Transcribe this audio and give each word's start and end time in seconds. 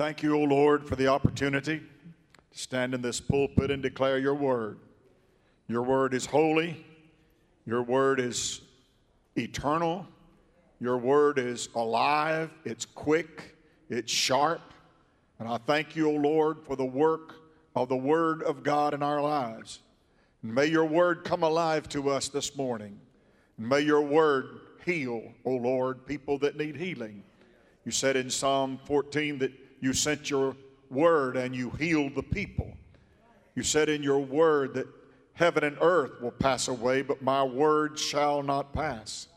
Thank 0.00 0.22
you, 0.22 0.34
O 0.34 0.44
Lord, 0.44 0.88
for 0.88 0.96
the 0.96 1.08
opportunity 1.08 1.78
to 1.78 2.58
stand 2.58 2.94
in 2.94 3.02
this 3.02 3.20
pulpit 3.20 3.70
and 3.70 3.82
declare 3.82 4.18
your 4.18 4.32
word. 4.34 4.78
Your 5.68 5.82
word 5.82 6.14
is 6.14 6.24
holy, 6.24 6.86
your 7.66 7.82
word 7.82 8.18
is 8.18 8.62
eternal, 9.36 10.06
your 10.80 10.96
word 10.96 11.38
is 11.38 11.68
alive, 11.74 12.50
it's 12.64 12.86
quick, 12.86 13.58
it's 13.90 14.10
sharp. 14.10 14.62
And 15.38 15.46
I 15.46 15.58
thank 15.58 15.94
you, 15.94 16.08
O 16.08 16.14
Lord, 16.14 16.64
for 16.64 16.76
the 16.76 16.86
work 16.86 17.34
of 17.76 17.90
the 17.90 17.96
word 17.98 18.42
of 18.44 18.62
God 18.62 18.94
in 18.94 19.02
our 19.02 19.20
lives. 19.20 19.80
And 20.42 20.54
may 20.54 20.64
your 20.64 20.86
word 20.86 21.24
come 21.24 21.42
alive 21.42 21.90
to 21.90 22.08
us 22.08 22.30
this 22.30 22.56
morning. 22.56 22.98
And 23.58 23.68
may 23.68 23.80
your 23.80 24.00
word 24.00 24.60
heal, 24.86 25.30
O 25.44 25.56
Lord, 25.56 26.06
people 26.06 26.38
that 26.38 26.56
need 26.56 26.76
healing. 26.76 27.22
You 27.84 27.92
said 27.92 28.16
in 28.16 28.30
Psalm 28.30 28.80
14 28.86 29.40
that 29.40 29.52
you 29.80 29.92
sent 29.92 30.30
your 30.30 30.56
word 30.90 31.36
and 31.36 31.54
you 31.54 31.70
healed 31.70 32.14
the 32.14 32.22
people. 32.22 32.72
You 33.54 33.62
said 33.62 33.88
in 33.88 34.02
your 34.02 34.20
word 34.20 34.74
that 34.74 34.86
heaven 35.34 35.64
and 35.64 35.78
earth 35.80 36.20
will 36.20 36.30
pass 36.30 36.68
away, 36.68 37.02
but 37.02 37.22
my 37.22 37.42
word 37.42 37.98
shall 37.98 38.42
not 38.42 38.72
pass. 38.72 39.28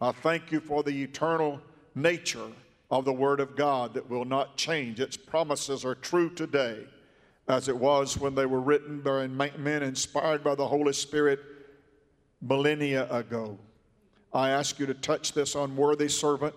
I 0.00 0.12
thank 0.12 0.52
you 0.52 0.60
for 0.60 0.82
the 0.82 1.02
eternal 1.02 1.60
nature 1.94 2.48
of 2.90 3.04
the 3.04 3.12
word 3.12 3.40
of 3.40 3.56
God 3.56 3.94
that 3.94 4.08
will 4.10 4.24
not 4.24 4.56
change. 4.56 5.00
Its 5.00 5.16
promises 5.16 5.84
are 5.84 5.94
true 5.94 6.30
today 6.30 6.84
as 7.48 7.68
it 7.68 7.76
was 7.76 8.18
when 8.18 8.34
they 8.34 8.46
were 8.46 8.60
written 8.60 9.00
by 9.00 9.26
men 9.26 9.82
inspired 9.82 10.42
by 10.42 10.54
the 10.54 10.66
Holy 10.66 10.92
Spirit 10.92 11.40
millennia 12.40 13.10
ago. 13.10 13.58
I 14.32 14.50
ask 14.50 14.78
you 14.78 14.86
to 14.86 14.94
touch 14.94 15.32
this 15.32 15.54
unworthy 15.54 16.08
servant, 16.08 16.54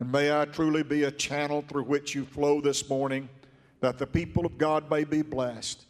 and 0.00 0.10
may 0.10 0.32
I 0.38 0.44
truly 0.46 0.82
be 0.82 1.04
a 1.04 1.10
channel 1.10 1.64
through 1.66 1.84
which 1.84 2.14
you 2.14 2.24
flow 2.24 2.60
this 2.60 2.88
morning, 2.88 3.28
that 3.80 3.98
the 3.98 4.06
people 4.06 4.46
of 4.46 4.58
God 4.58 4.90
may 4.90 5.04
be 5.04 5.22
blessed. 5.22 5.84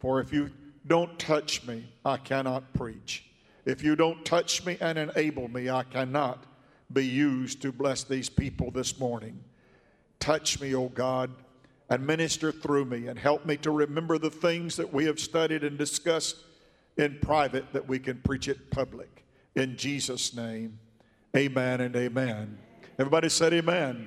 For 0.00 0.20
if 0.20 0.32
you 0.32 0.50
don't 0.86 1.18
touch 1.18 1.66
me, 1.66 1.86
I 2.04 2.16
cannot 2.16 2.72
preach. 2.74 3.24
If 3.64 3.82
you 3.82 3.96
don't 3.96 4.24
touch 4.24 4.64
me 4.66 4.76
and 4.80 4.98
enable 4.98 5.48
me, 5.48 5.70
I 5.70 5.84
cannot 5.84 6.44
be 6.92 7.06
used 7.06 7.62
to 7.62 7.72
bless 7.72 8.04
these 8.04 8.28
people 8.28 8.70
this 8.70 8.98
morning. 8.98 9.42
Touch 10.18 10.60
me, 10.60 10.74
O 10.74 10.88
God 10.88 11.30
and 11.90 12.06
minister 12.06 12.50
through 12.50 12.86
me 12.86 13.08
and 13.08 13.18
help 13.18 13.44
me 13.44 13.56
to 13.58 13.70
remember 13.70 14.18
the 14.18 14.30
things 14.30 14.76
that 14.76 14.92
we 14.92 15.04
have 15.04 15.20
studied 15.20 15.64
and 15.64 15.76
discussed 15.76 16.36
in 16.96 17.18
private 17.20 17.72
that 17.72 17.86
we 17.86 17.98
can 17.98 18.16
preach 18.22 18.48
it 18.48 18.70
public. 18.70 19.24
In 19.54 19.76
Jesus' 19.76 20.34
name, 20.34 20.78
amen 21.36 21.80
and 21.80 21.94
amen. 21.94 22.58
Everybody 22.96 23.28
said 23.28 23.52
amen. 23.52 24.06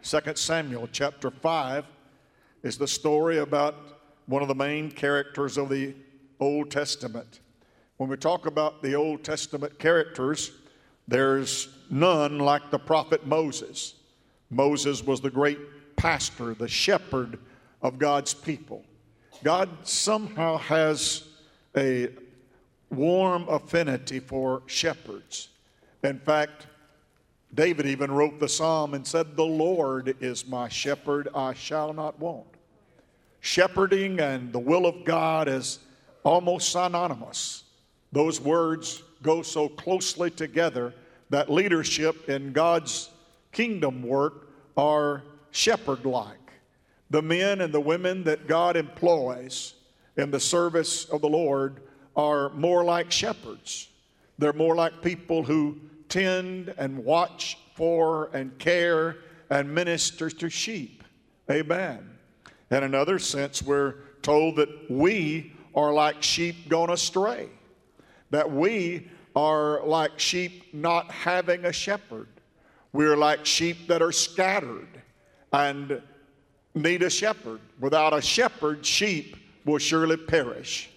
Second 0.00 0.36
2 0.36 0.40
Samuel 0.40 0.88
chapter 0.92 1.30
5 1.30 1.84
is 2.62 2.78
the 2.78 2.88
story 2.88 3.36
about 3.36 3.74
one 4.24 4.40
of 4.40 4.48
the 4.48 4.54
main 4.54 4.90
characters 4.90 5.58
of 5.58 5.68
the 5.68 5.94
Old 6.40 6.70
Testament. 6.70 7.40
When 7.98 8.08
we 8.08 8.16
talk 8.16 8.46
about 8.46 8.82
the 8.82 8.94
Old 8.94 9.24
Testament 9.24 9.78
characters, 9.78 10.52
there's 11.06 11.68
none 11.90 12.38
like 12.38 12.70
the 12.70 12.78
prophet 12.78 13.26
Moses. 13.26 13.96
Moses 14.48 15.04
was 15.04 15.20
the 15.20 15.30
great 15.30 15.58
pastor, 15.96 16.54
the 16.54 16.68
shepherd 16.68 17.38
of 17.82 17.98
God's 17.98 18.32
people. 18.32 18.84
God 19.44 19.68
somehow 19.82 20.56
has 20.56 21.24
a 21.76 22.08
warm 22.88 23.46
affinity 23.50 24.18
for 24.18 24.62
shepherds. 24.64 25.50
In 26.02 26.18
fact, 26.18 26.68
David 27.54 27.86
even 27.86 28.10
wrote 28.10 28.38
the 28.38 28.48
psalm 28.48 28.94
and 28.94 29.06
said, 29.06 29.36
The 29.36 29.44
Lord 29.44 30.16
is 30.20 30.46
my 30.46 30.68
shepherd, 30.68 31.28
I 31.34 31.54
shall 31.54 31.92
not 31.92 32.18
want. 32.18 32.46
Shepherding 33.40 34.20
and 34.20 34.52
the 34.52 34.58
will 34.58 34.86
of 34.86 35.04
God 35.04 35.48
is 35.48 35.78
almost 36.24 36.70
synonymous. 36.72 37.64
Those 38.12 38.40
words 38.40 39.02
go 39.22 39.42
so 39.42 39.68
closely 39.68 40.30
together 40.30 40.94
that 41.30 41.50
leadership 41.50 42.28
in 42.28 42.52
God's 42.52 43.10
kingdom 43.52 44.02
work 44.02 44.48
are 44.76 45.22
shepherd 45.50 46.04
like. 46.04 46.36
The 47.10 47.22
men 47.22 47.60
and 47.60 47.72
the 47.72 47.80
women 47.80 48.24
that 48.24 48.46
God 48.46 48.76
employs 48.76 49.74
in 50.16 50.30
the 50.30 50.40
service 50.40 51.04
of 51.06 51.20
the 51.20 51.28
Lord 51.28 51.80
are 52.16 52.50
more 52.50 52.84
like 52.84 53.10
shepherds. 53.10 53.88
They're 54.38 54.52
more 54.52 54.74
like 54.74 55.02
people 55.02 55.42
who 55.42 55.78
tend 56.08 56.74
and 56.78 57.04
watch 57.04 57.58
for 57.74 58.30
and 58.32 58.58
care 58.58 59.16
and 59.50 59.72
minister 59.74 60.30
to 60.30 60.48
sheep. 60.48 61.04
Amen. 61.50 62.10
In 62.70 62.82
another 62.82 63.18
sense, 63.18 63.62
we're 63.62 63.94
told 64.22 64.56
that 64.56 64.90
we 64.90 65.54
are 65.74 65.92
like 65.92 66.22
sheep 66.22 66.68
gone 66.68 66.90
astray, 66.90 67.48
that 68.30 68.50
we 68.50 69.08
are 69.36 69.84
like 69.86 70.18
sheep 70.18 70.74
not 70.74 71.10
having 71.10 71.66
a 71.66 71.72
shepherd. 71.72 72.28
We're 72.92 73.16
like 73.16 73.44
sheep 73.44 73.86
that 73.88 74.00
are 74.00 74.12
scattered 74.12 75.02
and 75.52 76.02
need 76.74 77.02
a 77.02 77.10
shepherd. 77.10 77.60
Without 77.78 78.14
a 78.14 78.22
shepherd, 78.22 78.84
sheep 78.84 79.36
will 79.64 79.78
surely 79.78 80.16
perish. 80.16 80.90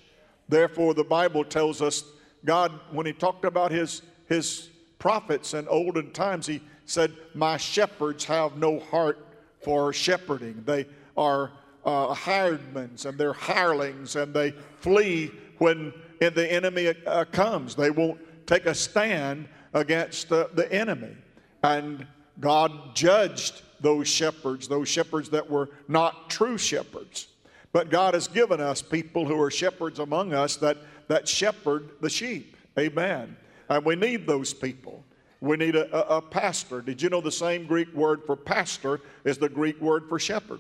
Therefore, 0.47 0.93
the 0.93 1.03
Bible 1.03 1.43
tells 1.43 1.81
us 1.81 2.03
God, 2.45 2.71
when 2.91 3.05
He 3.05 3.13
talked 3.13 3.43
about 3.43 3.71
His, 3.71 4.01
his 4.27 4.68
prophets 4.99 5.53
in 5.53 5.67
olden 5.67 6.11
times, 6.11 6.45
He 6.45 6.61
said, 6.85 7.13
My 7.33 7.57
shepherds 7.57 8.25
have 8.25 8.57
no 8.57 8.79
heart 8.79 9.25
for 9.61 9.91
shepherding. 9.93 10.63
They 10.65 10.85
are 11.17 11.51
uh, 11.85 12.13
hiredmen 12.13 12.91
and 13.05 13.17
they're 13.17 13.33
hirelings 13.33 14.15
and 14.15 14.33
they 14.33 14.51
flee 14.79 15.31
when 15.57 15.93
the 16.19 16.51
enemy 16.51 16.93
uh, 17.05 17.25
comes. 17.25 17.75
They 17.75 17.91
won't 17.91 18.19
take 18.45 18.65
a 18.65 18.75
stand 18.75 19.47
against 19.73 20.31
uh, 20.31 20.47
the 20.53 20.71
enemy. 20.71 21.15
And 21.63 22.05
God 22.39 22.95
judged 22.95 23.61
those 23.81 24.07
shepherds, 24.07 24.67
those 24.67 24.89
shepherds 24.89 25.29
that 25.29 25.49
were 25.49 25.69
not 25.87 26.29
true 26.29 26.57
shepherds. 26.57 27.27
But 27.71 27.89
God 27.89 28.13
has 28.13 28.27
given 28.27 28.59
us 28.59 28.81
people 28.81 29.25
who 29.25 29.39
are 29.41 29.51
shepherds 29.51 29.99
among 29.99 30.33
us 30.33 30.55
that, 30.57 30.77
that 31.07 31.27
shepherd 31.27 31.89
the 32.01 32.09
sheep. 32.09 32.57
Amen. 32.77 33.35
And 33.69 33.85
we 33.85 33.95
need 33.95 34.27
those 34.27 34.53
people. 34.53 35.03
We 35.41 35.55
need 35.55 35.75
a, 35.75 35.95
a, 35.95 36.17
a 36.17 36.21
pastor. 36.21 36.81
Did 36.81 37.01
you 37.01 37.09
know 37.09 37.21
the 37.21 37.31
same 37.31 37.65
Greek 37.65 37.93
word 37.93 38.23
for 38.25 38.35
pastor 38.35 38.99
is 39.23 39.37
the 39.37 39.49
Greek 39.49 39.79
word 39.79 40.09
for 40.09 40.19
shepherd? 40.19 40.59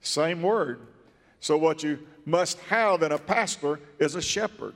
Same 0.00 0.42
word. 0.42 0.86
So, 1.40 1.56
what 1.56 1.82
you 1.82 1.98
must 2.24 2.58
have 2.60 3.02
in 3.02 3.12
a 3.12 3.18
pastor 3.18 3.80
is 3.98 4.14
a 4.14 4.22
shepherd 4.22 4.74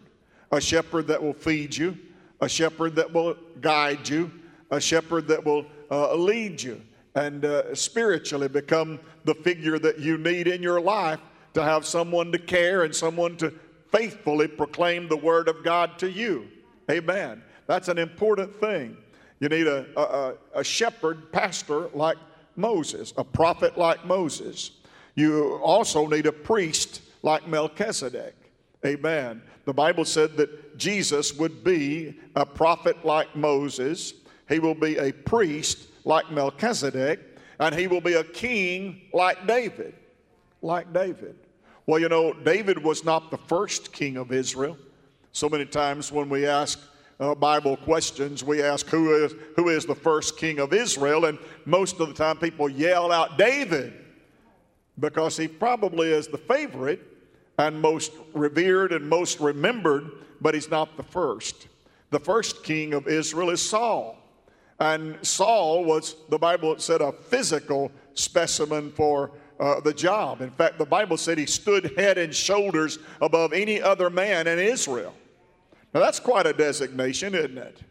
a 0.52 0.60
shepherd 0.60 1.06
that 1.06 1.22
will 1.22 1.32
feed 1.32 1.76
you, 1.76 1.96
a 2.40 2.48
shepherd 2.48 2.96
that 2.96 3.12
will 3.12 3.36
guide 3.60 4.08
you, 4.08 4.30
a 4.70 4.80
shepherd 4.80 5.28
that 5.28 5.44
will 5.44 5.64
uh, 5.90 6.14
lead 6.14 6.60
you 6.60 6.80
and 7.14 7.44
uh, 7.44 7.74
spiritually 7.74 8.48
become 8.48 8.98
the 9.24 9.34
figure 9.34 9.78
that 9.78 9.98
you 9.98 10.16
need 10.16 10.46
in 10.46 10.62
your 10.62 10.80
life 10.80 11.20
to 11.54 11.62
have 11.62 11.84
someone 11.84 12.30
to 12.30 12.38
care 12.38 12.84
and 12.84 12.94
someone 12.94 13.36
to 13.36 13.52
faithfully 13.90 14.46
proclaim 14.46 15.08
the 15.08 15.16
word 15.16 15.48
of 15.48 15.64
God 15.64 15.98
to 15.98 16.10
you. 16.10 16.46
Amen. 16.90 17.42
That's 17.66 17.88
an 17.88 17.98
important 17.98 18.58
thing. 18.60 18.96
You 19.38 19.48
need 19.48 19.66
a, 19.66 19.86
a, 19.98 20.34
a 20.54 20.64
shepherd, 20.64 21.32
pastor 21.32 21.88
like 21.94 22.18
Moses, 22.56 23.14
a 23.16 23.24
prophet 23.24 23.78
like 23.78 24.04
Moses. 24.04 24.72
You 25.14 25.54
also 25.62 26.06
need 26.06 26.26
a 26.26 26.32
priest 26.32 27.02
like 27.22 27.46
Melchizedek. 27.46 28.34
Amen. 28.84 29.42
The 29.64 29.72
Bible 29.72 30.04
said 30.04 30.36
that 30.36 30.78
Jesus 30.78 31.34
would 31.36 31.62
be 31.62 32.18
a 32.34 32.44
prophet 32.44 33.04
like 33.04 33.34
Moses, 33.36 34.14
he 34.48 34.58
will 34.58 34.74
be 34.74 34.96
a 34.96 35.12
priest 35.12 35.88
like 36.04 36.30
Melchizedek, 36.30 37.20
and 37.60 37.74
he 37.74 37.86
will 37.86 38.00
be 38.00 38.14
a 38.14 38.24
king 38.24 39.02
like 39.12 39.46
David. 39.46 39.94
Like 40.62 40.92
David. 40.92 41.36
Well, 41.86 42.00
you 42.00 42.08
know, 42.08 42.32
David 42.32 42.82
was 42.82 43.04
not 43.04 43.30
the 43.30 43.38
first 43.38 43.92
king 43.92 44.16
of 44.16 44.32
Israel. 44.32 44.76
So 45.32 45.48
many 45.48 45.64
times 45.64 46.10
when 46.10 46.28
we 46.28 46.46
ask 46.46 46.80
uh, 47.20 47.34
Bible 47.34 47.76
questions, 47.76 48.42
we 48.42 48.62
ask 48.62 48.86
who 48.86 49.24
is, 49.24 49.34
who 49.56 49.68
is 49.68 49.86
the 49.86 49.94
first 49.94 50.38
king 50.38 50.58
of 50.58 50.72
Israel, 50.72 51.26
and 51.26 51.38
most 51.66 52.00
of 52.00 52.08
the 52.08 52.14
time 52.14 52.36
people 52.36 52.68
yell 52.68 53.12
out 53.12 53.38
David 53.38 53.92
because 54.98 55.36
he 55.36 55.46
probably 55.46 56.10
is 56.10 56.26
the 56.26 56.38
favorite 56.38 57.00
and 57.58 57.80
most 57.80 58.12
revered 58.34 58.92
and 58.92 59.08
most 59.08 59.38
remembered, 59.38 60.10
but 60.40 60.54
he's 60.54 60.70
not 60.70 60.96
the 60.96 61.02
first. 61.02 61.68
The 62.10 62.20
first 62.20 62.64
king 62.64 62.94
of 62.94 63.06
Israel 63.06 63.50
is 63.50 63.66
Saul. 63.66 64.16
And 64.80 65.18
Saul 65.24 65.84
was, 65.84 66.16
the 66.30 66.38
Bible 66.38 66.78
said, 66.78 67.02
a 67.02 67.12
physical 67.12 67.92
specimen 68.14 68.90
for 68.92 69.30
uh, 69.60 69.78
the 69.80 69.92
job. 69.92 70.40
In 70.40 70.50
fact, 70.50 70.78
the 70.78 70.86
Bible 70.86 71.16
said 71.16 71.38
he 71.38 71.46
stood 71.46 71.92
head 71.96 72.18
and 72.18 72.34
shoulders 72.34 72.98
above 73.20 73.52
any 73.52 73.80
other 73.80 74.10
man 74.10 74.46
in 74.46 74.58
Israel. 74.58 75.14
Now, 75.92 76.00
that's 76.00 76.18
quite 76.18 76.46
a 76.46 76.52
designation, 76.52 77.34
isn't 77.34 77.58
it? 77.58 77.82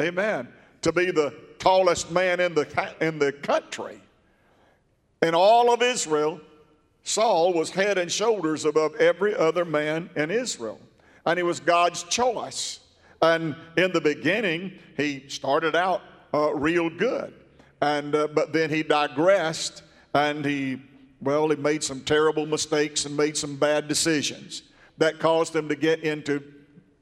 Amen. 0.00 0.48
To 0.82 0.92
be 0.92 1.10
the 1.10 1.32
tallest 1.58 2.10
man 2.10 2.40
in 2.40 2.54
the, 2.54 2.94
in 3.00 3.18
the 3.18 3.32
country. 3.32 4.00
in 5.22 5.34
all 5.34 5.72
of 5.72 5.80
Israel, 5.82 6.40
Saul 7.04 7.52
was 7.52 7.70
head 7.70 7.96
and 7.96 8.10
shoulders 8.10 8.64
above 8.64 8.94
every 8.96 9.34
other 9.34 9.64
man 9.64 10.10
in 10.16 10.30
Israel. 10.30 10.80
And 11.26 11.38
he 11.38 11.42
was 11.42 11.60
God's 11.60 12.02
choice. 12.04 12.80
And 13.22 13.54
in 13.76 13.92
the 13.92 14.00
beginning, 14.00 14.78
he 14.96 15.24
started 15.28 15.76
out 15.76 16.02
uh, 16.32 16.52
real 16.54 16.90
good. 16.90 17.32
And, 17.80 18.14
uh, 18.14 18.28
but 18.28 18.52
then 18.52 18.68
he 18.68 18.82
digressed 18.82 19.82
and 20.14 20.44
he, 20.44 20.80
well, 21.24 21.48
he 21.48 21.56
made 21.56 21.82
some 21.82 22.00
terrible 22.00 22.46
mistakes 22.46 23.04
and 23.06 23.16
made 23.16 23.36
some 23.36 23.56
bad 23.56 23.88
decisions 23.88 24.62
that 24.98 25.18
caused 25.18 25.54
him 25.54 25.68
to 25.68 25.76
get 25.76 26.00
into 26.04 26.42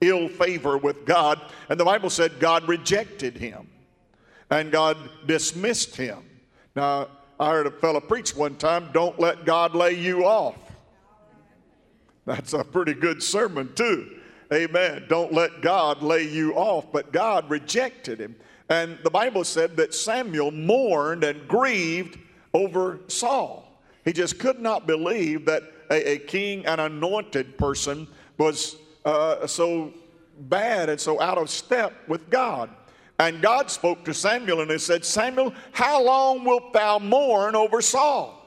ill 0.00 0.28
favor 0.28 0.78
with 0.78 1.04
God. 1.04 1.40
And 1.68 1.78
the 1.78 1.84
Bible 1.84 2.10
said 2.10 2.40
God 2.40 2.66
rejected 2.68 3.36
him 3.36 3.68
and 4.50 4.70
God 4.70 4.96
dismissed 5.26 5.96
him. 5.96 6.18
Now, 6.74 7.08
I 7.38 7.50
heard 7.50 7.66
a 7.66 7.70
fellow 7.70 8.00
preach 8.00 8.36
one 8.36 8.56
time, 8.56 8.90
don't 8.92 9.18
let 9.18 9.44
God 9.44 9.74
lay 9.74 9.92
you 9.92 10.24
off. 10.24 10.56
That's 12.24 12.52
a 12.52 12.62
pretty 12.62 12.94
good 12.94 13.22
sermon, 13.22 13.74
too. 13.74 14.18
Amen. 14.52 15.06
Don't 15.08 15.32
let 15.32 15.60
God 15.60 16.02
lay 16.02 16.22
you 16.28 16.54
off. 16.54 16.92
But 16.92 17.12
God 17.12 17.48
rejected 17.50 18.20
him. 18.20 18.36
And 18.68 18.98
the 19.02 19.10
Bible 19.10 19.44
said 19.44 19.76
that 19.76 19.94
Samuel 19.94 20.50
mourned 20.50 21.24
and 21.24 21.48
grieved 21.48 22.18
over 22.54 23.00
Saul. 23.08 23.71
He 24.04 24.12
just 24.12 24.38
could 24.38 24.60
not 24.60 24.86
believe 24.86 25.44
that 25.46 25.62
a, 25.90 26.12
a 26.12 26.18
king, 26.18 26.66
an 26.66 26.80
anointed 26.80 27.56
person, 27.56 28.08
was 28.38 28.76
uh, 29.04 29.46
so 29.46 29.92
bad 30.40 30.88
and 30.88 31.00
so 31.00 31.20
out 31.20 31.38
of 31.38 31.50
step 31.50 31.92
with 32.08 32.28
God. 32.30 32.70
And 33.18 33.40
God 33.40 33.70
spoke 33.70 34.04
to 34.06 34.14
Samuel 34.14 34.62
and 34.62 34.70
he 34.70 34.78
said, 34.78 35.04
Samuel, 35.04 35.54
how 35.70 36.02
long 36.02 36.44
wilt 36.44 36.72
thou 36.72 36.98
mourn 36.98 37.54
over 37.54 37.80
Saul? 37.80 38.38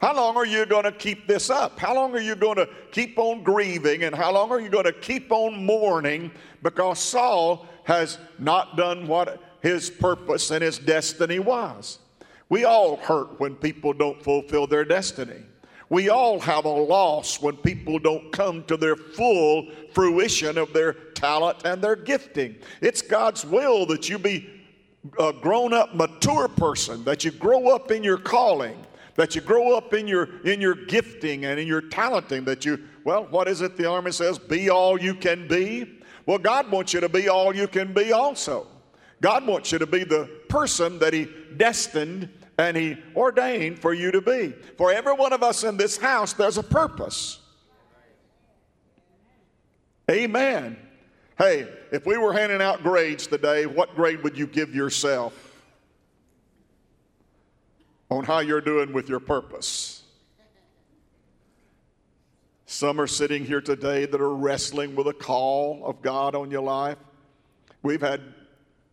How 0.00 0.14
long 0.14 0.36
are 0.36 0.46
you 0.46 0.64
going 0.64 0.84
to 0.84 0.92
keep 0.92 1.26
this 1.26 1.50
up? 1.50 1.78
How 1.78 1.94
long 1.94 2.14
are 2.14 2.20
you 2.20 2.36
going 2.36 2.56
to 2.56 2.68
keep 2.92 3.18
on 3.18 3.42
grieving? 3.42 4.04
And 4.04 4.14
how 4.14 4.32
long 4.32 4.50
are 4.50 4.60
you 4.60 4.68
going 4.68 4.84
to 4.84 4.92
keep 4.92 5.32
on 5.32 5.64
mourning 5.64 6.30
because 6.62 7.00
Saul 7.00 7.66
has 7.84 8.18
not 8.38 8.76
done 8.76 9.08
what 9.08 9.42
his 9.60 9.90
purpose 9.90 10.50
and 10.52 10.62
his 10.62 10.78
destiny 10.78 11.40
was? 11.40 11.98
We 12.48 12.64
all 12.64 12.96
hurt 12.96 13.38
when 13.38 13.56
people 13.56 13.92
don't 13.92 14.22
fulfill 14.22 14.66
their 14.66 14.84
destiny. 14.84 15.42
We 15.90 16.10
all 16.10 16.38
have 16.40 16.66
a 16.66 16.68
loss 16.68 17.40
when 17.40 17.56
people 17.56 17.98
don't 17.98 18.30
come 18.30 18.62
to 18.64 18.76
their 18.76 18.96
full 18.96 19.68
fruition 19.92 20.58
of 20.58 20.72
their 20.72 20.92
talent 20.92 21.64
and 21.64 21.82
their 21.82 21.96
gifting. 21.96 22.56
It's 22.82 23.00
God's 23.00 23.44
will 23.44 23.86
that 23.86 24.08
you 24.08 24.18
be 24.18 24.48
a 25.18 25.32
grown 25.32 25.72
up, 25.72 25.94
mature 25.94 26.48
person, 26.48 27.04
that 27.04 27.24
you 27.24 27.30
grow 27.30 27.74
up 27.74 27.90
in 27.90 28.02
your 28.02 28.18
calling, 28.18 28.76
that 29.16 29.34
you 29.34 29.40
grow 29.40 29.76
up 29.76 29.94
in 29.94 30.06
your, 30.06 30.42
in 30.44 30.60
your 30.60 30.74
gifting 30.74 31.46
and 31.46 31.58
in 31.58 31.66
your 31.66 31.80
talenting, 31.80 32.44
that 32.44 32.64
you, 32.64 32.78
well, 33.04 33.26
what 33.30 33.48
is 33.48 33.62
it 33.62 33.76
the 33.76 33.88
Army 33.88 34.12
says? 34.12 34.38
Be 34.38 34.68
all 34.68 35.00
you 35.00 35.14
can 35.14 35.48
be. 35.48 36.00
Well, 36.26 36.38
God 36.38 36.70
wants 36.70 36.92
you 36.92 37.00
to 37.00 37.08
be 37.08 37.28
all 37.28 37.54
you 37.56 37.66
can 37.66 37.94
be 37.94 38.12
also. 38.12 38.66
God 39.22 39.46
wants 39.46 39.72
you 39.72 39.78
to 39.78 39.86
be 39.86 40.04
the 40.04 40.26
person 40.48 40.98
that 40.98 41.14
He 41.14 41.28
destined 41.56 42.28
and 42.58 42.76
He 42.76 42.96
ordained 43.14 43.78
for 43.78 43.94
you 43.94 44.10
to 44.10 44.20
be. 44.20 44.52
For 44.76 44.92
every 44.92 45.14
one 45.14 45.32
of 45.32 45.42
us 45.42 45.64
in 45.64 45.76
this 45.76 45.96
house, 45.96 46.32
there's 46.32 46.58
a 46.58 46.62
purpose. 46.62 47.38
Amen. 50.10 50.76
Hey, 51.38 51.68
if 51.92 52.04
we 52.04 52.16
were 52.16 52.32
handing 52.32 52.60
out 52.60 52.82
grades 52.82 53.26
today, 53.28 53.66
what 53.66 53.94
grade 53.94 54.24
would 54.24 54.36
you 54.36 54.46
give 54.46 54.74
yourself 54.74 55.62
on 58.10 58.24
how 58.24 58.40
you're 58.40 58.60
doing 58.60 58.92
with 58.92 59.08
your 59.08 59.20
purpose? 59.20 60.02
Some 62.66 63.00
are 63.00 63.06
sitting 63.06 63.44
here 63.44 63.60
today 63.60 64.04
that 64.06 64.20
are 64.20 64.34
wrestling 64.34 64.96
with 64.96 65.06
a 65.06 65.12
call 65.12 65.86
of 65.86 66.02
God 66.02 66.34
on 66.34 66.50
your 66.50 66.62
life. 66.62 66.98
We've 67.82 68.00
had 68.00 68.20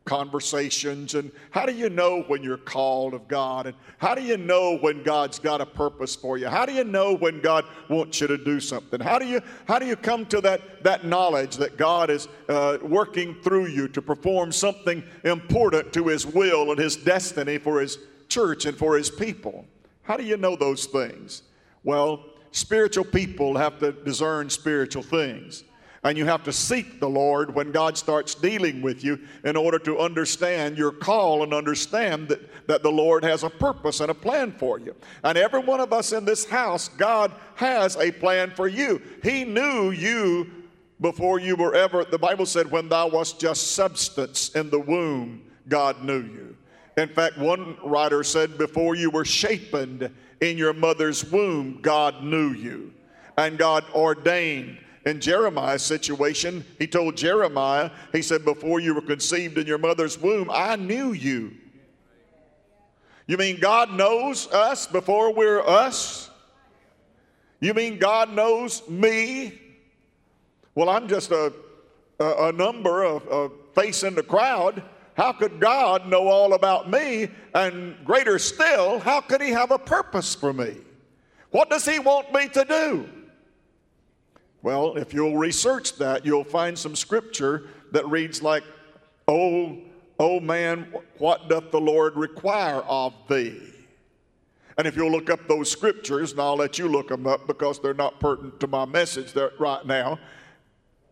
conversations 0.05 1.15
and 1.15 1.31
how 1.49 1.65
do 1.65 1.73
you 1.73 1.89
know 1.89 2.21
when 2.27 2.43
you're 2.43 2.57
called 2.57 3.15
of 3.15 3.27
God 3.27 3.65
and 3.65 3.75
how 3.97 4.13
do 4.13 4.21
you 4.21 4.37
know 4.37 4.77
when 4.77 5.03
God's 5.03 5.39
got 5.39 5.61
a 5.61 5.65
purpose 5.65 6.15
for 6.15 6.37
you? 6.37 6.47
How 6.47 6.65
do 6.65 6.73
you 6.73 6.83
know 6.83 7.15
when 7.15 7.41
God 7.41 7.65
wants 7.89 8.21
you 8.21 8.27
to 8.27 8.37
do 8.37 8.59
something? 8.59 8.99
How 8.99 9.17
do 9.17 9.25
you 9.25 9.41
how 9.67 9.79
do 9.79 9.87
you 9.87 9.95
come 9.95 10.25
to 10.27 10.39
that 10.41 10.83
that 10.83 11.05
knowledge 11.05 11.57
that 11.57 11.77
God 11.77 12.09
is 12.09 12.27
uh, 12.47 12.77
working 12.83 13.35
through 13.41 13.67
you 13.67 13.87
to 13.89 14.01
perform 14.01 14.51
something 14.51 15.03
important 15.23 15.91
to 15.93 16.07
his 16.07 16.25
will 16.25 16.69
and 16.69 16.79
his 16.79 16.95
destiny 16.95 17.57
for 17.57 17.81
his 17.81 17.97
church 18.29 18.65
and 18.65 18.77
for 18.77 18.95
his 18.95 19.09
people? 19.09 19.65
How 20.03 20.17
do 20.17 20.23
you 20.23 20.37
know 20.37 20.55
those 20.55 20.85
things? 20.85 21.41
Well 21.83 22.23
spiritual 22.51 23.03
people 23.03 23.57
have 23.57 23.77
to 23.79 23.91
discern 23.91 24.49
spiritual 24.49 25.03
things 25.03 25.65
and 26.05 26.19
you 26.19 26.25
have 26.25 26.43
to 26.43 26.53
seek 26.53 26.99
the 26.99 27.09
Lord 27.09 27.55
when 27.55 27.71
God 27.71 27.97
starts 27.97 28.35
dealing 28.35 28.83
with 28.83 29.03
you 29.03 29.19
in 29.43 29.57
order 29.57 29.79
to 29.79 29.97
understand 29.97 30.77
your 30.77 30.91
call 30.91 31.41
and 31.41 31.51
understand 31.51 32.27
that, 32.27 32.67
that 32.67 32.83
the 32.83 32.91
Lord 32.91 33.23
has 33.23 33.41
a 33.41 33.49
purpose 33.49 34.01
and 34.01 34.11
a 34.11 34.13
plan 34.13 34.51
for 34.51 34.77
you. 34.79 34.95
And 35.23 35.35
every 35.35 35.61
one 35.61 35.79
of 35.79 35.91
us 35.91 36.11
in 36.13 36.23
this 36.23 36.45
house, 36.45 36.89
God 36.89 37.31
has 37.55 37.97
a 37.97 38.11
plan 38.11 38.51
for 38.51 38.67
you. 38.67 39.01
He 39.23 39.45
knew 39.45 39.89
you 39.89 40.51
before 41.01 41.39
you 41.39 41.55
were 41.55 41.73
ever, 41.73 42.05
the 42.05 42.19
Bible 42.19 42.45
said, 42.45 42.69
when 42.69 42.87
thou 42.87 43.07
wast 43.07 43.39
just 43.39 43.71
substance 43.71 44.49
in 44.49 44.69
the 44.69 44.79
womb, 44.79 45.41
God 45.67 46.03
knew 46.03 46.21
you. 46.21 46.55
In 46.97 47.09
fact, 47.09 47.39
one 47.39 47.77
writer 47.83 48.23
said, 48.23 48.59
before 48.59 48.93
you 48.93 49.09
were 49.09 49.25
shapen 49.25 50.15
in 50.39 50.55
your 50.55 50.73
mother's 50.73 51.25
womb, 51.31 51.79
God 51.81 52.23
knew 52.23 52.51
you. 52.51 52.93
And 53.39 53.57
God 53.57 53.83
ordained 53.95 54.77
in 55.05 55.21
Jeremiah's 55.21 55.83
situation, 55.83 56.65
he 56.79 56.87
told 56.87 57.15
Jeremiah, 57.15 57.91
he 58.11 58.23
said, 58.23 58.43
Before 58.43 58.79
you 58.79 58.95
were 58.95 59.01
conceived 59.01 59.57
in 59.57 59.67
your 59.67 59.77
mother's 59.77 60.19
womb, 60.19 60.49
I 60.51 60.75
knew 60.75 61.11
you. 61.11 61.53
You 63.27 63.37
mean 63.37 63.59
God 63.59 63.91
knows 63.93 64.47
us 64.47 64.87
before 64.87 65.33
we're 65.33 65.61
us? 65.61 66.29
You 67.59 67.73
mean 67.73 67.99
God 67.99 68.31
knows 68.31 68.87
me? 68.89 69.59
Well, 70.73 70.89
I'm 70.89 71.07
just 71.07 71.31
a, 71.31 71.53
a, 72.19 72.47
a 72.47 72.51
number, 72.51 73.03
of 73.03 73.27
a 73.27 73.49
face 73.73 74.03
in 74.03 74.15
the 74.15 74.23
crowd. 74.23 74.83
How 75.15 75.31
could 75.31 75.59
God 75.59 76.07
know 76.07 76.27
all 76.27 76.53
about 76.53 76.89
me? 76.89 77.29
And 77.53 77.95
greater 78.03 78.37
still, 78.39 78.99
how 78.99 79.21
could 79.21 79.41
He 79.41 79.51
have 79.51 79.71
a 79.71 79.79
purpose 79.79 80.35
for 80.35 80.51
me? 80.51 80.77
What 81.51 81.69
does 81.69 81.85
He 81.85 81.99
want 81.99 82.33
me 82.33 82.49
to 82.49 82.65
do? 82.65 83.09
Well, 84.65 84.97
if 84.97 85.13
you'll 85.13 85.37
research 85.37 85.95
that, 85.97 86.25
you'll 86.25 86.43
find 86.43 86.75
some 86.75 86.95
scripture 86.95 87.67
that 87.91 88.03
reads 88.07 88.41
like, 88.41 88.63
Oh, 89.27 89.77
oh 90.19 90.39
man, 90.39 90.91
what 91.19 91.47
doth 91.47 91.69
the 91.69 91.79
Lord 91.79 92.15
require 92.15 92.81
of 92.87 93.13
thee? 93.29 93.61
And 94.79 94.87
if 94.87 94.95
you'll 94.95 95.11
look 95.11 95.29
up 95.29 95.47
those 95.47 95.69
scriptures, 95.69 96.31
and 96.31 96.41
I'll 96.41 96.55
let 96.55 96.79
you 96.79 96.87
look 96.87 97.09
them 97.09 97.27
up 97.27 97.45
because 97.45 97.79
they're 97.79 97.93
not 97.93 98.19
pertinent 98.19 98.59
to 98.59 98.65
my 98.65 98.85
message 98.85 99.33
there 99.33 99.51
right 99.59 99.85
now. 99.85 100.17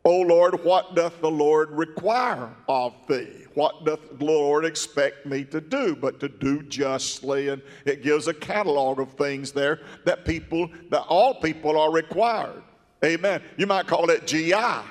Oh 0.04 0.22
Lord, 0.22 0.64
what 0.64 0.96
doth 0.96 1.22
the 1.22 1.30
Lord 1.30 1.70
require 1.74 2.50
of 2.68 2.96
thee? 3.08 3.46
What 3.54 3.86
doth 3.86 4.18
the 4.18 4.26
Lord 4.26 4.66
expect 4.66 5.28
me 5.28 5.44
to 5.46 5.62
do? 5.62 5.96
But 5.96 6.20
to 6.22 6.28
do 6.28 6.64
justly. 6.64 7.50
And 7.50 7.62
it 7.86 8.02
gives 8.02 8.28
a 8.28 8.34
catalog 8.34 9.00
of 9.00 9.14
things 9.14 9.52
there 9.52 9.82
that 10.06 10.26
people, 10.26 10.72
that 10.90 11.04
all 11.04 11.36
people 11.36 11.80
are 11.80 11.92
required. 11.92 12.63
Amen. 13.04 13.42
You 13.58 13.68
might 13.68 13.88
call 13.88 14.10
it 14.10 14.26
GI. 14.26 14.84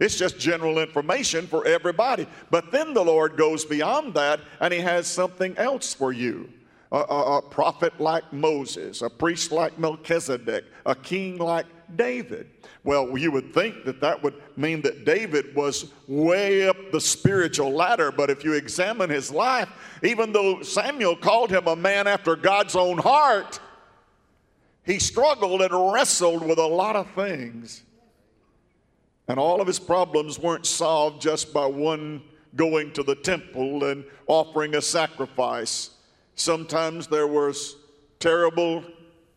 It's 0.00 0.16
just 0.16 0.38
general 0.38 0.78
information 0.78 1.46
for 1.46 1.66
everybody. 1.66 2.26
But 2.50 2.70
then 2.70 2.94
the 2.94 3.04
Lord 3.04 3.36
goes 3.36 3.64
beyond 3.64 4.14
that 4.14 4.40
and 4.60 4.72
He 4.72 4.80
has 4.80 5.06
something 5.06 5.56
else 5.56 5.92
for 5.92 6.12
you. 6.12 6.50
A, 6.90 6.98
a, 6.98 7.38
a, 7.38 7.42
prophet 7.42 8.00
like 8.00 8.32
Moses, 8.32 9.02
a 9.02 9.10
priest 9.10 9.52
like 9.52 9.78
Melchizedek, 9.78 10.64
a 10.86 10.94
king 10.94 11.36
like 11.36 11.66
David. 11.96 12.48
Well, 12.82 13.18
you 13.18 13.30
would 13.30 13.52
think 13.52 13.84
that 13.84 14.00
that 14.00 14.22
would 14.22 14.34
mean 14.56 14.80
that 14.82 15.04
David 15.04 15.54
was 15.54 15.92
way 16.06 16.66
up 16.66 16.76
the 16.90 17.00
spiritual 17.00 17.72
ladder, 17.72 18.10
but 18.10 18.30
if 18.30 18.42
you 18.42 18.54
examine 18.54 19.10
his 19.10 19.30
life, 19.30 19.68
even 20.02 20.32
though 20.32 20.62
Samuel 20.62 21.14
called 21.14 21.50
him 21.50 21.66
a 21.66 21.76
man 21.76 22.06
after 22.06 22.36
God's 22.36 22.74
own 22.74 22.96
heart, 22.96 23.60
he 24.88 24.98
struggled 24.98 25.60
and 25.60 25.92
wrestled 25.92 26.44
with 26.48 26.58
a 26.58 26.66
lot 26.66 26.96
of 26.96 27.10
things. 27.10 27.82
And 29.28 29.38
all 29.38 29.60
of 29.60 29.66
his 29.66 29.78
problems 29.78 30.38
weren't 30.38 30.64
solved 30.64 31.20
just 31.20 31.52
by 31.52 31.66
one 31.66 32.22
going 32.56 32.94
to 32.94 33.02
the 33.02 33.14
temple 33.14 33.84
and 33.84 34.02
offering 34.26 34.76
a 34.76 34.80
sacrifice. 34.80 35.90
Sometimes 36.36 37.06
there 37.06 37.26
was 37.26 37.76
terrible 38.18 38.82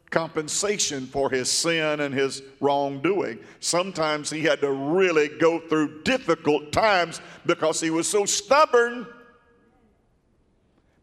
compensation 0.10 1.06
for 1.06 1.30
his 1.30 1.52
sin 1.52 2.00
and 2.00 2.14
his 2.14 2.42
wrongdoing. 2.62 3.38
Sometimes 3.60 4.30
he 4.30 4.44
had 4.44 4.62
to 4.62 4.72
really 4.72 5.28
go 5.28 5.60
through 5.60 6.02
difficult 6.04 6.72
times 6.72 7.20
because 7.46 7.82
he 7.82 7.90
was 7.90 8.08
so 8.08 8.24
stubborn. 8.26 9.06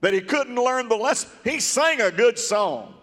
that 0.01 0.15
he 0.15 0.23
couldn't 0.23 0.55
learn 0.55 0.89
the 0.89 0.97
lesson. 0.97 1.29
He 1.45 1.61
sang 1.61 2.01
a 2.01 2.11
good 2.11 2.39
song. 2.39 2.98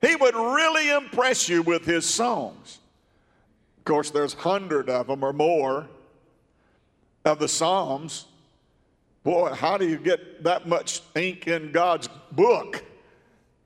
He 0.00 0.14
would 0.14 0.34
really 0.34 0.90
impress 0.90 1.48
you 1.48 1.62
with 1.62 1.84
his 1.84 2.06
songs. 2.06 2.78
Of 3.78 3.84
course, 3.84 4.10
there's 4.10 4.34
hundred 4.34 4.88
of 4.88 5.06
them 5.08 5.24
or 5.24 5.32
more 5.32 5.88
of 7.24 7.38
the 7.38 7.48
Psalms. 7.48 8.26
Boy, 9.24 9.50
how 9.50 9.76
do 9.76 9.88
you 9.88 9.98
get 9.98 10.44
that 10.44 10.68
much 10.68 11.02
ink 11.16 11.48
in 11.48 11.72
God's 11.72 12.08
book? 12.32 12.84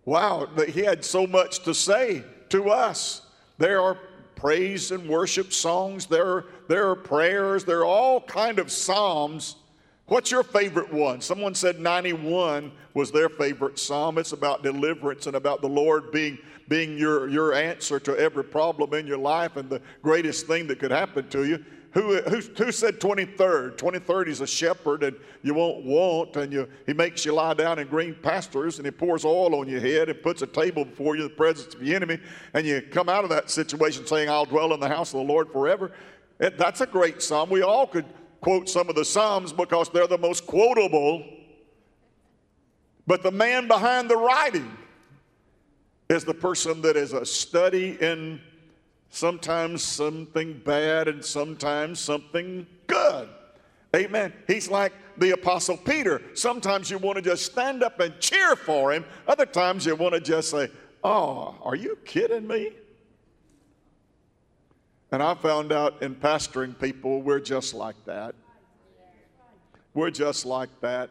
Wow, 0.05 0.49
that 0.57 0.71
he 0.71 0.81
had 0.81 1.05
so 1.05 1.27
much 1.27 1.61
to 1.65 1.75
say 1.75 2.25
to 2.49 2.71
us. 2.71 3.23
There 3.59 3.81
are 3.81 3.99
praise 4.35 4.91
and 4.91 5.09
worship 5.09 5.53
songs, 5.53 6.07
there 6.07 6.47
there 6.67 6.89
are 6.89 6.97
prayers, 6.97 7.65
there 7.65 7.81
are 7.81 7.85
all 7.85 8.21
kind 8.21 8.59
of 8.59 8.73
psalms. 8.73 9.57
What's 10.13 10.31
your 10.31 10.43
favorite 10.43 10.93
one? 10.93 11.23
Someone 11.23 11.55
said 11.55 11.81
91 11.81 12.71
was 12.93 13.11
their 13.11 13.31
favorite 13.31 13.79
psalm. 13.79 14.19
It's 14.19 14.33
about 14.33 14.63
deliverance 14.63 15.27
and 15.27 15.37
about 15.37 15.63
the 15.63 15.71
Lord 15.71 16.13
being, 16.13 16.37
being 16.69 16.99
your, 16.99 17.31
your 17.31 17.55
answer 17.55 17.99
to 18.01 18.19
every 18.19 18.45
problem 18.45 18.93
in 18.93 19.07
your 19.07 19.17
life 19.17 19.57
and 19.57 19.71
the 19.71 19.81
greatest 20.03 20.47
thing 20.47 20.67
that 20.67 20.81
could 20.81 20.91
happen 20.91 21.31
to 21.31 21.45
you. 21.45 21.65
Who, 21.93 22.21
who, 22.21 22.41
who 22.41 22.73
said 22.73 23.01
23rd? 23.01 23.79
23rd, 23.79 24.27
he's 24.27 24.43
a 24.43 24.47
shepherd 24.47 25.03
and 25.03 25.17
you 25.43 25.55
won't 25.55 25.83
want, 25.83 26.37
and 26.37 26.53
you, 26.53 26.69
he 26.85 26.93
makes 26.93 27.25
you 27.25 27.33
lie 27.33 27.55
down 27.55 27.79
in 27.79 27.89
green 27.89 28.15
pastures 28.15 28.77
and 28.77 28.85
he 28.85 28.91
pours 28.91 29.25
oil 29.25 29.55
on 29.55 29.67
your 29.67 29.81
head 29.81 30.11
and 30.11 30.23
puts 30.23 30.43
a 30.43 30.47
table 30.47 30.85
before 30.85 31.17
you 31.17 31.23
in 31.23 31.29
the 31.29 31.35
presence 31.35 31.73
of 31.73 31.81
the 31.81 31.95
enemy, 31.95 32.19
and 32.53 32.67
you 32.67 32.83
come 32.83 33.09
out 33.09 33.25
of 33.25 33.31
that 33.31 33.49
situation 33.49 34.07
saying, 34.07 34.29
I'll 34.29 34.45
dwell 34.45 34.75
in 34.75 34.81
the 34.81 34.89
house 34.89 35.15
of 35.15 35.21
the 35.21 35.33
Lord 35.33 35.51
forever. 35.51 35.91
It, 36.39 36.59
that's 36.59 36.83
a 36.83 36.87
great 36.87 37.23
psalm. 37.23 37.49
We 37.49 37.63
all 37.63 37.87
could 37.87 38.05
quote 38.43 38.69
some 38.69 38.91
of 38.91 38.97
the 38.97 39.05
psalms 39.05 39.53
because 39.53 39.89
they're 39.89 40.07
the 40.07 40.19
most 40.19 40.47
quotable. 40.47 41.25
But 43.07 43.23
the 43.23 43.31
man 43.31 43.69
behind 43.69 44.11
the 44.11 44.17
writing 44.17 44.71
is 46.11 46.25
the 46.25 46.35
person 46.35 46.83
that 46.83 46.97
is 46.97 47.15
a 47.15 47.25
study 47.25 47.97
in 48.01 48.41
sometimes 49.09 49.83
something 49.83 50.61
bad 50.65 51.09
and 51.09 51.25
sometimes 51.25 52.01
something 52.01 52.67
good. 52.87 53.29
Amen. 53.95 54.33
He's 54.47 54.69
like 54.69 54.93
the 55.19 55.31
Apostle 55.31 55.77
Peter. 55.77 56.21
Sometimes 56.35 56.91
you 56.91 56.99
want 56.99 57.17
to 57.17 57.23
just 57.23 57.47
stand 57.47 57.83
up 57.83 58.01
and 58.01 58.19
cheer 58.21 58.57
for 58.57 58.93
him, 58.93 59.05
other 59.29 59.47
times 59.47 59.87
you 59.87 59.95
want 59.95 60.15
to 60.15 60.21
just 60.21 60.51
say, 60.51 60.69
Oh, 61.05 61.57
are 61.63 61.75
you 61.75 61.99
kidding 62.05 62.47
me? 62.47 62.71
And 65.13 65.23
I 65.23 65.35
found 65.35 65.73
out 65.73 66.03
in 66.03 66.15
pastoring 66.15 66.79
people, 66.79 67.21
we're 67.21 67.39
just 67.39 67.75
like 67.75 68.03
that. 68.07 68.35
We're 69.93 70.11
just 70.11 70.47
like 70.47 70.71
that. 70.81 71.11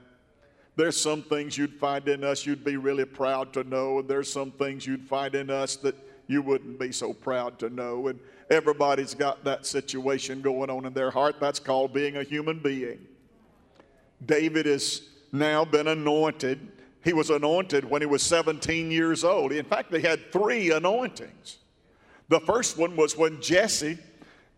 There's 0.75 0.99
some 0.99 1.21
things 1.21 1.55
you'd 1.55 1.75
find 1.75 2.07
in 2.07 2.23
us 2.23 2.43
you'd 2.43 2.65
be 2.65 2.77
really 2.77 3.05
proud 3.05 3.53
to 3.53 3.63
know, 3.63 3.99
and 3.99 4.09
there's 4.09 4.31
some 4.31 4.49
things 4.49 4.87
you'd 4.87 5.07
find 5.07 5.35
in 5.35 5.51
us 5.51 5.75
that 5.77 5.95
you 6.25 6.41
wouldn't 6.41 6.79
be 6.79 6.91
so 6.91 7.13
proud 7.13 7.59
to 7.59 7.69
know. 7.69 8.07
And 8.07 8.19
everybody's 8.49 9.13
got 9.13 9.43
that 9.43 9.67
situation 9.67 10.41
going 10.41 10.71
on 10.71 10.87
in 10.87 10.93
their 10.93 11.11
heart. 11.11 11.35
That's 11.39 11.59
called 11.59 11.93
being 11.93 12.17
a 12.17 12.23
human 12.23 12.57
being. 12.57 13.05
David 14.25 14.65
has 14.65 15.03
now 15.31 15.63
been 15.63 15.87
anointed. 15.87 16.71
He 17.03 17.13
was 17.13 17.29
anointed 17.29 17.87
when 17.87 18.01
he 18.01 18.07
was 18.07 18.23
17 18.23 18.89
years 18.89 19.23
old. 19.23 19.51
In 19.51 19.65
fact, 19.65 19.93
he 19.93 20.01
had 20.01 20.31
three 20.31 20.71
anointings. 20.71 21.57
The 22.31 22.39
first 22.39 22.77
one 22.77 22.95
was 22.95 23.17
when 23.17 23.41
Jesse 23.41 23.97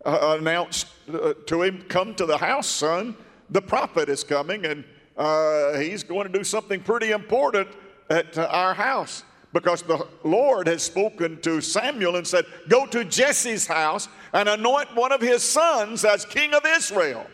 uh, 0.04 0.36
announced 0.38 0.86
uh, 1.12 1.34
to 1.46 1.62
him, 1.62 1.82
Come 1.88 2.14
to 2.14 2.24
the 2.24 2.38
house, 2.38 2.68
son. 2.68 3.16
The 3.50 3.60
prophet 3.60 4.08
is 4.08 4.22
coming, 4.22 4.64
and 4.64 4.84
uh, 5.16 5.76
he's 5.78 6.04
going 6.04 6.30
to 6.30 6.38
do 6.38 6.44
something 6.44 6.80
pretty 6.80 7.10
important 7.10 7.66
at 8.10 8.38
uh, 8.38 8.46
our 8.52 8.74
house 8.74 9.24
because 9.52 9.82
the 9.82 10.06
Lord 10.22 10.68
has 10.68 10.84
spoken 10.84 11.40
to 11.40 11.60
Samuel 11.60 12.14
and 12.14 12.24
said, 12.24 12.44
Go 12.68 12.86
to 12.86 13.04
Jesse's 13.04 13.66
house 13.66 14.06
and 14.32 14.48
anoint 14.48 14.94
one 14.94 15.10
of 15.10 15.20
his 15.20 15.42
sons 15.42 16.04
as 16.04 16.24
king 16.24 16.54
of 16.54 16.64
Israel. 16.64 17.26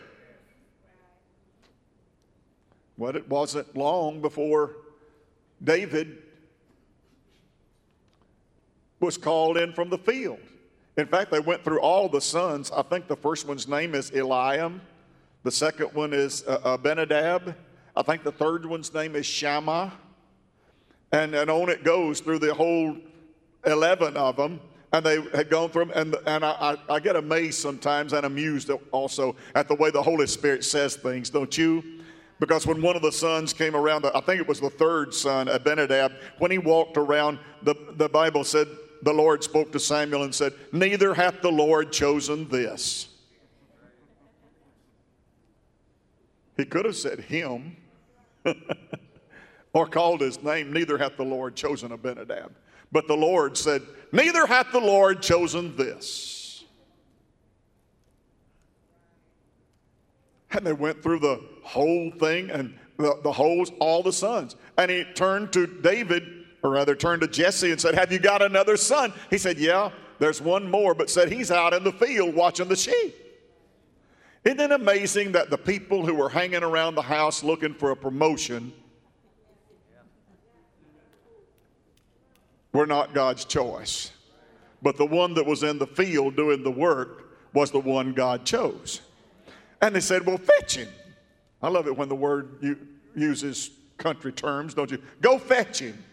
Well, 2.97 3.15
it 3.15 3.29
wasn't 3.29 3.77
long 3.77 4.21
before 4.21 4.77
David 5.63 6.20
was 9.01 9.17
called 9.17 9.57
in 9.57 9.73
from 9.73 9.89
the 9.89 9.97
field. 9.97 10.39
In 10.97 11.07
fact, 11.07 11.31
they 11.31 11.39
went 11.39 11.63
through 11.63 11.81
all 11.81 12.07
the 12.07 12.21
sons. 12.21 12.71
I 12.71 12.81
think 12.83 13.07
the 13.07 13.15
first 13.15 13.47
one's 13.47 13.67
name 13.67 13.95
is 13.95 14.11
Eliab, 14.11 14.79
the 15.43 15.51
second 15.51 15.93
one 15.93 16.13
is 16.13 16.45
uh, 16.47 16.59
Abinadab. 16.63 17.55
I 17.95 18.01
think 18.03 18.23
the 18.23 18.31
third 18.31 18.65
one's 18.65 18.93
name 18.93 19.15
is 19.15 19.25
Shammah. 19.25 19.91
And, 21.11 21.33
and 21.33 21.49
on 21.49 21.69
it 21.69 21.83
goes 21.83 22.19
through 22.19 22.39
the 22.39 22.53
whole 22.53 22.95
11 23.65 24.15
of 24.15 24.35
them. 24.35 24.59
And 24.93 25.05
they 25.05 25.19
had 25.31 25.49
gone 25.49 25.69
through 25.69 25.85
them. 25.85 25.93
And, 25.95 26.15
and 26.27 26.45
I, 26.45 26.77
I, 26.89 26.95
I 26.95 26.99
get 26.99 27.15
amazed 27.15 27.59
sometimes 27.59 28.13
and 28.13 28.25
amused 28.25 28.69
also 28.91 29.35
at 29.55 29.67
the 29.67 29.75
way 29.75 29.89
the 29.89 30.01
Holy 30.01 30.27
Spirit 30.27 30.63
says 30.63 30.95
things, 30.95 31.29
don't 31.29 31.57
you? 31.57 31.83
Because 32.39 32.67
when 32.67 32.81
one 32.81 32.95
of 32.95 33.01
the 33.01 33.11
sons 33.11 33.53
came 33.53 33.75
around, 33.75 34.05
I 34.05 34.19
think 34.21 34.41
it 34.41 34.47
was 34.47 34.59
the 34.59 34.69
third 34.69 35.13
son, 35.13 35.47
Abinadab, 35.47 36.13
when 36.39 36.51
he 36.51 36.57
walked 36.57 36.97
around, 36.97 37.39
the, 37.63 37.75
the 37.91 38.09
Bible 38.09 38.43
said, 38.43 38.67
the 39.01 39.13
Lord 39.13 39.43
spoke 39.43 39.71
to 39.71 39.79
Samuel 39.79 40.23
and 40.23 40.33
said, 40.33 40.53
Neither 40.71 41.13
hath 41.13 41.41
the 41.41 41.51
Lord 41.51 41.91
chosen 41.91 42.47
this. 42.49 43.09
He 46.57 46.65
could 46.65 46.85
have 46.85 46.95
said 46.95 47.19
him. 47.19 47.77
or 49.73 49.87
called 49.87 50.21
his 50.21 50.41
name, 50.43 50.73
neither 50.73 50.97
hath 50.97 51.17
the 51.17 51.23
Lord 51.23 51.55
chosen 51.55 51.91
Abinadab. 51.91 52.51
But 52.91 53.07
the 53.07 53.15
Lord 53.15 53.57
said, 53.57 53.81
Neither 54.11 54.45
hath 54.45 54.71
the 54.71 54.79
Lord 54.79 55.21
chosen 55.21 55.75
this. 55.77 56.63
And 60.51 60.67
they 60.67 60.73
went 60.73 61.01
through 61.01 61.19
the 61.19 61.41
whole 61.63 62.11
thing 62.11 62.49
and 62.49 62.77
the, 62.97 63.17
the 63.23 63.31
whole, 63.31 63.65
all 63.79 64.03
the 64.03 64.11
sons. 64.11 64.57
And 64.77 64.91
he 64.91 65.05
turned 65.15 65.53
to 65.53 65.65
David, 65.65 66.40
or 66.63 66.71
rather 66.71 66.95
turned 66.95 67.21
to 67.21 67.27
Jesse 67.27 67.71
and 67.71 67.79
said, 67.79 67.95
Have 67.95 68.11
you 68.11 68.19
got 68.19 68.41
another 68.41 68.77
son? 68.77 69.13
He 69.29 69.37
said, 69.37 69.57
Yeah, 69.57 69.91
there's 70.19 70.41
one 70.41 70.69
more, 70.69 70.93
but 70.93 71.09
said 71.09 71.31
he's 71.31 71.51
out 71.51 71.73
in 71.73 71.83
the 71.83 71.91
field 71.91 72.35
watching 72.35 72.67
the 72.67 72.75
sheep. 72.75 73.15
Isn't 74.43 74.59
it 74.59 74.71
amazing 74.71 75.33
that 75.33 75.49
the 75.49 75.57
people 75.57 76.05
who 76.05 76.15
were 76.15 76.29
hanging 76.29 76.63
around 76.63 76.95
the 76.95 77.01
house 77.01 77.43
looking 77.43 77.73
for 77.73 77.91
a 77.91 77.95
promotion 77.95 78.73
were 82.73 82.87
not 82.87 83.13
God's 83.13 83.45
choice. 83.45 84.11
But 84.81 84.97
the 84.97 85.05
one 85.05 85.33
that 85.35 85.45
was 85.45 85.63
in 85.63 85.77
the 85.77 85.87
field 85.87 86.35
doing 86.35 86.63
the 86.63 86.71
work 86.71 87.37
was 87.53 87.71
the 87.71 87.79
one 87.79 88.13
God 88.13 88.45
chose. 88.45 89.01
And 89.81 89.95
they 89.95 89.99
said, 89.99 90.25
Well, 90.25 90.37
fetch 90.37 90.75
him. 90.75 90.87
I 91.61 91.69
love 91.69 91.87
it 91.87 91.95
when 91.95 92.09
the 92.09 92.15
word 92.15 92.77
uses 93.15 93.71
country 93.97 94.31
terms, 94.31 94.73
don't 94.73 94.89
you? 94.89 95.01
Go 95.21 95.37
fetch 95.37 95.79
him. 95.79 96.03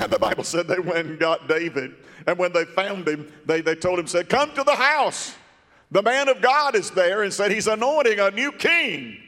And 0.00 0.12
the 0.12 0.18
Bible 0.18 0.44
said 0.44 0.68
they 0.68 0.78
went 0.78 1.08
and 1.08 1.18
got 1.18 1.48
David. 1.48 1.94
And 2.26 2.38
when 2.38 2.52
they 2.52 2.64
found 2.64 3.08
him, 3.08 3.32
they, 3.46 3.60
they 3.60 3.74
told 3.74 3.98
him, 3.98 4.06
said, 4.06 4.28
Come 4.28 4.52
to 4.54 4.62
the 4.62 4.74
house. 4.74 5.34
The 5.90 6.02
man 6.02 6.28
of 6.28 6.40
God 6.42 6.74
is 6.74 6.90
there 6.90 7.22
and 7.22 7.32
said, 7.32 7.50
He's 7.50 7.66
anointing 7.66 8.20
a 8.20 8.30
new 8.30 8.52
king. 8.52 9.18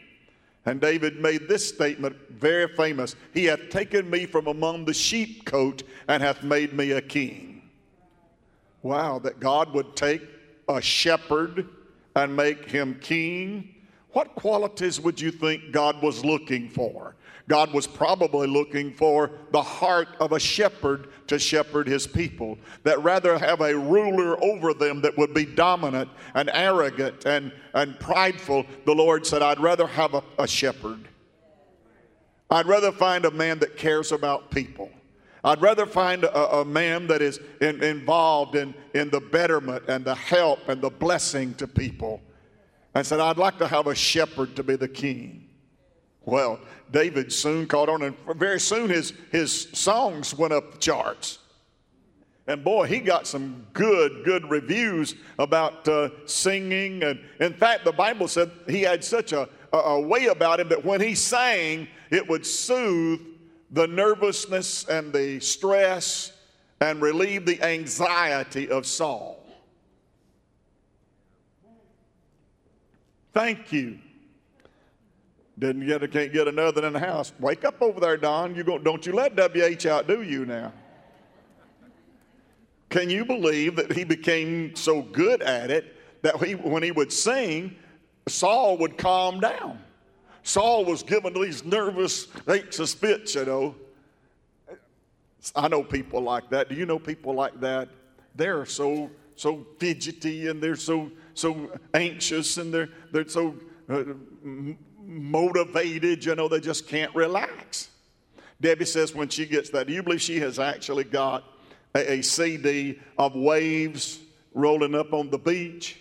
And 0.66 0.80
David 0.80 1.20
made 1.20 1.48
this 1.48 1.66
statement 1.66 2.16
very 2.28 2.68
famous 2.68 3.16
He 3.32 3.46
hath 3.46 3.70
taken 3.70 4.08
me 4.08 4.26
from 4.26 4.46
among 4.46 4.84
the 4.84 4.92
sheepcote 4.92 5.82
and 6.08 6.22
hath 6.22 6.42
made 6.42 6.72
me 6.72 6.92
a 6.92 7.00
king. 7.00 7.62
Wow, 8.82 9.18
that 9.20 9.40
God 9.40 9.72
would 9.74 9.96
take 9.96 10.22
a 10.68 10.80
shepherd 10.80 11.68
and 12.16 12.34
make 12.34 12.70
him 12.70 12.98
king. 13.00 13.74
What 14.12 14.34
qualities 14.34 15.00
would 15.00 15.20
you 15.20 15.30
think 15.30 15.72
God 15.72 16.02
was 16.02 16.24
looking 16.24 16.68
for? 16.68 17.14
God 17.50 17.73
was 17.73 17.85
probably 17.85 18.47
looking 18.47 18.92
for 18.92 19.33
the 19.50 19.61
heart 19.61 20.07
of 20.21 20.30
a 20.30 20.38
shepherd 20.38 21.09
to 21.26 21.37
shepherd 21.37 21.88
his 21.88 22.07
people, 22.07 22.57
that 22.85 23.02
rather 23.02 23.37
have 23.37 23.61
a 23.61 23.76
ruler 23.76 24.40
over 24.40 24.73
them 24.73 25.00
that 25.00 25.19
would 25.19 25.35
be 25.35 25.47
dominant 25.47 26.09
and 26.35 26.49
arrogant 26.54 27.26
and, 27.26 27.52
and 27.75 27.99
prideful. 27.99 28.64
The 28.87 28.95
Lord 28.95 29.26
said, 29.26 29.42
I'd 29.42 29.59
rather 29.59 29.88
have 29.88 30.14
a, 30.14 30.23
a 30.38 30.47
shepherd. 30.47 31.09
I'd 32.52 32.66
rather 32.66 32.92
find 32.92 33.25
a 33.25 33.33
man 33.33 33.59
that 33.59 33.76
cares 33.76 34.12
about 34.12 34.52
people. 34.52 34.88
I'd 35.42 35.61
rather 35.61 35.87
find 35.87 36.23
a, 36.23 36.59
a 36.59 36.64
man 36.64 37.09
that 37.09 37.21
is 37.21 37.40
in, 37.61 37.83
involved 37.83 38.54
in, 38.54 38.75
in 38.95 39.11
the 39.11 39.21
betterment 39.21 39.83
and 39.88 40.04
the 40.04 40.14
help 40.14 40.69
and 40.69 40.80
the 40.80 40.90
blessing 40.90 41.54
to 41.54 41.66
people. 41.66 42.21
And 42.95 43.04
said, 43.04 43.19
I'd 43.19 43.38
like 43.38 43.59
to 43.59 43.66
have 43.66 43.88
a 43.88 43.95
shepherd 43.97 44.54
to 44.54 44.62
be 44.62 44.76
the 44.76 44.87
king. 44.87 45.50
Well, 46.24 46.60
David 46.90 47.32
soon 47.32 47.66
caught 47.66 47.88
on, 47.88 48.02
and 48.02 48.16
very 48.36 48.60
soon 48.60 48.90
his, 48.90 49.12
his 49.32 49.68
songs 49.72 50.34
went 50.34 50.52
up 50.52 50.72
the 50.72 50.78
charts. 50.78 51.38
And 52.46 52.64
boy, 52.64 52.86
he 52.86 52.98
got 52.98 53.26
some 53.26 53.66
good, 53.72 54.24
good 54.24 54.48
reviews 54.50 55.14
about 55.38 55.86
uh, 55.86 56.08
singing. 56.26 57.02
And 57.04 57.20
in 57.38 57.54
fact, 57.54 57.84
the 57.84 57.92
Bible 57.92 58.26
said 58.26 58.50
he 58.68 58.82
had 58.82 59.04
such 59.04 59.32
a, 59.32 59.48
a, 59.72 59.76
a 59.76 60.00
way 60.00 60.26
about 60.26 60.58
him 60.58 60.68
that 60.70 60.84
when 60.84 61.00
he 61.00 61.14
sang, 61.14 61.86
it 62.10 62.28
would 62.28 62.44
soothe 62.44 63.20
the 63.70 63.86
nervousness 63.86 64.84
and 64.88 65.12
the 65.12 65.38
stress 65.38 66.32
and 66.80 67.00
relieve 67.00 67.46
the 67.46 67.62
anxiety 67.62 68.68
of 68.68 68.84
Saul. 68.84 69.44
Thank 73.32 73.72
you. 73.72 73.98
Didn't 75.60 75.86
get, 75.86 76.10
can't 76.10 76.32
get 76.32 76.48
another 76.48 76.86
in 76.86 76.94
the 76.94 76.98
house. 76.98 77.34
Wake 77.38 77.66
up 77.66 77.82
over 77.82 78.00
there, 78.00 78.16
Don. 78.16 78.54
You 78.54 78.64
go, 78.64 78.78
don't 78.78 79.04
you 79.04 79.12
let 79.12 79.36
WH 79.36 79.86
outdo 79.86 80.22
you 80.22 80.46
now. 80.46 80.72
Can 82.88 83.10
you 83.10 83.26
believe 83.26 83.76
that 83.76 83.92
he 83.92 84.02
became 84.02 84.74
so 84.74 85.02
good 85.02 85.42
at 85.42 85.70
it 85.70 85.96
that 86.22 86.42
he, 86.42 86.54
when 86.54 86.82
he 86.82 86.90
would 86.90 87.12
sing, 87.12 87.76
Saul 88.26 88.78
would 88.78 88.96
calm 88.96 89.38
down? 89.38 89.78
Saul 90.42 90.86
was 90.86 91.02
given 91.02 91.34
these 91.34 91.62
nervous, 91.62 92.28
anxious 92.48 92.94
fits, 92.94 93.34
you 93.34 93.44
know. 93.44 93.74
I 95.54 95.68
know 95.68 95.84
people 95.84 96.22
like 96.22 96.48
that. 96.50 96.70
Do 96.70 96.74
you 96.74 96.86
know 96.86 96.98
people 96.98 97.34
like 97.34 97.60
that? 97.60 97.90
They're 98.34 98.64
so 98.64 99.10
so 99.36 99.66
fidgety 99.78 100.48
and 100.48 100.62
they're 100.62 100.76
so 100.76 101.10
so 101.34 101.70
anxious 101.94 102.56
and 102.58 102.72
they're 102.72 102.90
they're 103.10 103.28
so 103.28 103.54
uh, 103.88 104.04
motivated. 105.00 106.25
You 106.25 106.35
know, 106.35 106.49
they 106.49 106.61
just 106.61 106.88
can't 106.88 107.14
relax. 107.14 107.90
Debbie 108.61 108.85
says 108.85 109.14
when 109.14 109.28
she 109.28 109.47
gets 109.47 109.71
that, 109.71 109.87
do 109.87 109.92
you 109.92 110.02
believe 110.02 110.21
she 110.21 110.38
has 110.40 110.59
actually 110.59 111.04
got 111.04 111.45
a, 111.95 112.14
a 112.14 112.23
CD 112.23 112.99
of 113.19 113.35
waves 113.35 114.19
rolling 114.54 114.95
up 114.95 115.12
on 115.12 115.30
the 115.30 115.38
beach? 115.38 116.00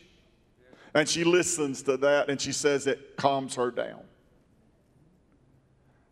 And 0.94 1.08
she 1.08 1.24
listens 1.24 1.82
to 1.84 1.98
that 1.98 2.30
and 2.30 2.42
she 2.42 2.52
says 2.52 2.88
it 2.88 3.16
calms 3.16 3.56
her 3.56 3.72
down. 3.72 4.02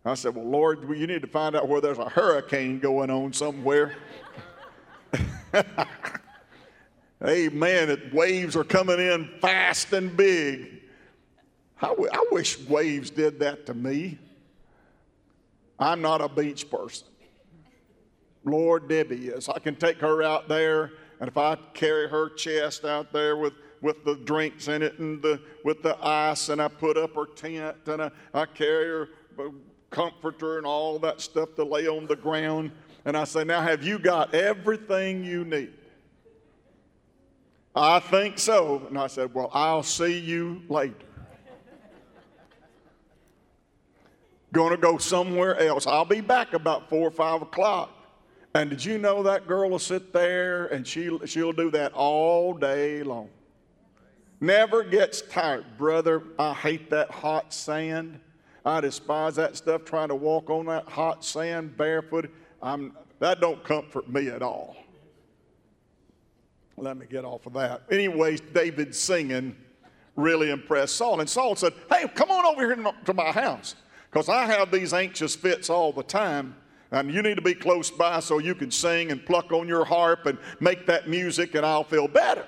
I 0.06 0.14
said, 0.14 0.36
Well, 0.36 0.46
Lord, 0.46 0.88
you 0.98 1.06
need 1.08 1.22
to 1.22 1.28
find 1.28 1.56
out 1.56 1.68
where 1.68 1.82
there's 1.82 1.98
a 1.98 2.08
hurricane 2.08 2.80
going 2.80 3.10
on 3.10 3.34
somewhere. 3.34 3.96
Amen. 7.26 8.12
Waves 8.14 8.56
are 8.56 8.64
coming 8.64 9.00
in 9.00 9.30
fast 9.42 9.92
and 9.94 10.16
big. 10.16 10.77
I, 11.82 11.90
w- 11.90 12.10
I 12.12 12.26
wish 12.32 12.60
waves 12.68 13.10
did 13.10 13.40
that 13.40 13.66
to 13.68 13.74
me. 13.74 14.18
I'm 15.80 16.02
not 16.02 16.22
a 16.22 16.30
beach 16.30 16.70
person. 16.70 17.08
Lord, 18.44 18.88
Debbie 18.88 19.28
is. 19.28 19.50
I 19.50 19.60
can 19.60 19.76
take 19.76 20.00
her 20.00 20.24
out 20.24 20.48
there, 20.48 20.92
and 21.20 21.28
if 21.28 21.38
I 21.38 21.56
carry 21.74 22.08
her 22.10 22.30
chest 22.30 22.86
out 22.86 23.12
there 23.12 23.38
with, 23.38 23.54
with 23.82 24.04
the 24.06 24.16
drinks 24.16 24.70
in 24.70 24.82
it 24.82 24.98
and 25.00 25.22
the, 25.22 25.40
with 25.64 25.84
the 25.84 25.98
ice, 26.04 26.50
and 26.50 26.62
I 26.62 26.68
put 26.68 26.98
up 26.98 27.14
her 27.16 27.26
tent, 27.26 27.78
and 27.86 28.02
I, 28.04 28.12
I 28.34 28.46
carry 28.46 28.88
her 28.88 29.10
uh, 29.38 29.50
comforter 29.90 30.58
and 30.58 30.66
all 30.66 30.98
that 31.00 31.22
stuff 31.22 31.56
to 31.56 31.64
lay 31.64 31.88
on 31.88 32.08
the 32.08 32.16
ground, 32.16 32.72
and 33.06 33.16
I 33.16 33.26
say, 33.26 33.44
Now, 33.44 33.62
have 33.62 33.84
you 33.84 34.00
got 34.00 34.34
everything 34.34 35.24
you 35.24 35.46
need? 35.46 35.74
I 37.76 38.00
think 38.00 38.40
so. 38.40 38.82
And 38.88 38.98
I 38.98 39.08
said, 39.08 39.34
Well, 39.34 39.52
I'll 39.54 39.84
see 39.84 40.18
you 40.18 40.64
later. 40.70 41.07
Going 44.58 44.72
to 44.72 44.78
go 44.78 44.98
somewhere 44.98 45.56
else. 45.60 45.86
I'll 45.86 46.04
be 46.04 46.20
back 46.20 46.54
about 46.56 46.90
four 46.90 47.08
or 47.08 47.12
five 47.12 47.44
o'clock. 47.44 47.92
And 48.56 48.72
did 48.72 48.84
you 48.84 48.98
know 48.98 49.22
that 49.22 49.46
girl 49.46 49.70
will 49.70 49.78
sit 49.78 50.12
there 50.12 50.66
and 50.66 50.88
she, 50.88 51.16
she'll 51.28 51.54
do 51.54 51.70
that 51.70 51.94
all 51.94 52.56
day 52.56 53.04
long? 53.04 53.30
Never 54.42 54.82
gets 54.82 55.22
tired. 55.22 55.78
Brother, 55.78 56.24
I 56.40 56.56
hate 56.56 56.90
that 56.90 57.12
hot 57.12 57.54
sand. 57.54 58.20
I 58.66 58.82
despise 58.82 59.36
that 59.36 59.58
stuff, 59.58 59.86
trying 59.86 60.08
to 60.08 60.16
walk 60.16 60.50
on 60.50 60.66
that 60.66 60.90
hot 60.90 61.24
sand 61.24 61.78
barefoot. 61.78 62.34
I'm, 62.60 62.98
that 63.20 63.40
don't 63.40 63.64
comfort 63.64 64.10
me 64.10 64.30
at 64.30 64.42
all. 64.42 64.76
Let 66.78 66.98
me 66.98 67.06
get 67.08 67.26
off 67.26 67.46
of 67.46 67.54
that. 67.54 67.84
Anyways, 67.92 68.42
David 68.42 68.96
singing 68.96 69.56
really 70.16 70.50
impressed 70.50 70.96
Saul. 70.96 71.20
And 71.20 71.30
Saul 71.30 71.56
said, 71.56 71.74
Hey, 71.92 72.08
come 72.16 72.32
on 72.32 72.44
over 72.44 72.66
here 72.66 72.92
to 73.06 73.14
my 73.14 73.32
house 73.32 73.76
because 74.18 74.30
I 74.30 74.46
have 74.46 74.72
these 74.72 74.96
anxious 74.96 75.36
fits 75.36 75.70
all 75.70 75.94
the 75.94 76.02
time. 76.02 76.56
And 76.90 77.14
you 77.14 77.22
need 77.22 77.36
to 77.36 77.42
be 77.44 77.54
close 77.54 77.92
by 77.92 78.20
so 78.20 78.40
you 78.40 78.56
can 78.56 78.72
sing 78.72 79.12
and 79.12 79.24
pluck 79.24 79.52
on 79.52 79.68
your 79.68 79.86
harp 79.86 80.26
and 80.26 80.40
make 80.60 80.88
that 80.88 81.08
music, 81.08 81.54
and 81.54 81.64
I'll 81.64 81.84
feel 81.84 82.08
better. 82.08 82.48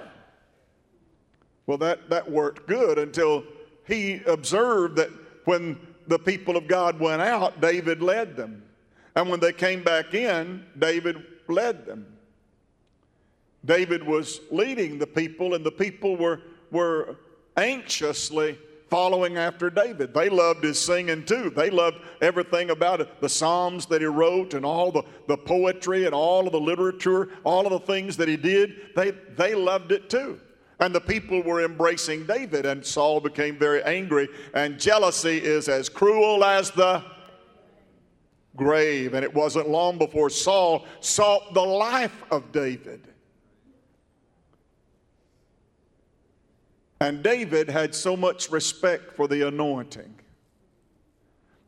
Well, 1.68 1.78
that, 1.78 2.10
that 2.10 2.32
worked 2.32 2.68
good 2.68 2.98
until 2.98 3.44
he 3.86 4.20
observed 4.26 4.96
that 4.96 5.12
when 5.46 5.80
the 6.08 6.18
people 6.18 6.58
of 6.58 6.68
God 6.68 7.00
went 7.00 7.22
out, 7.22 7.62
David 7.62 8.02
led 8.02 8.36
them. 8.36 8.64
And 9.16 9.30
when 9.30 9.40
they 9.40 9.54
came 9.54 9.84
back 9.84 10.16
in, 10.16 10.66
David 10.80 11.24
led 11.48 11.86
them. 11.86 12.18
David 13.64 14.02
was 14.02 14.42
leading 14.50 14.98
the 14.98 15.06
people, 15.06 15.54
and 15.54 15.64
the 15.64 15.72
people 15.72 16.18
were, 16.18 16.42
were 16.72 17.18
anxiously 17.58 18.58
following 18.90 19.38
after 19.38 19.70
David. 19.70 20.14
They 20.14 20.30
loved 20.30 20.64
his 20.64 20.80
singing 20.80 21.26
too. 21.26 21.50
They 21.50 21.70
loved 21.70 21.98
everything 22.22 22.70
about 22.72 23.02
it 23.02 23.22
the 23.22 23.30
Psalms 23.30 23.86
that 23.88 24.02
he 24.02 24.08
wrote, 24.08 24.54
and 24.54 24.66
all 24.66 24.92
the, 24.92 25.04
the 25.28 25.38
poetry, 25.38 26.06
and 26.06 26.14
all 26.14 26.46
of 26.46 26.52
the 26.52 26.60
literature, 26.60 27.30
all 27.44 27.66
of 27.66 27.72
the 27.72 27.92
things 27.92 28.18
that 28.18 28.28
he 28.28 28.38
did. 28.38 28.96
They, 28.96 29.12
they 29.12 29.56
loved 29.56 29.92
it 29.92 30.10
too. 30.10 30.40
And 30.80 30.96
the 30.96 31.02
people 31.02 31.44
were 31.44 31.66
embracing 31.66 32.26
David, 32.26 32.66
and 32.66 32.86
Saul 32.86 33.20
became 33.20 33.58
very 33.60 33.84
angry. 33.84 34.30
And 34.54 34.80
jealousy 34.80 35.38
is 35.38 35.68
as 35.68 35.90
cruel 35.90 36.44
as 36.46 36.72
the 36.72 37.04
grave. 38.56 39.14
And 39.14 39.24
it 39.24 39.34
wasn't 39.34 39.68
long 39.68 39.98
before 39.98 40.30
Saul 40.30 40.86
sought 41.02 41.54
the 41.54 41.62
life 41.62 42.24
of 42.32 42.52
David. 42.54 43.09
And 47.02 47.24
David 47.24 47.70
had 47.70 47.96
so 47.96 48.18
much 48.18 48.52
respect 48.52 49.16
for 49.16 49.28
the 49.28 49.48
anointing. 49.48 50.14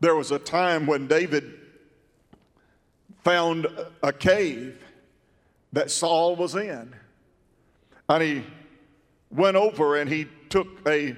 There 0.02 0.16
was 0.16 0.32
a 0.32 0.40
time 0.40 0.88
when 0.88 1.08
David 1.08 1.54
found 3.24 3.68
a 4.04 4.12
cave 4.12 4.84
that 5.74 5.92
Saul 5.92 6.36
was 6.36 6.56
in. 6.56 6.94
And 8.10 8.24
he 8.24 8.44
went 9.30 9.56
over 9.56 9.98
and 9.98 10.10
he 10.10 10.28
took 10.50 10.68
a 10.88 11.16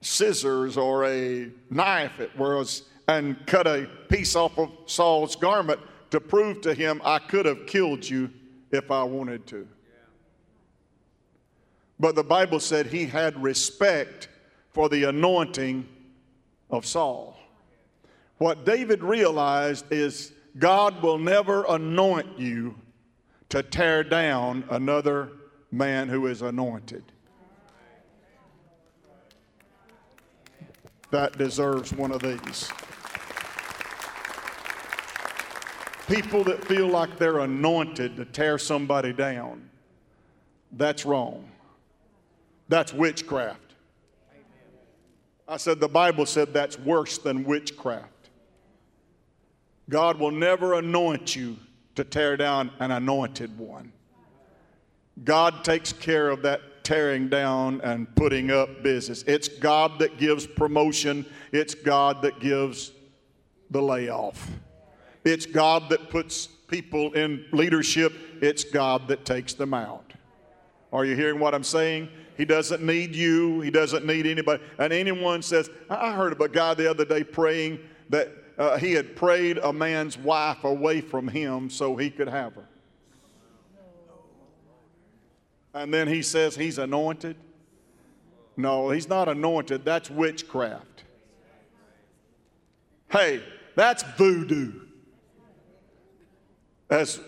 scissors 0.00 0.76
or 0.76 1.06
a 1.06 1.50
knife, 1.70 2.20
it 2.20 2.36
was, 2.36 2.82
and 3.08 3.46
cut 3.46 3.66
a 3.66 3.88
piece 4.08 4.36
off 4.36 4.58
of 4.58 4.70
Saul's 4.86 5.36
garment 5.36 5.80
to 6.10 6.20
prove 6.20 6.60
to 6.62 6.74
him, 6.74 7.00
I 7.04 7.18
could 7.18 7.46
have 7.46 7.66
killed 7.66 8.08
you 8.08 8.30
if 8.70 8.90
I 8.90 9.02
wanted 9.02 9.46
to. 9.48 9.66
But 12.00 12.14
the 12.14 12.22
Bible 12.22 12.60
said 12.60 12.86
he 12.86 13.06
had 13.06 13.42
respect 13.42 14.28
for 14.70 14.88
the 14.88 15.04
anointing 15.04 15.88
of 16.70 16.86
Saul. 16.86 17.38
What 18.38 18.64
David 18.64 19.02
realized 19.02 19.86
is 19.90 20.32
God 20.58 21.02
will 21.02 21.18
never 21.18 21.64
anoint 21.64 22.38
you 22.38 22.76
to 23.48 23.62
tear 23.62 24.04
down 24.04 24.64
another 24.70 25.30
man 25.72 26.08
who 26.08 26.26
is 26.26 26.42
anointed. 26.42 27.04
that 31.10 31.38
deserves 31.38 31.92
one 31.92 32.12
of 32.12 32.20
these. 32.20 32.70
People 36.06 36.44
that 36.44 36.64
feel 36.64 36.86
like 36.86 37.18
they're 37.18 37.40
anointed 37.40 38.16
to 38.16 38.24
tear 38.24 38.58
somebody 38.58 39.12
down, 39.12 39.68
that's 40.72 41.04
wrong. 41.04 41.48
That's 42.68 42.92
witchcraft. 42.92 43.60
I 45.46 45.56
said 45.56 45.80
the 45.80 45.88
Bible 45.88 46.26
said 46.26 46.52
that's 46.52 46.78
worse 46.78 47.18
than 47.18 47.44
witchcraft. 47.44 48.28
God 49.88 50.18
will 50.18 50.30
never 50.30 50.74
anoint 50.74 51.34
you 51.34 51.56
to 51.94 52.04
tear 52.04 52.36
down 52.36 52.70
an 52.78 52.90
anointed 52.90 53.58
one. 53.58 53.92
God 55.24 55.64
takes 55.64 55.92
care 55.92 56.28
of 56.28 56.42
that 56.42 56.84
tearing 56.84 57.28
down 57.28 57.80
and 57.80 58.14
putting 58.14 58.50
up 58.50 58.82
business. 58.82 59.22
It's 59.26 59.48
God 59.48 59.98
that 59.98 60.18
gives 60.18 60.46
promotion, 60.46 61.26
it's 61.52 61.74
God 61.74 62.22
that 62.22 62.38
gives 62.40 62.92
the 63.70 63.80
layoff. 63.80 64.50
It's 65.24 65.46
God 65.46 65.88
that 65.88 66.10
puts 66.10 66.46
people 66.46 67.12
in 67.14 67.44
leadership, 67.52 68.12
it's 68.40 68.64
God 68.64 69.08
that 69.08 69.24
takes 69.24 69.54
them 69.54 69.74
out. 69.74 70.12
Are 70.92 71.04
you 71.04 71.16
hearing 71.16 71.40
what 71.40 71.54
I'm 71.54 71.64
saying? 71.64 72.08
He 72.38 72.46
doesn't 72.46 72.82
need 72.82 73.14
you, 73.14 73.60
He 73.60 73.70
doesn't 73.70 74.06
need 74.06 74.26
anybody. 74.26 74.62
And 74.78 74.92
anyone 74.92 75.42
says, 75.42 75.68
I 75.90 76.12
heard 76.12 76.32
of 76.32 76.40
a 76.40 76.48
guy 76.48 76.72
the 76.72 76.88
other 76.88 77.04
day 77.04 77.22
praying 77.22 77.80
that 78.08 78.32
uh, 78.56 78.78
he 78.78 78.92
had 78.92 79.14
prayed 79.14 79.58
a 79.58 79.72
man's 79.72 80.16
wife 80.16 80.64
away 80.64 81.02
from 81.02 81.28
him 81.28 81.68
so 81.68 81.96
he 81.96 82.08
could 82.08 82.28
have 82.28 82.54
her 82.54 82.68
and 85.78 85.92
then 85.92 86.08
he 86.08 86.22
says 86.22 86.56
he's 86.56 86.78
anointed? 86.78 87.36
No, 88.56 88.90
he's 88.90 89.08
not 89.08 89.28
anointed. 89.28 89.84
That's 89.84 90.10
witchcraft. 90.10 91.04
Hey, 93.10 93.42
that's 93.76 94.02
voodoo. 94.16 94.72
As 96.90 97.20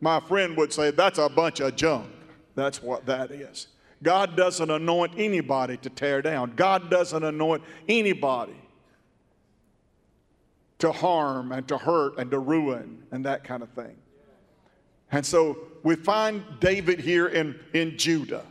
my 0.00 0.20
friend 0.20 0.56
would 0.56 0.72
say, 0.72 0.90
that's 0.90 1.18
a 1.18 1.28
bunch 1.28 1.60
of 1.60 1.76
junk. 1.76 2.10
That's 2.54 2.82
what 2.82 3.06
that 3.06 3.30
is. 3.30 3.68
God 4.02 4.36
doesn't 4.36 4.70
anoint 4.70 5.12
anybody 5.16 5.76
to 5.78 5.90
tear 5.90 6.22
down. 6.22 6.54
God 6.56 6.90
doesn't 6.90 7.22
anoint 7.22 7.62
anybody 7.88 8.56
to 10.78 10.90
harm 10.90 11.52
and 11.52 11.66
to 11.68 11.78
hurt 11.78 12.18
and 12.18 12.30
to 12.32 12.38
ruin 12.38 13.04
and 13.12 13.24
that 13.24 13.44
kind 13.44 13.62
of 13.62 13.68
thing. 13.70 13.96
And 15.12 15.24
so 15.24 15.58
we 15.82 15.94
find 15.94 16.42
David 16.58 16.98
here 16.98 17.28
in, 17.28 17.58
in 17.74 17.96
Judah, 17.98 18.44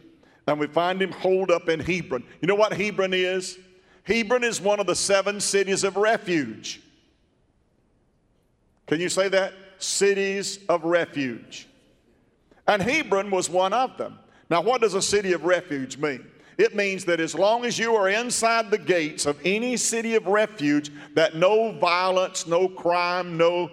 and 0.48 0.60
we 0.60 0.68
find 0.68 1.02
him 1.02 1.12
holed 1.12 1.52
up 1.52 1.68
in 1.68 1.80
Hebron. 1.80 2.24
You 2.40 2.48
know 2.48 2.56
what 2.56 2.72
Hebron 2.72 3.14
is? 3.14 3.58
Hebron 4.04 4.44
is 4.44 4.62
one 4.62 4.80
of 4.80 4.86
the 4.88 4.96
seven 4.96 5.40
cities 5.40 5.84
of 5.84 5.98
refuge. 5.98 6.82
Can 8.88 9.00
you 9.00 9.10
say 9.10 9.28
that? 9.30 9.54
Cities 9.80 10.60
of 10.70 10.84
refuge. 10.84 11.68
And 12.68 12.82
Hebron 12.82 13.32
was 13.32 13.50
one 13.50 13.74
of 13.74 13.98
them. 13.98 14.20
Now, 14.52 14.62
what 14.62 14.82
does 14.82 14.96
a 14.96 15.02
city 15.02 15.32
of 15.32 15.46
refuge 15.46 15.98
mean? 15.98 16.28
It 16.58 16.76
means 16.76 17.06
that 17.06 17.22
as 17.22 17.34
long 17.34 17.64
as 17.64 17.80
you 17.80 17.96
are 17.96 18.10
inside 18.10 18.70
the 18.70 18.78
gates 18.78 19.26
of 19.26 19.40
any 19.46 19.78
city 19.78 20.16
of 20.16 20.28
refuge, 20.28 20.92
that 21.16 21.36
no 21.36 21.72
violence, 21.72 22.46
no 22.46 22.68
crime, 22.68 23.38
no 23.38 23.72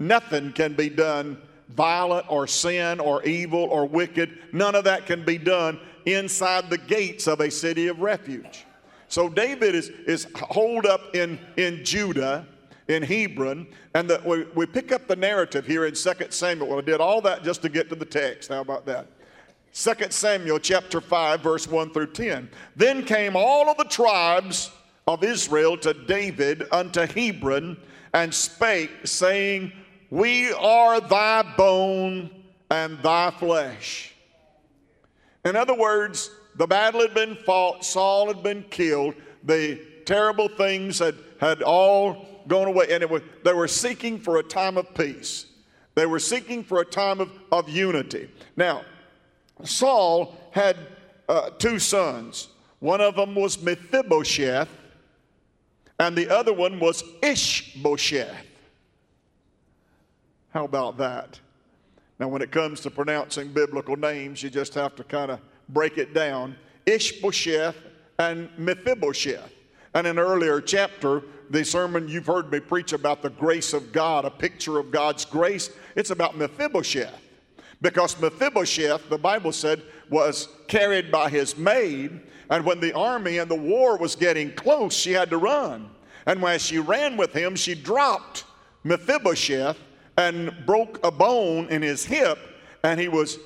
nothing 0.00 0.52
can 0.52 0.74
be 0.74 0.90
done 0.90 1.40
violent 1.70 2.26
or 2.28 2.46
sin 2.48 2.98
or 2.98 3.22
evil 3.22 3.60
or 3.60 3.86
wicked. 3.86 4.38
None 4.52 4.74
of 4.74 4.84
that 4.84 5.06
can 5.06 5.24
be 5.24 5.38
done 5.38 5.78
inside 6.06 6.70
the 6.70 6.78
gates 6.78 7.28
of 7.28 7.40
a 7.40 7.50
city 7.50 7.86
of 7.86 8.00
refuge. 8.00 8.64
So 9.08 9.28
David 9.28 9.76
is, 9.76 9.90
is 10.06 10.26
holed 10.34 10.86
up 10.86 11.14
in, 11.14 11.38
in 11.56 11.84
Judah, 11.84 12.46
in 12.88 13.04
Hebron, 13.04 13.68
and 13.94 14.10
the, 14.10 14.20
we, 14.24 14.44
we 14.54 14.66
pick 14.66 14.90
up 14.90 15.06
the 15.06 15.16
narrative 15.16 15.66
here 15.66 15.86
in 15.86 15.94
2 15.94 16.12
Samuel. 16.30 16.68
Well, 16.68 16.78
I 16.78 16.82
did 16.82 17.00
all 17.00 17.20
that 17.22 17.44
just 17.44 17.62
to 17.62 17.68
get 17.68 17.88
to 17.90 17.94
the 17.94 18.04
text. 18.04 18.50
How 18.50 18.60
about 18.60 18.86
that? 18.86 19.06
2 19.78 19.92
Samuel 20.08 20.58
chapter 20.58 21.02
5, 21.02 21.42
verse 21.42 21.68
1 21.68 21.92
through 21.92 22.10
10. 22.12 22.48
Then 22.76 23.04
came 23.04 23.36
all 23.36 23.68
of 23.68 23.76
the 23.76 23.84
tribes 23.84 24.70
of 25.06 25.22
Israel 25.22 25.76
to 25.76 25.92
David 25.92 26.64
unto 26.72 27.02
Hebron 27.02 27.76
and 28.14 28.32
spake, 28.32 28.90
saying, 29.04 29.70
We 30.08 30.50
are 30.52 30.98
thy 31.02 31.42
bone 31.58 32.30
and 32.70 32.98
thy 33.02 33.30
flesh. 33.32 34.14
In 35.44 35.56
other 35.56 35.74
words, 35.74 36.30
the 36.56 36.66
battle 36.66 37.02
had 37.02 37.12
been 37.12 37.36
fought, 37.44 37.84
Saul 37.84 38.28
had 38.28 38.42
been 38.42 38.62
killed, 38.70 39.14
the 39.44 39.78
terrible 40.06 40.48
things 40.48 41.00
had, 41.00 41.16
had 41.38 41.60
all 41.60 42.42
gone 42.48 42.68
away, 42.68 42.86
and 42.92 43.04
was, 43.10 43.20
they 43.44 43.52
were 43.52 43.68
seeking 43.68 44.20
for 44.20 44.38
a 44.38 44.42
time 44.42 44.78
of 44.78 44.94
peace. 44.94 45.44
They 45.94 46.06
were 46.06 46.18
seeking 46.18 46.64
for 46.64 46.80
a 46.80 46.84
time 46.86 47.20
of, 47.20 47.30
of 47.52 47.68
unity. 47.68 48.30
Now, 48.56 48.82
Saul 49.64 50.36
had 50.50 50.76
uh, 51.28 51.50
two 51.58 51.78
sons. 51.78 52.48
One 52.80 53.00
of 53.00 53.16
them 53.16 53.34
was 53.34 53.60
Mephibosheth, 53.62 54.68
and 55.98 56.16
the 56.16 56.28
other 56.28 56.52
one 56.52 56.78
was 56.78 57.02
Ishbosheth. 57.22 58.46
How 60.50 60.64
about 60.64 60.98
that? 60.98 61.40
Now, 62.18 62.28
when 62.28 62.42
it 62.42 62.50
comes 62.50 62.80
to 62.80 62.90
pronouncing 62.90 63.52
biblical 63.52 63.96
names, 63.96 64.42
you 64.42 64.50
just 64.50 64.74
have 64.74 64.94
to 64.96 65.04
kind 65.04 65.30
of 65.30 65.40
break 65.68 65.98
it 65.98 66.14
down. 66.14 66.56
Ishbosheth 66.86 67.76
and 68.18 68.48
Mephibosheth. 68.56 69.52
And 69.94 70.06
in 70.06 70.18
an 70.18 70.24
earlier 70.24 70.60
chapter, 70.60 71.22
the 71.50 71.64
sermon 71.64 72.08
you've 72.08 72.26
heard 72.26 72.50
me 72.50 72.60
preach 72.60 72.92
about 72.92 73.22
the 73.22 73.30
grace 73.30 73.72
of 73.72 73.92
God, 73.92 74.24
a 74.24 74.30
picture 74.30 74.78
of 74.78 74.90
God's 74.90 75.24
grace, 75.24 75.70
it's 75.94 76.10
about 76.10 76.36
Mephibosheth. 76.36 77.25
Because 77.82 78.18
Mephibosheth, 78.20 79.08
the 79.08 79.18
Bible 79.18 79.52
said, 79.52 79.82
was 80.08 80.48
carried 80.66 81.10
by 81.10 81.28
his 81.28 81.56
maid, 81.56 82.20
and 82.48 82.64
when 82.64 82.80
the 82.80 82.92
army 82.94 83.38
and 83.38 83.50
the 83.50 83.56
war 83.56 83.96
was 83.98 84.16
getting 84.16 84.52
close, 84.52 84.94
she 84.94 85.12
had 85.12 85.30
to 85.30 85.36
run. 85.36 85.90
And 86.26 86.40
when 86.40 86.58
she 86.58 86.78
ran 86.78 87.16
with 87.16 87.32
him, 87.32 87.54
she 87.56 87.74
dropped 87.74 88.44
Mephibosheth 88.84 89.78
and 90.16 90.54
broke 90.64 91.04
a 91.04 91.10
bone 91.10 91.68
in 91.68 91.82
his 91.82 92.04
hip, 92.04 92.38
and 92.82 92.98
he 92.98 93.08
was 93.08 93.38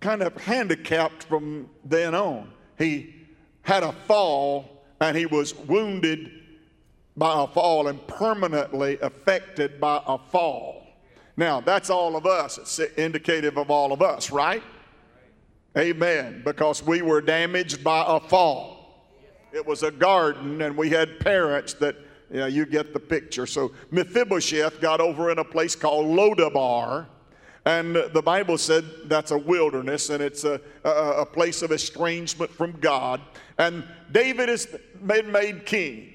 kind 0.00 0.22
of 0.22 0.36
handicapped 0.36 1.24
from 1.24 1.68
then 1.84 2.14
on. 2.14 2.50
He 2.78 3.14
had 3.62 3.82
a 3.82 3.92
fall, 3.92 4.84
and 5.00 5.16
he 5.16 5.26
was 5.26 5.54
wounded 5.54 6.30
by 7.16 7.42
a 7.42 7.46
fall 7.46 7.88
and 7.88 8.04
permanently 8.06 8.98
affected 9.00 9.80
by 9.80 10.02
a 10.06 10.18
fall. 10.18 10.81
Now, 11.36 11.60
that's 11.60 11.90
all 11.90 12.16
of 12.16 12.26
us. 12.26 12.58
It's 12.58 12.78
indicative 12.78 13.56
of 13.56 13.70
all 13.70 13.92
of 13.92 14.02
us, 14.02 14.30
right? 14.30 14.62
Amen. 15.76 16.42
Because 16.44 16.82
we 16.82 17.00
were 17.00 17.20
damaged 17.20 17.82
by 17.82 18.04
a 18.06 18.20
fall. 18.20 18.82
It 19.52 19.66
was 19.66 19.82
a 19.82 19.90
garden, 19.90 20.62
and 20.62 20.76
we 20.76 20.90
had 20.90 21.20
parents 21.20 21.74
that, 21.74 21.96
you 22.30 22.46
you 22.46 22.66
get 22.66 22.92
the 22.92 23.00
picture. 23.00 23.46
So 23.46 23.72
Mephibosheth 23.90 24.80
got 24.80 25.00
over 25.00 25.30
in 25.30 25.38
a 25.38 25.44
place 25.44 25.76
called 25.76 26.06
Lodabar. 26.06 27.06
And 27.64 27.94
the 27.94 28.22
Bible 28.22 28.58
said 28.58 28.84
that's 29.04 29.30
a 29.30 29.38
wilderness 29.38 30.10
and 30.10 30.20
it's 30.20 30.42
a, 30.42 30.60
a, 30.82 30.90
a 30.90 31.26
place 31.26 31.62
of 31.62 31.70
estrangement 31.70 32.50
from 32.50 32.72
God. 32.80 33.20
And 33.58 33.84
David 34.10 34.48
is 34.48 34.66
made, 35.00 35.28
made 35.28 35.64
king. 35.64 36.12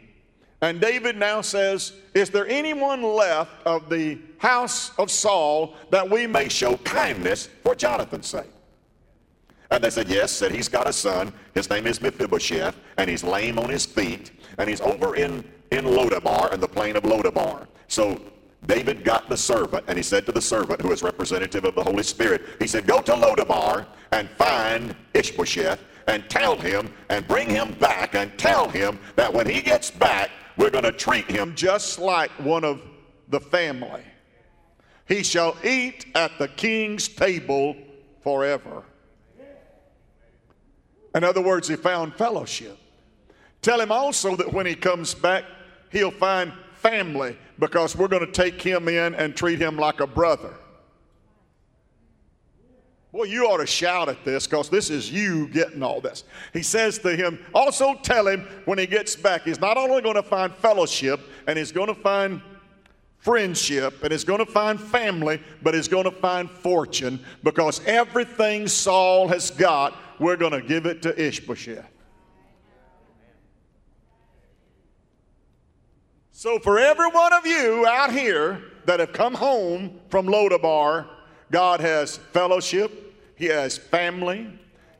And 0.62 0.82
David 0.82 1.18
now 1.18 1.42
says, 1.42 1.94
Is 2.14 2.30
there 2.30 2.48
anyone 2.48 3.04
left 3.04 3.52
of 3.66 3.90
the 3.90 4.18
house 4.40 4.92
of 4.98 5.12
Saul 5.12 5.76
that 5.92 6.10
we 6.10 6.26
may 6.26 6.50
show 6.50 6.78
kindness 6.78 7.48
for 7.64 7.76
Jonathan's 7.76 8.28
sake? 8.28 8.50
And 9.70 9.84
they 9.84 9.90
said, 9.90 10.10
Yes, 10.10 10.32
said 10.32 10.52
he's 10.52 10.70
got 10.70 10.88
a 10.88 10.94
son. 10.94 11.32
His 11.54 11.70
name 11.70 11.86
is 11.86 12.02
Mephibosheth, 12.02 12.76
and 12.98 13.10
he's 13.10 13.24
lame 13.24 13.60
on 13.60 13.70
his 13.70 13.86
feet, 13.86 14.32
and 14.58 14.68
he's 14.68 14.82
over 14.82 15.16
in, 15.16 15.44
in 15.72 15.86
Lodabar, 15.86 16.54
in 16.54 16.60
the 16.60 16.68
plain 16.68 16.96
of 16.96 17.04
Lodabar. 17.04 17.68
So 17.88 18.20
David 18.66 19.04
got 19.04 19.30
the 19.30 19.38
servant, 19.38 19.86
and 19.88 19.96
he 19.96 20.04
said 20.04 20.26
to 20.26 20.32
the 20.32 20.42
servant, 20.42 20.82
who 20.82 20.92
is 20.92 21.04
representative 21.04 21.66
of 21.66 21.76
the 21.76 21.84
Holy 21.84 22.04
Spirit, 22.04 22.42
he 22.60 22.66
said, 22.66 22.88
Go 22.88 23.02
to 23.02 23.12
Lodabar 23.12 23.86
and 24.12 24.28
find 24.32 24.96
Ishbosheth 25.14 25.80
and 26.08 26.28
tell 26.30 26.56
him 26.58 26.92
and 27.10 27.28
bring 27.28 27.50
him 27.50 27.74
back 27.74 28.16
and 28.16 28.36
tell 28.40 28.70
him 28.70 28.98
that 29.16 29.32
when 29.32 29.48
he 29.48 29.62
gets 29.62 29.92
back, 29.92 30.32
we're 30.58 30.70
going 30.70 30.84
to 30.84 30.92
treat 30.92 31.30
him 31.30 31.56
just 31.56 32.00
like 32.00 32.32
one 32.40 32.64
of 32.64 32.82
the 33.30 33.40
family. 33.40 34.04
He 35.08 35.24
shall 35.24 35.56
eat 35.64 36.06
at 36.16 36.38
the 36.38 36.48
king's 36.48 37.08
table 37.08 37.76
forever. 38.22 38.84
In 41.16 41.24
other 41.24 41.42
words, 41.42 41.68
he 41.68 41.76
found 41.76 42.14
fellowship. 42.16 42.78
Tell 43.62 43.80
him 43.80 43.92
also 43.92 44.36
that 44.36 44.52
when 44.52 44.66
he 44.66 44.76
comes 44.76 45.14
back, 45.14 45.46
he'll 45.92 46.12
find 46.12 46.54
family 46.74 47.38
because 47.60 47.96
we're 47.96 48.08
going 48.08 48.26
to 48.26 48.32
take 48.32 48.62
him 48.62 48.88
in 48.88 49.16
and 49.16 49.36
treat 49.36 49.60
him 49.60 49.78
like 49.78 50.00
a 50.00 50.08
brother. 50.08 50.54
Well, 53.18 53.26
you 53.26 53.46
ought 53.46 53.58
to 53.58 53.66
shout 53.66 54.10
at 54.10 54.24
this 54.24 54.46
because 54.46 54.70
this 54.70 54.92
is 54.92 55.12
you 55.12 55.48
getting 55.48 55.82
all 55.82 56.00
this. 56.00 56.24
He 56.54 56.62
says 56.62 57.00
to 57.00 57.16
him, 57.16 57.44
also 57.52 57.96
tell 57.96 58.28
him 58.28 58.48
when 58.66 58.78
he 58.78 58.86
gets 58.86 59.16
back, 59.16 59.42
he's 59.42 59.60
not 59.60 59.76
only 59.76 60.04
going 60.04 60.18
to 60.18 60.22
find 60.22 60.54
fellowship 60.54 61.20
and 61.48 61.58
he's 61.58 61.72
going 61.72 61.88
to 61.88 61.96
find 61.96 62.44
friendship 63.18 64.04
and 64.04 64.12
he's 64.12 64.24
going 64.24 64.38
to 64.38 64.46
find 64.46 64.80
family, 64.80 65.42
but 65.64 65.74
he's 65.74 65.88
going 65.88 66.04
to 66.04 66.12
find 66.12 66.48
fortune 66.48 67.20
because 67.42 67.84
everything 67.88 68.68
Saul 68.68 69.28
has 69.30 69.50
got, 69.50 69.98
we're 70.20 70.38
going 70.38 70.52
to 70.52 70.62
give 70.62 70.86
it 70.86 71.02
to 71.02 71.20
Ishbosheth. 71.20 71.90
So, 76.34 76.60
for 76.60 76.78
every 76.78 77.08
one 77.08 77.34
of 77.34 77.48
you 77.48 77.88
out 77.88 78.14
here 78.14 78.62
that 78.86 79.00
have 79.00 79.12
come 79.12 79.34
home 79.34 80.02
from 80.10 80.28
Lodabar, 80.28 81.08
God 81.50 81.80
has 81.80 82.18
fellowship, 82.18 83.06
he 83.38 83.46
has 83.46 83.78
family, 83.78 84.50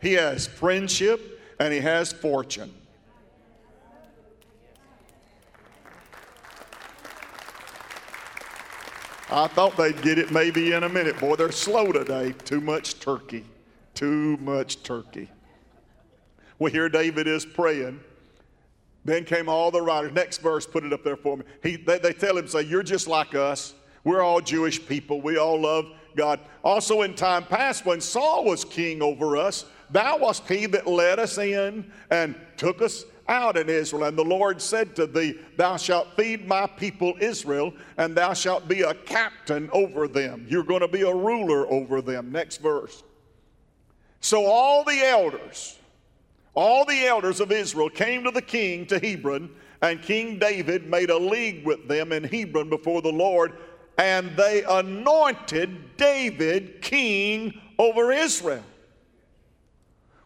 he 0.02 0.14
has 0.14 0.48
friendship, 0.48 1.42
and 1.60 1.74
he 1.74 1.80
has 1.80 2.14
fortune. 2.14 2.72
I 9.30 9.48
thought 9.48 9.76
they'd 9.76 10.02
get 10.02 10.18
it 10.18 10.32
maybe 10.32 10.72
in 10.72 10.84
a 10.84 10.90
minute. 10.90 11.20
Boy, 11.20 11.36
they're 11.36 11.52
slow 11.52 11.92
today. 11.92 12.34
Too 12.46 12.62
much 12.62 13.00
turkey. 13.00 13.44
Too 13.94 14.38
much 14.38 14.84
turkey. 14.84 15.30
Well, 16.60 16.72
here 16.72 16.88
David 16.88 17.28
is 17.28 17.46
praying. 17.46 18.00
Then 19.04 19.26
came 19.26 19.50
all 19.50 19.70
the 19.70 19.82
writers. 19.82 20.14
Next 20.14 20.38
verse, 20.38 20.66
put 20.66 20.86
it 20.86 20.94
up 20.94 21.04
there 21.04 21.18
for 21.18 21.38
me. 21.38 21.44
He, 21.62 21.76
they, 21.76 22.00
they 22.00 22.14
tell 22.14 22.38
him, 22.38 22.48
say, 22.48 22.62
You're 22.62 22.84
just 22.84 23.08
like 23.08 23.36
us. 23.36 23.74
We're 24.04 24.22
all 24.22 24.40
Jewish 24.40 24.86
people. 24.86 25.22
We 25.22 25.38
all 25.38 25.60
love 25.60 25.92
God. 26.18 26.40
Also, 26.64 27.04
in 27.04 27.16
time 27.16 27.46
past, 27.46 27.86
when 27.86 28.02
Saul 28.02 28.44
was 28.44 28.66
king 28.66 29.02
over 29.02 29.38
us, 29.38 29.66
thou 29.90 30.18
wast 30.18 30.48
he 30.48 30.66
that 30.66 30.88
led 30.88 31.20
us 31.20 31.38
in 31.38 31.90
and 32.12 32.36
took 32.58 32.82
us 32.82 33.06
out 33.30 33.58
in 33.58 33.70
Israel. 33.70 34.06
And 34.06 34.18
the 34.18 34.24
Lord 34.24 34.62
said 34.62 34.96
to 34.96 35.08
thee, 35.08 35.40
Thou 35.56 35.78
shalt 35.78 36.16
feed 36.16 36.48
my 36.48 36.68
people 36.68 37.14
Israel, 37.20 37.74
and 37.98 38.16
thou 38.16 38.34
shalt 38.34 38.68
be 38.68 38.82
a 38.82 38.94
captain 38.94 39.70
over 39.72 40.08
them. 40.08 40.46
You're 40.50 40.64
going 40.64 40.82
to 40.82 40.88
be 40.88 41.02
a 41.02 41.14
ruler 41.14 41.72
over 41.72 42.02
them. 42.02 42.32
Next 42.32 42.58
verse. 42.58 43.04
So 44.20 44.46
all 44.46 44.84
the 44.84 45.00
elders, 45.06 45.78
all 46.54 46.86
the 46.86 47.06
elders 47.06 47.40
of 47.40 47.52
Israel 47.52 47.90
came 47.90 48.24
to 48.24 48.32
the 48.32 48.42
king 48.42 48.86
to 48.88 49.00
Hebron, 49.00 49.52
and 49.82 50.02
King 50.02 50.40
David 50.40 50.90
made 50.90 51.10
a 51.10 51.18
league 51.18 51.66
with 51.66 51.88
them 51.88 52.12
in 52.12 52.24
Hebron 52.24 52.70
before 52.70 53.02
the 53.02 53.12
Lord, 53.12 53.54
and 53.98 54.36
they 54.38 54.64
anointed 54.64 55.98
David 55.98 56.82
king 56.82 57.60
over 57.80 58.12
Israel. 58.12 58.64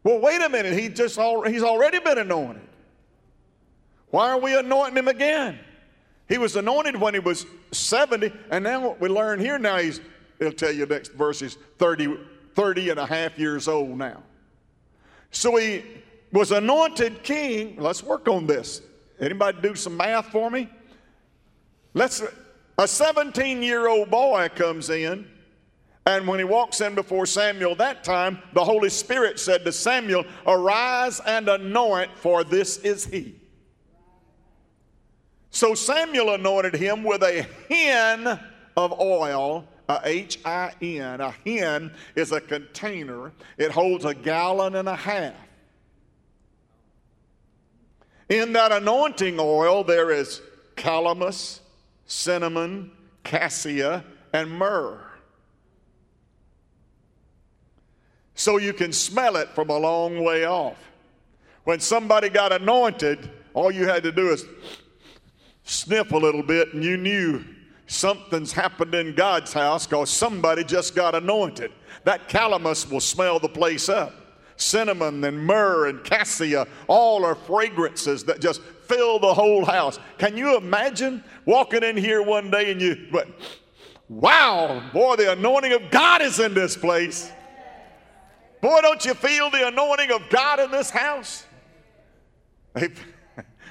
Well, 0.04 0.20
wait 0.20 0.42
a 0.42 0.50
minute. 0.50 0.78
He 0.78 0.90
just 0.90 1.18
al- 1.18 1.44
he's 1.44 1.64
already 1.64 2.00
been 2.00 2.18
anointed. 2.18 2.68
Why 4.10 4.30
are 4.30 4.40
we 4.40 4.58
anointing 4.58 4.98
him 4.98 5.08
again? 5.08 5.60
He 6.28 6.38
was 6.38 6.56
anointed 6.56 6.96
when 7.00 7.14
he 7.14 7.20
was 7.20 7.46
70, 7.72 8.32
and 8.50 8.64
now 8.64 8.82
what 8.82 9.02
we 9.02 9.10
learn 9.10 9.40
here 9.40 9.58
now 9.58 9.78
he's, 9.78 10.02
he'll 10.40 10.52
tell 10.52 10.72
you 10.72 10.86
next 10.86 11.14
verse, 11.14 11.40
he's 11.40 11.58
30, 11.78 12.18
30 12.56 12.90
and 12.90 13.00
a 13.00 13.06
half 13.06 13.38
years 13.38 13.68
old 13.68 13.98
now. 13.98 14.22
So 15.32 15.56
he 15.56 15.84
was 16.32 16.52
anointed 16.52 17.24
king. 17.24 17.76
Let's 17.78 18.04
work 18.04 18.28
on 18.28 18.48
this. 18.48 18.82
Anybody 19.20 19.62
do 19.62 19.76
some 19.76 19.96
math 19.96 20.28
for 20.28 20.50
me? 20.50 20.70
Let's 21.94 22.24
a 22.82 22.88
17 22.88 23.62
year 23.62 23.88
old 23.88 24.10
boy 24.10 24.50
comes 24.56 24.90
in, 24.90 25.28
and 26.08 26.28
when 26.28 26.40
he 26.40 26.46
walks 26.46 26.82
in 26.82 26.96
before 26.96 27.28
Samuel 27.28 27.76
that 27.76 28.04
time, 28.04 28.40
the 28.54 28.64
Holy 28.64 28.90
Spirit 28.90 29.40
said 29.40 29.64
to 29.66 29.72
Samuel, 29.72 30.26
Arise 30.48 31.22
and 31.28 31.48
anoint, 31.48 32.18
for 32.18 32.44
this 32.44 32.78
is 32.78 33.06
he. 33.06 33.36
So 35.52 35.76
Samuel 35.76 36.34
anointed 36.34 36.74
him 36.74 37.04
with 37.04 37.22
a 37.22 37.46
hin 37.70 38.40
of 38.76 39.00
oil, 39.00 39.68
a 39.88 40.00
H 40.04 40.40
I 40.44 40.72
N. 40.82 41.22
A 41.22 41.32
hin 41.44 41.92
is 42.16 42.32
a 42.32 42.42
container, 42.42 43.32
it 43.60 43.70
holds 43.70 44.06
a 44.06 44.16
gallon 44.16 44.76
and 44.76 44.90
a 44.90 44.96
half. 44.96 45.36
In 48.28 48.54
that 48.54 48.72
anointing 48.72 49.38
oil, 49.40 49.84
there 49.84 50.10
is 50.10 50.42
calamus, 50.78 51.60
cinnamon, 52.12 52.92
cassia, 53.24 54.04
and 54.34 54.52
myrrh. 54.52 55.00
So 58.36 58.58
you 58.58 58.74
can 58.74 58.92
smell 58.92 59.38
it 59.38 59.48
from 59.50 59.70
a 59.70 59.78
long 59.78 60.24
way 60.24 60.46
off. 60.46 60.78
When 61.64 61.80
somebody 61.80 62.28
got 62.28 62.52
anointed, 62.52 63.30
all 63.54 63.72
you 63.72 63.88
had 63.88 64.04
to 64.04 64.12
do 64.12 64.30
is 64.30 64.46
sniff 65.64 66.12
a 66.12 66.18
little 66.18 66.44
bit 66.44 66.74
and 66.74 66.84
you 66.84 66.98
knew 66.98 67.46
something's 67.88 68.52
happened 68.52 68.94
in 68.94 69.16
God's 69.16 69.54
house 69.54 69.88
because 69.88 70.10
somebody 70.10 70.64
just 70.64 70.96
got 70.96 71.16
anointed. 71.16 71.72
That 72.04 72.28
calamus 72.28 72.90
will 72.90 73.00
smell 73.00 73.40
the 73.40 73.50
place 73.50 73.88
up 73.88 74.14
cinnamon 74.62 75.24
and 75.24 75.46
myrrh 75.46 75.88
and 75.88 76.04
cassia, 76.04 76.68
all 76.88 77.26
are 77.26 77.36
fragrances 77.36 78.24
that 78.26 78.40
just 78.40 78.62
fill 78.92 79.20
the 79.20 79.34
whole 79.34 79.66
house. 79.66 80.00
Can 80.18 80.36
you 80.38 80.58
imagine 80.58 81.24
walking 81.46 81.84
in 81.84 81.98
here 81.98 82.22
one 82.22 82.52
day 82.52 82.72
and 82.72 82.82
you, 82.82 83.08
but 83.12 83.28
wow, 84.10 84.84
boy, 84.94 85.16
the 85.16 85.32
anointing 85.32 85.74
of 85.74 85.90
God 85.92 86.22
is 86.22 86.40
in 86.40 86.54
this 86.54 86.76
place. 86.76 87.32
Boy, 88.62 88.82
don't 88.82 89.04
you 89.06 89.14
feel 89.14 89.50
the 89.50 89.68
anointing 89.68 90.12
of 90.12 90.22
God 90.30 90.60
in 90.60 90.70
this 90.70 90.90
house? 90.90 91.46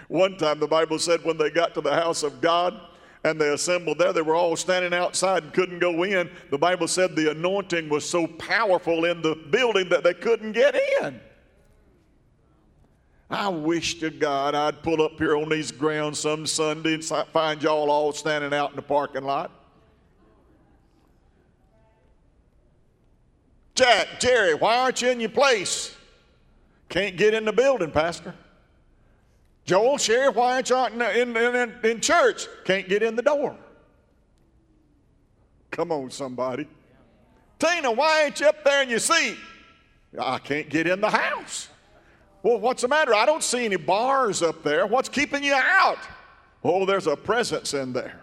One 0.09 0.37
time 0.37 0.59
the 0.59 0.66
Bible 0.66 0.98
said 0.98 1.24
when 1.24 1.38
they 1.38 1.50
got 1.50 1.74
to 1.74 1.80
the 1.80 1.94
house 1.94 2.24
of 2.24 2.40
God, 2.40 2.80
and 3.22 3.40
they 3.40 3.52
assembled 3.52 3.98
there. 3.98 4.12
They 4.12 4.22
were 4.22 4.35
all 4.35 4.56
standing 4.56 4.94
outside 4.94 5.44
and 5.44 5.52
couldn't 5.52 5.78
go 5.78 6.04
in. 6.04 6.30
The 6.50 6.59
Bible 6.59 6.88
said 6.88 7.14
the 7.14 7.30
anointing 7.30 7.88
was 7.88 8.09
so 8.09 8.26
powerful 8.26 9.04
in 9.04 9.20
the 9.20 9.35
building 9.50 9.90
that 9.90 10.02
they 10.02 10.14
couldn't 10.14 10.52
get 10.52 10.74
in. 11.02 11.20
I 13.30 13.48
wish 13.48 14.00
to 14.00 14.10
God 14.10 14.56
I'd 14.56 14.82
pull 14.82 15.00
up 15.02 15.16
here 15.16 15.36
on 15.36 15.48
these 15.48 15.70
grounds 15.70 16.18
some 16.18 16.46
Sunday 16.46 16.94
and 16.94 17.04
find 17.04 17.62
y'all 17.62 17.88
all 17.88 18.12
standing 18.12 18.52
out 18.52 18.70
in 18.70 18.76
the 18.76 18.82
parking 18.82 19.22
lot. 19.22 19.52
Jack, 23.76 24.18
Jerry, 24.18 24.54
why 24.54 24.78
aren't 24.78 25.00
you 25.00 25.10
in 25.10 25.20
your 25.20 25.30
place? 25.30 25.96
Can't 26.88 27.16
get 27.16 27.32
in 27.32 27.44
the 27.44 27.52
building, 27.52 27.92
Pastor. 27.92 28.34
Joel, 29.64 29.96
Sheriff, 29.96 30.34
why 30.34 30.54
aren't 30.54 30.68
you 30.68 30.76
in, 30.76 31.36
in, 31.36 31.54
in, 31.54 31.74
in 31.84 32.00
church? 32.00 32.48
Can't 32.64 32.88
get 32.88 33.04
in 33.04 33.14
the 33.14 33.22
door. 33.22 33.56
Come 35.70 35.92
on, 35.92 36.10
somebody. 36.10 36.66
Tina, 37.60 37.92
why 37.92 38.24
ain't 38.24 38.40
you 38.40 38.48
up 38.48 38.64
there 38.64 38.82
in 38.82 38.90
your 38.90 38.98
seat? 38.98 39.36
I 40.18 40.38
can't 40.38 40.68
get 40.68 40.88
in 40.88 41.00
the 41.00 41.10
house. 41.10 41.68
Well, 42.42 42.59
what's 42.59 42.83
the 42.83 42.88
matter? 42.88 43.14
I 43.14 43.26
don't 43.26 43.42
see 43.42 43.64
any 43.64 43.76
bars 43.76 44.42
up 44.42 44.62
there. 44.62 44.87
What's 44.87 45.09
keeping 45.09 45.44
you 45.44 45.55
out? 45.55 45.98
Oh, 46.64 46.87
there's 46.87 47.07
a 47.07 47.16
presence 47.16 47.74
in 47.74 47.92
there. 47.92 48.20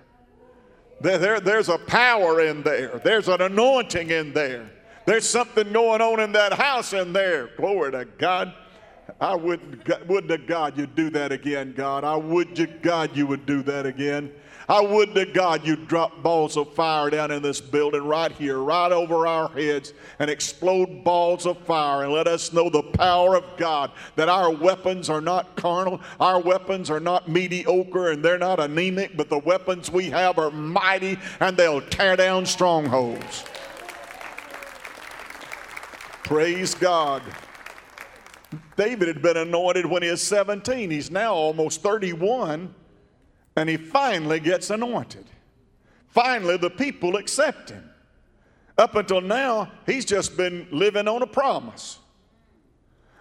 There, 1.01 1.17
there. 1.17 1.39
There's 1.39 1.69
a 1.69 1.77
power 1.77 2.41
in 2.41 2.63
there. 2.63 2.99
There's 3.03 3.27
an 3.27 3.41
anointing 3.41 4.09
in 4.09 4.33
there. 4.33 4.69
There's 5.05 5.29
something 5.29 5.71
going 5.71 6.01
on 6.01 6.19
in 6.19 6.31
that 6.33 6.53
house 6.53 6.93
in 6.93 7.13
there. 7.13 7.47
Glory 7.55 7.91
to 7.91 8.05
God. 8.05 8.53
I 9.21 9.35
wouldn't, 9.35 10.07
would 10.07 10.27
to 10.27 10.37
God 10.37 10.77
you'd 10.77 10.95
do 10.95 11.09
that 11.11 11.31
again, 11.31 11.73
God. 11.75 12.03
I 12.03 12.15
would 12.15 12.55
to 12.57 12.67
God 12.67 13.15
you 13.15 13.25
would 13.27 13.45
do 13.45 13.63
that 13.63 13.85
again. 13.85 14.33
I 14.69 14.81
would 14.81 15.15
to 15.15 15.25
God 15.25 15.65
you'd 15.65 15.87
drop 15.87 16.21
balls 16.21 16.57
of 16.57 16.73
fire 16.73 17.09
down 17.09 17.31
in 17.31 17.41
this 17.41 17.61
building 17.61 18.03
right 18.03 18.31
here, 18.33 18.57
right 18.57 18.91
over 18.91 19.25
our 19.25 19.47
heads, 19.49 19.93
and 20.19 20.29
explode 20.29 21.05
balls 21.05 21.45
of 21.45 21.57
fire 21.59 22.03
and 22.03 22.11
let 22.11 22.27
us 22.27 22.51
know 22.51 22.69
the 22.69 22.83
power 22.83 23.35
of 23.35 23.45
God 23.55 23.91
that 24.17 24.27
our 24.27 24.51
weapons 24.51 25.09
are 25.09 25.21
not 25.21 25.55
carnal, 25.55 26.01
our 26.19 26.41
weapons 26.41 26.89
are 26.89 26.99
not 26.99 27.29
mediocre, 27.29 28.11
and 28.11 28.23
they're 28.23 28.37
not 28.37 28.59
anemic, 28.59 29.15
but 29.15 29.29
the 29.29 29.39
weapons 29.39 29.89
we 29.89 30.09
have 30.09 30.37
are 30.37 30.51
mighty 30.51 31.17
and 31.39 31.55
they'll 31.55 31.81
tear 31.81 32.17
down 32.17 32.45
strongholds. 32.45 33.45
Praise 36.23 36.75
God. 36.75 37.23
David 38.75 39.07
had 39.07 39.21
been 39.21 39.37
anointed 39.37 39.85
when 39.85 40.03
he 40.03 40.09
was 40.09 40.21
17. 40.21 40.91
He's 40.91 41.09
now 41.09 41.33
almost 41.33 41.81
31, 41.81 42.73
and 43.57 43.67
he 43.67 43.75
finally 43.75 44.39
gets 44.39 44.69
anointed. 44.69 45.25
Finally, 46.09 46.57
the 46.57 46.69
people 46.69 47.17
accept 47.17 47.71
him. 47.71 47.89
Up 48.77 48.95
until 48.95 49.19
now, 49.19 49.71
he's 49.87 50.05
just 50.05 50.37
been 50.37 50.67
living 50.71 51.07
on 51.07 51.23
a 51.23 51.27
promise. 51.27 51.97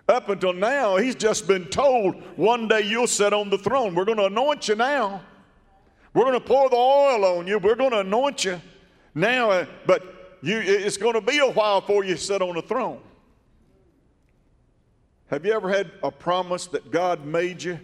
Up 0.07 0.29
until 0.29 0.53
now, 0.53 0.96
he's 0.99 1.14
just 1.14 1.49
been 1.49 1.64
told, 1.64 2.16
one 2.37 2.68
day 2.68 2.83
you'll 2.83 3.07
sit 3.07 3.33
on 3.33 3.49
the 3.49 3.57
throne. 3.57 3.94
We're 3.94 4.05
going 4.05 4.18
to 4.18 4.27
anoint 4.27 4.68
you 4.68 4.77
now. 4.77 5.22
We're 6.12 6.25
going 6.25 6.38
to 6.38 6.46
pour 6.46 6.68
the 6.68 6.77
oil 6.77 7.38
on 7.38 7.46
you. 7.46 7.59
We're 7.59 7.75
going 7.75 7.92
to 7.92 8.01
anoint 8.01 8.44
you 8.44 8.61
now, 9.14 9.51
uh, 9.51 9.66
but 9.87 10.38
you, 10.42 10.59
it's 10.59 10.99
going 10.99 11.14
to 11.14 11.22
be 11.22 11.38
a 11.38 11.51
while 11.51 11.81
before 11.81 12.05
you 12.05 12.16
sit 12.18 12.42
on 12.42 12.55
the 12.55 12.62
throne. 12.62 13.01
Have 15.29 15.46
you 15.46 15.53
ever 15.55 15.70
had 15.70 15.90
a 16.03 16.11
promise 16.11 16.66
that 16.66 16.90
God 16.90 17.25
made 17.25 17.62
you 17.62 17.81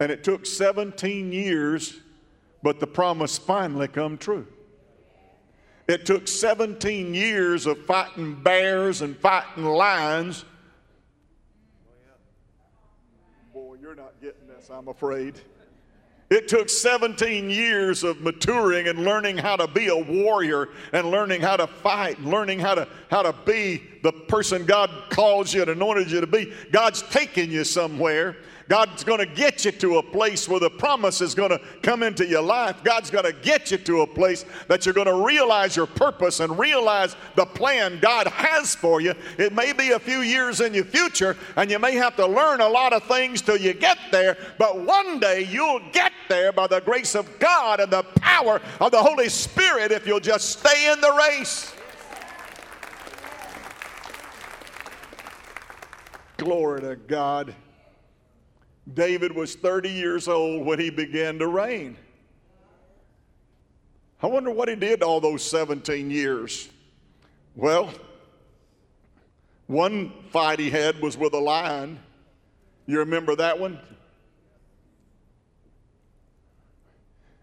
and 0.00 0.10
it 0.10 0.24
took 0.24 0.46
17 0.46 1.32
years, 1.32 2.00
but 2.62 2.80
the 2.80 2.86
promise 2.86 3.38
finally 3.38 3.88
come 3.88 4.18
true? 4.18 4.46
It 5.86 6.06
took 6.06 6.26
17 6.26 7.14
years 7.14 7.66
of 7.66 7.78
fighting 7.84 8.34
bears 8.42 9.02
and 9.02 9.16
fighting 9.16 9.64
lions. 9.64 10.44
Boy, 13.52 13.76
you're 13.80 13.94
not 13.94 14.14
getting 14.20 14.48
this, 14.48 14.70
I'm 14.70 14.88
afraid. 14.88 15.40
It 16.30 16.48
took 16.48 16.70
17 16.70 17.50
years 17.50 18.02
of 18.02 18.22
maturing 18.22 18.88
and 18.88 19.04
learning 19.04 19.36
how 19.36 19.56
to 19.56 19.68
be 19.68 19.88
a 19.88 19.96
warrior 19.96 20.70
and 20.92 21.10
learning 21.10 21.42
how 21.42 21.56
to 21.56 21.66
fight, 21.66 22.18
and 22.18 22.28
learning 22.28 22.60
how 22.60 22.74
to, 22.74 22.88
how 23.10 23.22
to 23.22 23.34
be 23.44 23.82
the 24.02 24.10
person 24.10 24.64
God 24.64 24.90
calls 25.10 25.52
you 25.52 25.60
and 25.60 25.70
anointed 25.70 26.10
you 26.10 26.22
to 26.22 26.26
be. 26.26 26.52
God's 26.72 27.02
taking 27.02 27.50
you 27.50 27.62
somewhere 27.62 28.36
God's 28.68 29.04
going 29.04 29.18
to 29.18 29.26
get 29.26 29.64
you 29.64 29.72
to 29.72 29.98
a 29.98 30.02
place 30.02 30.48
where 30.48 30.60
the 30.60 30.70
promise 30.70 31.20
is 31.20 31.34
going 31.34 31.50
to 31.50 31.60
come 31.82 32.02
into 32.02 32.26
your 32.26 32.42
life. 32.42 32.82
God's 32.82 33.10
going 33.10 33.24
to 33.24 33.32
get 33.32 33.70
you 33.70 33.78
to 33.78 34.00
a 34.00 34.06
place 34.06 34.44
that 34.68 34.84
you're 34.86 34.94
going 34.94 35.06
to 35.06 35.24
realize 35.24 35.76
your 35.76 35.86
purpose 35.86 36.40
and 36.40 36.58
realize 36.58 37.14
the 37.36 37.44
plan 37.44 37.98
God 38.00 38.26
has 38.28 38.74
for 38.74 39.00
you. 39.00 39.14
It 39.38 39.52
may 39.52 39.72
be 39.72 39.90
a 39.90 39.98
few 39.98 40.20
years 40.20 40.60
in 40.60 40.72
your 40.72 40.84
future, 40.84 41.36
and 41.56 41.70
you 41.70 41.78
may 41.78 41.94
have 41.96 42.16
to 42.16 42.26
learn 42.26 42.60
a 42.60 42.68
lot 42.68 42.92
of 42.92 43.04
things 43.04 43.42
till 43.42 43.58
you 43.58 43.74
get 43.74 43.98
there, 44.10 44.36
but 44.58 44.80
one 44.80 45.20
day 45.20 45.42
you'll 45.42 45.82
get 45.92 46.12
there 46.28 46.52
by 46.52 46.66
the 46.66 46.80
grace 46.80 47.14
of 47.14 47.38
God 47.38 47.80
and 47.80 47.92
the 47.92 48.02
power 48.02 48.60
of 48.80 48.90
the 48.90 49.02
Holy 49.02 49.28
Spirit 49.28 49.92
if 49.92 50.06
you'll 50.06 50.20
just 50.20 50.60
stay 50.60 50.90
in 50.90 51.00
the 51.00 51.12
race. 51.12 51.74
Glory 56.36 56.80
to 56.80 56.96
God. 56.96 57.54
David 58.92 59.34
was 59.34 59.54
30 59.54 59.88
years 59.88 60.28
old 60.28 60.66
when 60.66 60.78
he 60.78 60.90
began 60.90 61.38
to 61.38 61.48
reign. 61.48 61.96
I 64.22 64.26
wonder 64.26 64.50
what 64.50 64.68
he 64.68 64.74
did 64.74 65.02
all 65.02 65.20
those 65.20 65.42
17 65.42 66.10
years. 66.10 66.68
Well, 67.54 67.90
one 69.66 70.12
fight 70.30 70.58
he 70.58 70.70
had 70.70 71.00
was 71.00 71.16
with 71.16 71.32
a 71.32 71.38
lion. 71.38 71.98
You 72.86 72.98
remember 72.98 73.34
that 73.36 73.58
one? 73.58 73.78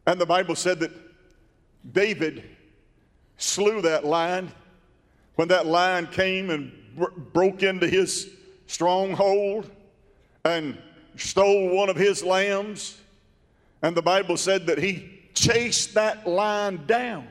And 0.06 0.20
the 0.20 0.26
Bible 0.26 0.56
said 0.56 0.80
that 0.80 0.92
David 1.92 2.44
slew 3.38 3.82
that 3.82 4.06
lion. 4.06 4.52
When 5.36 5.48
that 5.48 5.66
lion 5.66 6.08
came 6.08 6.50
and 6.50 6.72
br- 6.96 7.10
broke 7.34 7.64
into 7.64 7.88
his 7.88 8.30
stronghold 8.68 9.70
and 10.46 10.78
stole 11.16 11.70
one 11.70 11.90
of 11.90 11.96
his 11.96 12.24
lambs, 12.24 12.98
and 13.82 13.96
the 13.96 14.02
Bible 14.02 14.38
said 14.38 14.68
that 14.68 14.78
he 14.78 15.20
chased 15.34 15.94
that 15.96 16.28
lion 16.28 16.86
down, 16.86 17.28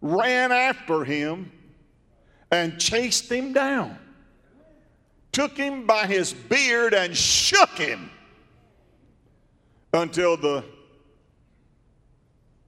ran 0.00 0.52
after 0.52 1.04
him, 1.04 1.50
and 2.50 2.78
chased 2.78 3.30
him 3.30 3.52
down, 3.52 3.98
took 5.32 5.56
him 5.56 5.86
by 5.86 6.06
his 6.06 6.32
beard 6.32 6.94
and 6.94 7.16
shook 7.16 7.70
him 7.70 8.10
until 9.92 10.36
the 10.36 10.64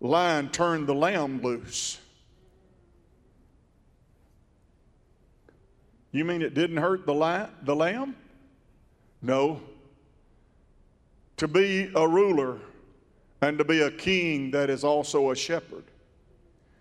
lion 0.01 0.49
turned 0.51 0.87
the 0.87 0.95
lamb 0.95 1.41
loose. 1.43 1.99
You 6.13 6.25
mean 6.25 6.41
it 6.41 6.55
didn't 6.55 6.79
hurt 6.79 7.05
the, 7.05 7.13
la- 7.13 7.49
the 7.63 7.77
lamb? 7.77 8.17
No. 9.23 9.61
To 11.39 11.49
be 11.49 11.91
a 11.95 12.09
ruler 12.09 12.59
and 13.43 13.59
to 13.59 13.65
be 13.65 13.83
a 13.83 13.91
king 13.91 14.51
that 14.53 14.71
is 14.71 14.85
also 14.85 15.31
a 15.31 15.37
shepherd, 15.37 15.85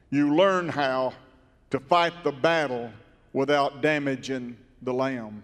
you 0.09 0.35
learn 0.35 0.69
how 0.69 1.13
to 1.71 1.79
fight 1.79 2.13
the 2.23 2.31
battle 2.31 2.89
without 3.33 3.81
damaging 3.81 4.55
the 4.81 4.93
lamb. 4.93 5.43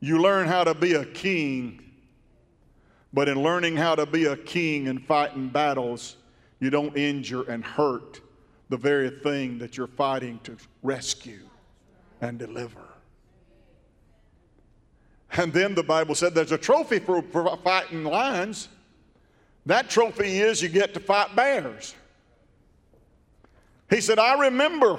You 0.00 0.20
learn 0.20 0.48
how 0.48 0.64
to 0.64 0.74
be 0.74 0.94
a 0.94 1.04
king, 1.04 1.92
but 3.12 3.28
in 3.28 3.40
learning 3.40 3.76
how 3.76 3.94
to 3.94 4.04
be 4.04 4.24
a 4.24 4.36
king 4.36 4.88
and 4.88 5.02
fighting 5.06 5.48
battles, 5.48 6.16
you 6.58 6.70
don't 6.70 6.96
injure 6.96 7.44
and 7.44 7.64
hurt 7.64 8.20
the 8.72 8.78
very 8.78 9.10
thing 9.10 9.58
that 9.58 9.76
you're 9.76 9.86
fighting 9.86 10.40
to 10.44 10.56
rescue 10.82 11.46
and 12.22 12.38
deliver. 12.38 12.80
And 15.32 15.52
then 15.52 15.74
the 15.74 15.82
Bible 15.82 16.14
said 16.14 16.34
there's 16.34 16.52
a 16.52 16.58
trophy 16.58 16.98
for, 16.98 17.20
fighting 17.62 18.02
lions. 18.02 18.70
That 19.66 19.90
trophy 19.90 20.38
is 20.38 20.62
you 20.62 20.70
get 20.70 20.94
to 20.94 21.00
fight 21.00 21.36
bears. 21.36 21.94
He 23.90 24.00
said, 24.00 24.18
I 24.18 24.40
remember 24.40 24.98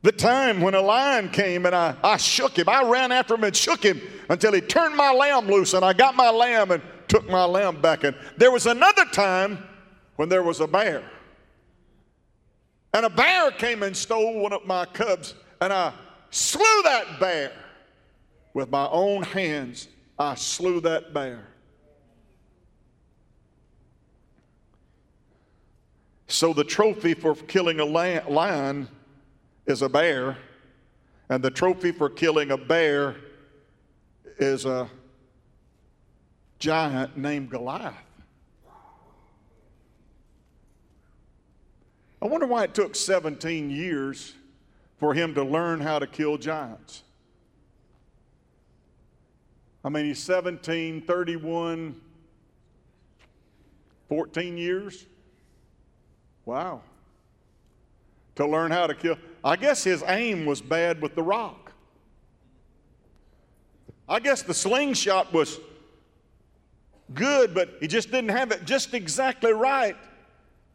the 0.00 0.12
time 0.12 0.62
when 0.62 0.74
a 0.74 0.80
lion 0.80 1.28
came 1.28 1.66
and 1.66 1.74
I, 1.74 1.94
I 2.02 2.16
shook 2.16 2.58
him. 2.58 2.70
I 2.70 2.88
ran 2.88 3.12
after 3.12 3.34
him 3.34 3.44
and 3.44 3.54
shook 3.54 3.82
him 3.82 4.00
until 4.30 4.54
he 4.54 4.62
turned 4.62 4.96
my 4.96 5.12
lamb 5.12 5.46
loose 5.46 5.74
and 5.74 5.84
I 5.84 5.92
got 5.92 6.14
my 6.14 6.30
lamb 6.30 6.70
and 6.70 6.82
took 7.06 7.28
my 7.28 7.44
lamb 7.44 7.82
back. 7.82 8.04
And 8.04 8.16
there 8.38 8.50
was 8.50 8.64
another 8.64 9.04
time 9.04 9.62
when 10.16 10.30
there 10.30 10.42
was 10.42 10.60
a 10.60 10.66
bear. 10.66 11.04
And 12.96 13.04
a 13.04 13.10
bear 13.10 13.50
came 13.50 13.82
and 13.82 13.94
stole 13.94 14.40
one 14.40 14.54
of 14.54 14.64
my 14.64 14.86
cubs 14.86 15.34
and 15.60 15.70
I 15.70 15.92
slew 16.30 16.82
that 16.84 17.20
bear 17.20 17.52
with 18.54 18.70
my 18.70 18.88
own 18.88 19.22
hands. 19.22 19.88
I 20.18 20.34
slew 20.34 20.80
that 20.80 21.12
bear. 21.12 21.46
So 26.28 26.54
the 26.54 26.64
trophy 26.64 27.12
for 27.12 27.34
killing 27.34 27.80
a 27.80 27.84
lion 27.84 28.88
is 29.66 29.82
a 29.82 29.90
bear, 29.90 30.38
and 31.28 31.44
the 31.44 31.50
trophy 31.50 31.92
for 31.92 32.08
killing 32.08 32.50
a 32.50 32.56
bear 32.56 33.16
is 34.38 34.64
a 34.64 34.88
giant 36.58 37.18
named 37.18 37.50
Goliath. 37.50 38.05
I 42.26 42.28
wonder 42.28 42.48
why 42.48 42.64
it 42.64 42.74
took 42.74 42.96
17 42.96 43.70
years 43.70 44.34
for 44.98 45.14
him 45.14 45.32
to 45.34 45.44
learn 45.44 45.80
how 45.80 46.00
to 46.00 46.08
kill 46.08 46.36
giants. 46.36 47.04
I 49.84 49.90
mean, 49.90 50.06
he's 50.06 50.20
17, 50.24 51.02
31, 51.02 51.94
14 54.08 54.58
years. 54.58 55.06
Wow. 56.46 56.80
To 58.34 58.44
learn 58.44 58.72
how 58.72 58.88
to 58.88 58.94
kill. 58.96 59.18
I 59.44 59.54
guess 59.54 59.84
his 59.84 60.02
aim 60.08 60.46
was 60.46 60.60
bad 60.60 61.00
with 61.00 61.14
the 61.14 61.22
rock. 61.22 61.70
I 64.08 64.18
guess 64.18 64.42
the 64.42 64.52
slingshot 64.52 65.32
was 65.32 65.60
good, 67.14 67.54
but 67.54 67.76
he 67.78 67.86
just 67.86 68.10
didn't 68.10 68.30
have 68.30 68.50
it 68.50 68.64
just 68.64 68.94
exactly 68.94 69.52
right 69.52 69.96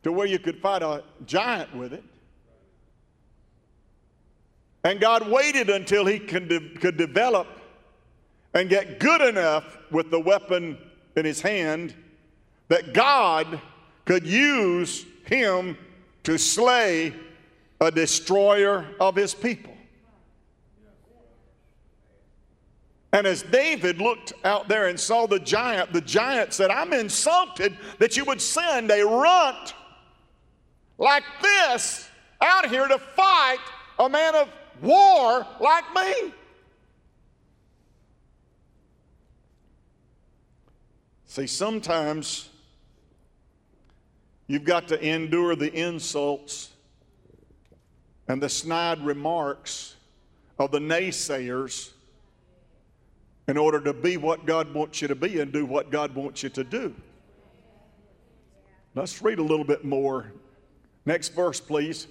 to 0.04 0.12
where 0.12 0.28
you 0.28 0.40
could 0.40 0.60
fight 0.60 0.82
a 0.82 1.04
giant 1.26 1.76
with 1.76 1.94
it. 1.94 2.04
And 4.84 5.00
God 5.00 5.30
waited 5.30 5.70
until 5.70 6.06
he 6.06 6.20
could, 6.20 6.48
de- 6.50 6.70
could 6.80 6.98
develop 6.98 7.48
and 8.54 8.70
get 8.70 9.00
good 9.00 9.22
enough 9.22 9.78
with 9.92 10.10
the 10.10 10.20
weapon 10.20 10.78
in 11.16 11.26
his 11.26 11.42
hand 11.42 11.94
that 12.68 12.94
God 12.94 13.62
could 14.06 14.26
use 14.26 15.06
him 15.26 15.78
to 16.24 16.38
slay 16.38 17.14
a 17.80 17.92
destroyer 17.92 18.86
of 19.00 19.16
his 19.16 19.34
people. 19.34 19.74
And 23.14 23.28
as 23.28 23.44
David 23.44 24.00
looked 24.00 24.34
out 24.46 24.70
there 24.70 24.88
and 24.88 24.98
saw 25.00 25.28
the 25.28 25.40
giant, 25.40 25.92
the 25.92 26.02
giant 26.02 26.54
said, 26.54 26.72
I'm 26.72 26.94
insulted 26.94 27.78
that 28.00 28.16
you 28.16 28.24
would 28.26 28.42
send 28.42 28.90
a 28.90 29.06
runt 29.06 29.74
like 30.98 31.24
this 31.42 32.10
out 32.42 32.70
here 32.70 32.88
to 32.88 32.98
fight 32.98 33.60
a 34.00 34.10
man 34.10 34.36
of 34.36 34.50
war 34.82 35.46
like 35.60 35.86
me. 35.96 36.34
See, 41.26 41.48
sometimes 41.48 42.52
You've 44.52 44.66
got 44.66 44.90
to 44.90 45.02
endure 45.02 45.56
the 45.56 45.74
insults 45.74 46.72
and 48.28 48.44
the 48.44 48.50
snide 48.50 49.00
remarks 49.00 49.96
of 50.60 50.72
the 50.72 50.80
naysayers 50.80 51.92
in 53.48 53.56
order 53.56 53.80
to 53.80 53.94
be 53.94 54.18
what 54.18 54.46
God 54.46 54.74
wants 54.74 55.02
you 55.02 55.08
to 55.08 55.16
be 55.16 55.40
and 55.40 55.54
do 55.54 55.66
what 55.66 55.90
God 55.90 56.14
wants 56.14 56.44
you 56.44 56.50
to 56.50 56.66
do. 56.66 56.94
Let's 58.94 59.22
read 59.22 59.40
a 59.40 59.42
little 59.42 59.64
bit 59.64 59.86
more. 59.86 60.34
Next 61.06 61.30
verse, 61.30 61.60
please. 61.60 62.08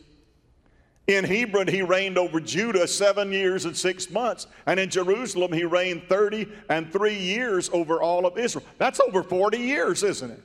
In 1.06 1.24
Hebron, 1.24 1.66
he 1.66 1.82
reigned 1.82 2.18
over 2.18 2.40
Judah 2.40 2.86
seven 2.86 3.32
years 3.32 3.64
and 3.64 3.76
six 3.76 4.10
months. 4.10 4.46
And 4.66 4.78
in 4.78 4.90
Jerusalem, 4.90 5.52
he 5.52 5.64
reigned 5.64 6.04
30 6.08 6.46
and 6.68 6.92
three 6.92 7.16
years 7.16 7.68
over 7.72 8.00
all 8.00 8.26
of 8.26 8.38
Israel. 8.38 8.64
That's 8.78 9.00
over 9.00 9.22
40 9.22 9.58
years, 9.58 10.02
isn't 10.02 10.30
it? 10.30 10.42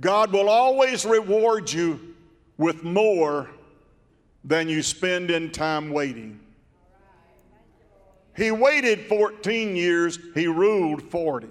God 0.00 0.32
will 0.32 0.48
always 0.48 1.04
reward 1.04 1.72
you 1.72 2.14
with 2.56 2.82
more 2.82 3.50
than 4.44 4.68
you 4.68 4.82
spend 4.82 5.30
in 5.30 5.50
time 5.50 5.90
waiting. 5.90 6.40
He 8.36 8.50
waited 8.50 9.06
14 9.06 9.76
years, 9.76 10.18
he 10.34 10.46
ruled 10.46 11.02
40. 11.02 11.48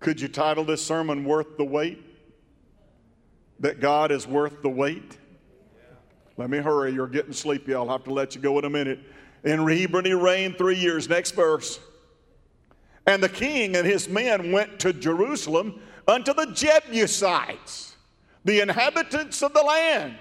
Could 0.00 0.20
you 0.20 0.28
title 0.28 0.64
this 0.64 0.84
sermon 0.84 1.24
Worth 1.24 1.56
the 1.56 1.64
Wait? 1.64 2.02
That 3.60 3.80
God 3.80 4.10
is 4.10 4.26
worth 4.26 4.62
the 4.62 4.70
wait? 4.70 5.18
Let 6.38 6.48
me 6.48 6.56
hurry, 6.56 6.92
you're 6.92 7.06
getting 7.06 7.34
sleepy. 7.34 7.74
I'll 7.74 7.88
have 7.90 8.04
to 8.04 8.12
let 8.12 8.34
you 8.34 8.40
go 8.40 8.58
in 8.58 8.64
a 8.64 8.70
minute. 8.70 9.00
In 9.44 9.66
Hebron, 9.68 10.06
he 10.06 10.14
reigned 10.14 10.56
three 10.56 10.78
years. 10.78 11.06
Next 11.06 11.32
verse. 11.32 11.78
And 13.06 13.22
the 13.22 13.28
king 13.28 13.76
and 13.76 13.86
his 13.86 14.08
men 14.08 14.50
went 14.50 14.80
to 14.80 14.94
Jerusalem 14.94 15.82
unto 16.08 16.32
the 16.32 16.46
Jebusites, 16.46 17.96
the 18.44 18.60
inhabitants 18.60 19.42
of 19.42 19.52
the 19.52 19.62
land. 19.62 20.16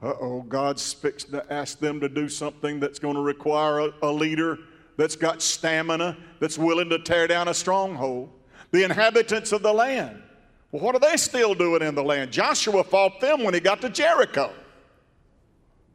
Uh 0.00 0.14
oh, 0.20 0.42
God's 0.42 0.92
fixed 0.92 1.32
to 1.32 1.52
ask 1.52 1.80
them 1.80 2.00
to 2.00 2.08
do 2.08 2.28
something 2.28 2.78
that's 2.78 2.98
going 2.98 3.16
to 3.16 3.22
require 3.22 3.80
a, 3.80 3.92
a 4.02 4.12
leader 4.12 4.58
that's 5.00 5.16
got 5.16 5.40
stamina, 5.40 6.14
that's 6.40 6.58
willing 6.58 6.90
to 6.90 6.98
tear 6.98 7.26
down 7.26 7.48
a 7.48 7.54
stronghold. 7.54 8.28
The 8.70 8.84
inhabitants 8.84 9.50
of 9.50 9.62
the 9.62 9.72
land 9.72 10.22
Well, 10.70 10.82
what 10.82 10.94
are 10.94 11.00
they 11.00 11.16
still 11.16 11.54
doing 11.54 11.80
in 11.82 11.94
the 11.94 12.02
land? 12.02 12.30
Joshua 12.30 12.84
fought 12.84 13.18
them 13.20 13.42
when 13.42 13.54
he 13.54 13.60
got 13.60 13.80
to 13.80 13.88
Jericho. 13.88 14.52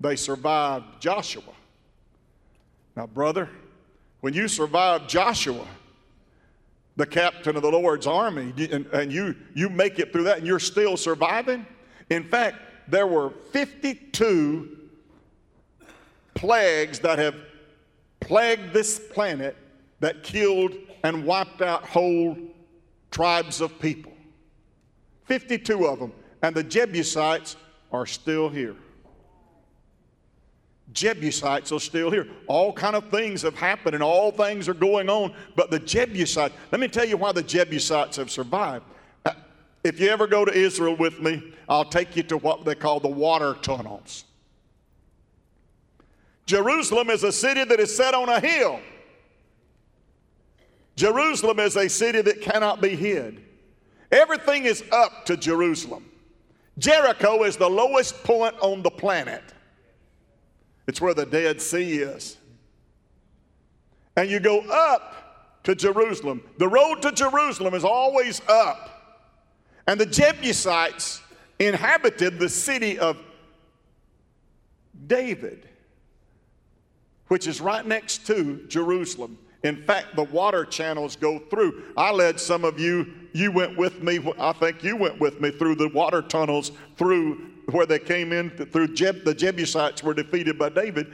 They 0.02 0.16
survived 0.16 1.00
Joshua. 1.00 1.54
Now, 2.96 3.06
brother, 3.06 3.48
when 4.22 4.34
you 4.34 4.48
survive 4.48 5.08
Joshua, 5.08 5.68
the 6.96 7.06
captain 7.06 7.56
of 7.56 7.62
the 7.62 7.72
Lord's 7.72 8.08
army, 8.08 8.54
and, 8.72 8.88
and 8.88 9.14
you, 9.14 9.36
you 9.54 9.70
make 9.70 10.00
it 10.00 10.12
through 10.12 10.24
that 10.24 10.40
and 10.40 10.48
you're 10.48 10.60
still 10.60 10.98
surviving. 10.98 11.66
In 12.10 12.24
fact, 12.24 12.58
there 12.88 13.08
were 13.08 13.30
52 13.52 14.78
plagues 16.34 17.00
that 17.00 17.20
have 17.20 17.36
plagued 18.26 18.74
this 18.74 19.00
planet 19.00 19.56
that 20.00 20.24
killed 20.24 20.74
and 21.04 21.26
wiped 21.26 21.62
out 21.62 21.86
whole 21.86 22.36
tribes 23.12 23.62
of 23.62 23.80
people. 23.80 24.12
52 25.26 25.88
of 25.88 26.00
them. 26.00 26.12
And 26.42 26.56
the 26.56 26.64
Jebusites 26.64 27.56
are 27.92 28.06
still 28.06 28.50
here. 28.50 28.76
Jebusites 30.92 31.72
are 31.72 31.80
still 31.80 32.10
here. 32.10 32.28
All 32.48 32.74
kind 32.74 32.96
of 32.96 33.10
things 33.10 33.42
have 33.44 33.56
happened 33.56 33.94
and 33.94 34.04
all 34.04 34.32
things 34.32 34.68
are 34.68 34.74
going 34.74 35.10
on, 35.10 35.34
but 35.56 35.70
the 35.70 35.80
Jebusites, 35.80 36.56
let 36.72 36.82
me 36.82 36.88
tell 36.88 37.06
you 37.06 37.18
why 37.18 37.32
the 37.32 37.44
Jebusites 37.44 38.18
have 38.18 38.32
survived. 38.32 38.86
Uh, 39.26 39.34
if 39.84 40.00
you 40.00 40.10
ever 40.10 40.26
go 40.26 40.46
to 40.46 40.54
Israel 40.54 40.96
with 40.96 41.20
me, 41.20 41.54
I'll 41.70 41.86
take 41.86 42.16
you 42.16 42.24
to 42.24 42.38
what 42.38 42.66
they 42.66 42.76
call 42.76 43.00
the 43.00 43.08
water 43.08 43.56
tunnels. 43.62 44.26
Jerusalem 46.46 47.10
is 47.10 47.24
a 47.24 47.32
city 47.32 47.64
that 47.64 47.80
is 47.80 47.96
set 47.96 48.14
on 48.14 48.30
a 48.30 48.40
hill. 48.40 48.80
Jerusalem 50.96 51.60
is 51.60 51.76
a 51.76 51.90
city 51.90 52.22
that 52.22 52.42
cannot 52.42 52.82
be 52.82 52.96
hid. 52.96 53.42
Everything 54.12 54.66
is 54.66 54.84
up 54.92 55.26
to 55.26 55.36
Jerusalem. 55.36 56.10
Jericho 56.78 57.44
is 57.44 57.58
the 57.58 57.70
lowest 57.70 58.24
point 58.24 58.56
on 58.62 58.82
the 58.82 58.92
planet. 58.92 59.44
It's 60.88 61.02
where 61.02 61.14
the 61.14 61.26
Dead 61.26 61.62
Sea 61.62 62.00
is. 62.00 62.38
And 64.16 64.30
you 64.30 64.40
go 64.40 64.60
up 64.62 65.62
to 65.64 65.76
Jerusalem. 65.76 66.42
The 66.58 66.68
road 66.68 67.02
to 67.02 67.12
Jerusalem 67.12 67.74
is 67.74 67.84
always 67.84 68.42
up. 68.48 68.92
And 69.88 70.00
the 70.00 70.06
Jebusites 70.06 71.22
inhabited 71.60 72.40
the 72.40 72.50
city 72.50 72.98
of 73.00 73.18
David, 75.08 75.68
which 77.28 77.48
is 77.48 77.62
right 77.62 77.86
next 77.86 78.26
to 78.28 78.66
Jerusalem. 78.68 79.38
In 79.64 79.84
fact, 79.84 80.16
the 80.16 80.24
water 80.24 80.64
channels 80.64 81.16
go 81.16 81.40
through. 81.40 81.86
I 81.98 82.12
led 82.12 82.40
some 82.40 82.64
of 82.64 82.80
you, 82.80 83.12
you 83.34 83.52
went 83.52 83.78
with 83.78 84.04
me, 84.04 84.20
I 84.40 84.54
think 84.54 84.84
you 84.84 84.96
went 84.96 85.20
with 85.20 85.42
me 85.42 85.50
through 85.50 85.76
the 85.76 85.90
water 85.90 86.22
tunnels 86.22 86.72
through 86.98 87.50
where 87.72 87.88
they 87.88 88.00
came 88.00 88.32
in 88.32 88.52
through 88.52 88.94
Jeb, 88.94 89.24
the 89.24 89.34
Jebusites 89.34 90.04
were 90.04 90.14
defeated 90.14 90.60
by 90.60 90.70
David, 90.70 91.12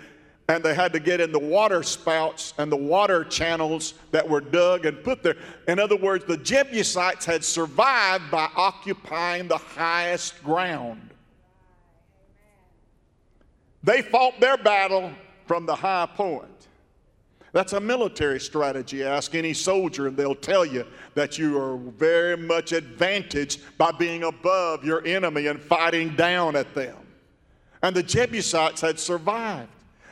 and 0.50 0.62
they 0.62 0.74
had 0.74 0.92
to 0.92 1.00
get 1.00 1.22
in 1.22 1.32
the 1.32 1.40
water 1.40 1.82
spouts 1.82 2.54
and 2.58 2.70
the 2.70 2.76
water 2.76 3.24
channels 3.24 3.94
that 4.12 4.28
were 4.28 4.42
dug 4.42 4.86
and 4.86 5.02
put 5.02 5.24
there. 5.24 5.38
In 5.70 5.80
other 5.80 5.96
words, 5.96 6.26
the 6.26 6.36
Jebusites 6.36 7.26
had 7.26 7.46
survived 7.46 8.30
by 8.30 8.50
occupying 8.58 9.48
the 9.48 9.58
highest 9.58 10.44
ground. 10.44 11.10
They 13.84 14.02
fought 14.02 14.40
their 14.42 14.58
battle 14.58 15.12
from 15.52 15.66
the 15.66 15.76
high 15.76 16.06
point. 16.06 16.70
That's 17.52 17.74
a 17.74 17.80
military 17.82 18.40
strategy. 18.40 19.04
Ask 19.04 19.36
any 19.36 19.54
soldier, 19.54 20.08
and 20.08 20.16
they'll 20.16 20.34
tell 20.34 20.64
you 20.64 20.86
that 21.14 21.38
you 21.38 21.60
are 21.60 21.76
very 21.76 22.38
much 22.38 22.72
advantaged 22.72 23.60
by 23.78 23.92
being 23.92 24.24
above 24.24 24.86
your 24.86 25.06
enemy 25.06 25.48
and 25.48 25.60
fighting 25.60 26.16
down 26.16 26.56
at 26.56 26.74
them. 26.74 26.96
And 27.84 27.94
the 27.94 28.02
Jebusites 28.02 28.80
had 28.80 28.98
survived, 28.98 29.68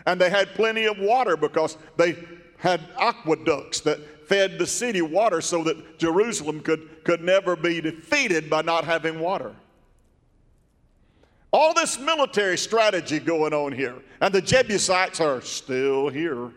and 0.05 0.19
they 0.19 0.29
had 0.29 0.55
plenty 0.55 0.83
of 0.83 0.99
water 0.99 1.37
because 1.37 1.77
they 1.95 2.17
had 2.57 2.81
aqueducts 2.99 3.79
that 3.79 4.27
fed 4.27 4.59
the 4.59 4.67
city 4.67 5.01
water 5.01 5.39
so 5.39 5.63
that 5.63 5.99
Jerusalem 5.99 6.59
could, 6.59 7.05
could 7.05 7.23
never 7.23 7.55
be 7.55 7.79
defeated 7.79 8.49
by 8.49 8.61
not 8.61 8.83
having 8.83 9.21
water. 9.21 9.55
All 11.51 11.73
this 11.73 11.99
military 11.99 12.57
strategy 12.57 13.19
going 13.19 13.53
on 13.53 13.71
here, 13.71 13.95
and 14.21 14.33
the 14.33 14.41
Jebusites 14.41 15.19
are 15.19 15.41
still 15.41 16.09
here. 16.09 16.51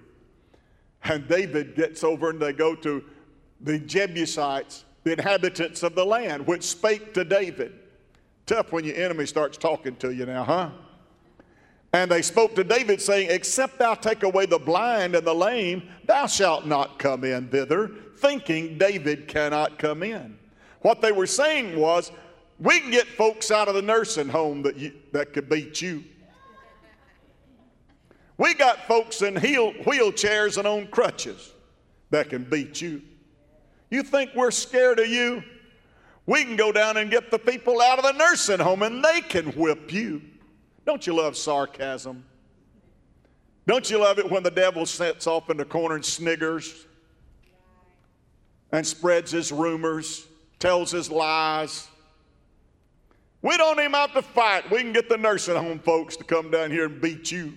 And 1.05 1.27
David 1.27 1.75
gets 1.75 2.05
over 2.05 2.31
and 2.31 2.41
they 2.41 2.53
go 2.53 2.75
to 2.77 3.03
the 3.61 3.79
Jebusites, 3.79 4.85
the 5.03 5.13
inhabitants 5.13 5.83
of 5.83 5.95
the 5.95 6.05
land, 6.05 6.47
which 6.47 6.63
spake 6.63 7.15
to 7.15 7.25
David. 7.25 7.73
Tough 8.47 8.73
when 8.73 8.85
your 8.85 8.97
enemy 8.97 9.27
starts 9.27 9.57
talking 9.57 9.97
to 9.97 10.13
you 10.13 10.27
now, 10.27 10.45
huh? 10.45 10.71
And 11.93 12.11
they 12.11 12.23
spoke 12.23 12.55
to 12.55 12.65
David, 12.65 13.03
saying, 13.03 13.29
Except 13.31 13.79
thou 13.79 13.95
take 13.95 14.23
away 14.23 14.47
the 14.47 14.59
blind 14.59 15.15
and 15.15 15.27
the 15.27 15.35
lame, 15.35 15.89
thou 16.07 16.27
shalt 16.27 16.67
not 16.67 16.99
come 16.99 17.25
in 17.25 17.49
thither, 17.49 17.91
thinking 18.17 18.79
David 18.79 19.29
cannot 19.29 19.79
come 19.79 20.03
in. 20.03 20.39
What 20.81 21.03
they 21.03 21.13
were 21.13 21.27
saying 21.27 21.79
was, 21.79 22.11
We 22.59 22.81
can 22.81 22.91
get 22.91 23.07
folks 23.07 23.51
out 23.51 23.69
of 23.69 23.75
the 23.75 23.83
nursing 23.83 24.29
home 24.29 24.63
that, 24.63 24.77
you, 24.77 24.93
that 25.13 25.33
could 25.33 25.49
beat 25.49 25.83
you. 25.83 26.05
We 28.39 28.55
got 28.55 28.87
folks 28.87 29.23
in 29.23 29.37
heel, 29.37 29.73
wheelchairs 29.85 30.59
and 30.59 30.67
on 30.67 30.87
crutches 30.89 31.53
that 32.11 32.31
can 32.31 32.45
beat 32.45 32.81
you. 32.81 33.03
You 33.91 34.03
think 34.03 34.31
we're 34.35 34.51
scared 34.51 34.99
of 34.99 35.09
you? 35.09 35.43
We 36.27 36.45
can 36.45 36.57
go 36.57 36.73
down 36.73 36.97
and 36.97 37.11
get 37.11 37.31
the 37.31 37.39
people 37.39 37.81
out 37.81 37.99
of 37.99 38.05
the 38.05 38.13
nursing 38.13 38.61
home 38.61 38.83
and 38.83 39.05
they 39.05 39.21
can 39.21 39.47
whip 39.53 39.93
you. 39.93 40.23
Don't 40.87 41.07
you 41.07 41.15
love 41.15 41.37
sarcasm? 41.37 42.25
Don't 43.67 43.89
you 43.91 43.99
love 43.99 44.19
it 44.19 44.29
when 44.29 44.43
the 44.43 44.51
devil 44.51 44.87
sits 44.87 45.27
off 45.27 45.51
in 45.51 45.57
the 45.57 45.65
corner 45.65 45.95
and 45.95 46.05
sniggers 46.05 46.87
and 48.73 48.85
spreads 48.87 49.31
his 49.31 49.53
rumors, 49.53 50.27
tells 50.59 50.91
his 50.91 51.11
lies? 51.11 51.87
We 53.43 53.57
don't 53.57 53.79
even 53.81 53.93
have 53.93 54.15
to 54.15 54.23
fight. 54.23 54.71
We 54.71 54.79
can 54.79 54.93
get 54.93 55.09
the 55.09 55.19
nursing 55.19 55.57
home 55.57 55.81
folks 55.81 56.17
to 56.17 56.25
come 56.25 56.51
down 56.51 56.71
here 56.71 56.87
and 56.87 57.01
beat 57.01 57.31
you. 57.31 57.55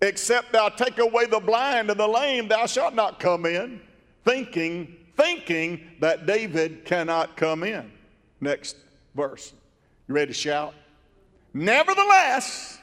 Except 0.00 0.52
thou 0.52 0.68
take 0.68 0.98
away 0.98 1.26
the 1.26 1.38
blind 1.38 1.88
and 1.88 1.98
the 1.98 2.08
lame, 2.08 2.48
thou 2.48 2.66
shalt 2.66 2.92
not 2.92 3.20
come 3.20 3.46
in, 3.46 3.80
thinking, 4.24 4.96
thinking 5.16 5.80
that 6.00 6.26
David 6.26 6.84
cannot 6.84 7.36
come 7.36 7.62
in. 7.62 7.88
Next 8.40 8.76
verse. 9.14 9.52
You 10.08 10.14
ready 10.16 10.32
to 10.32 10.34
shout? 10.34 10.74
Nevertheless, 11.54 12.80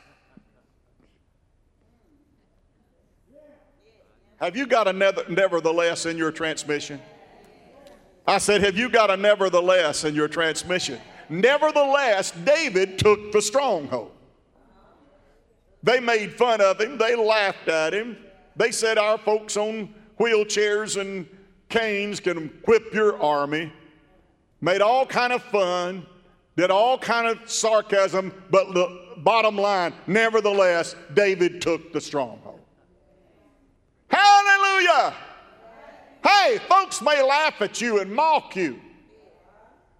have 4.38 4.56
you 4.56 4.66
got 4.66 4.88
a 4.88 4.94
nevertheless 4.94 6.06
in 6.06 6.18
your 6.18 6.32
transmission? 6.32 7.02
I 8.30 8.38
said, 8.38 8.62
Have 8.62 8.78
you 8.78 8.90
got 8.90 9.10
a 9.10 9.18
nevertheless 9.18 10.04
in 10.04 10.14
your 10.14 10.28
transmission? 10.28 11.02
Nevertheless, 11.30 12.30
David 12.30 13.00
took 13.00 13.32
the 13.32 13.42
stronghold. 13.42 14.12
They 15.82 16.00
made 16.00 16.34
fun 16.34 16.62
of 16.62 16.80
him, 16.80 17.00
they 17.00 17.16
laughed 17.16 17.68
at 17.68 17.92
him. 17.92 18.18
They 18.56 18.70
said, 18.70 19.00
Our 19.00 19.18
folks 19.18 19.58
on 19.58 19.92
wheelchairs 20.20 21.02
and 21.02 21.28
canes 21.70 22.20
can 22.20 22.50
whip 22.66 22.94
your 22.94 23.20
army. 23.20 23.74
Made 24.62 24.82
all 24.82 25.08
kind 25.08 25.34
of 25.34 25.42
fun, 25.42 26.06
did 26.56 26.70
all 26.70 27.00
kind 27.00 27.26
of 27.26 27.50
sarcasm, 27.50 28.32
but 28.52 28.76
the 28.76 29.16
bottom 29.18 29.58
line, 29.58 29.92
nevertheless, 30.06 30.96
David 31.16 31.64
took 31.64 31.94
the 31.94 32.02
stronghold. 32.02 32.60
Hallelujah! 34.08 35.16
Hey, 36.24 36.60
folks 36.68 37.02
may 37.02 37.22
laugh 37.22 37.62
at 37.62 37.82
you 37.82 38.00
and 38.00 38.14
mock 38.14 38.56
you. 38.56 38.80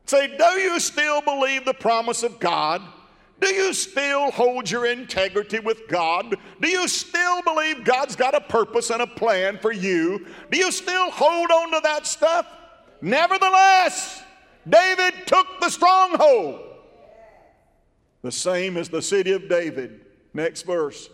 Say, 0.06 0.36
do 0.38 0.44
you 0.60 0.80
still 0.80 1.22
believe 1.22 1.66
the 1.66 1.74
promise 1.74 2.24
of 2.24 2.40
God? 2.40 2.82
Do 3.40 3.54
you 3.54 3.74
still 3.74 4.32
hold 4.32 4.70
your 4.70 4.86
integrity 4.86 5.60
with 5.60 5.88
God? 5.88 6.36
Do 6.60 6.68
you 6.68 6.88
still 6.88 7.42
believe 7.44 7.86
God's 7.86 8.16
got 8.16 8.36
a 8.36 8.42
purpose 8.42 8.90
and 8.90 9.02
a 9.02 9.08
plan 9.08 9.58
for 9.60 9.72
you? 9.72 10.26
Do 10.52 10.58
you 10.58 10.72
still 10.72 11.10
hold 11.12 11.50
on 11.52 11.72
to 11.72 11.80
that 11.84 12.06
stuff? 12.06 12.48
Nevertheless, 13.02 14.24
David 14.68 15.14
took 15.26 15.48
the 15.62 15.70
stronghold. 15.70 16.62
The 18.22 18.32
same 18.32 18.76
as 18.76 18.90
the 18.90 19.02
city 19.02 19.32
of 19.32 19.48
David. 19.48 20.06
Next 20.34 20.64
verse. 20.64 21.10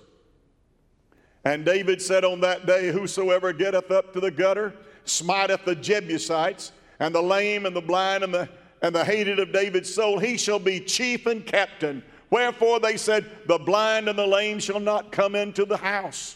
And 1.44 1.64
David 1.64 2.02
said 2.02 2.26
on 2.26 2.40
that 2.42 2.66
day, 2.66 2.92
Whosoever 2.92 3.54
getteth 3.54 3.92
up 3.92 4.14
to 4.14 4.20
the 4.20 4.32
gutter 4.32 4.74
smiteth 5.06 5.66
the 5.66 5.76
Jebusites, 5.76 6.72
and 7.00 7.14
the 7.14 7.22
lame 7.22 7.66
and 7.66 7.76
the 7.76 7.82
blind 7.82 8.24
and 8.24 8.34
the, 8.34 8.50
and 8.82 8.94
the 8.94 9.06
hated 9.06 9.40
of 9.40 9.52
David's 9.52 9.94
soul, 9.94 10.20
he 10.20 10.38
shall 10.38 10.60
be 10.60 10.80
chief 10.80 11.26
and 11.26 11.46
captain 11.46 12.04
Wherefore 12.30 12.80
they 12.80 12.98
said, 12.98 13.30
The 13.46 13.58
blind 13.58 14.10
and 14.10 14.18
the 14.18 14.28
lame 14.28 14.60
shall 14.60 14.80
not 14.80 15.12
come 15.12 15.36
into 15.36 15.66
the 15.66 15.78
house. 15.78 16.36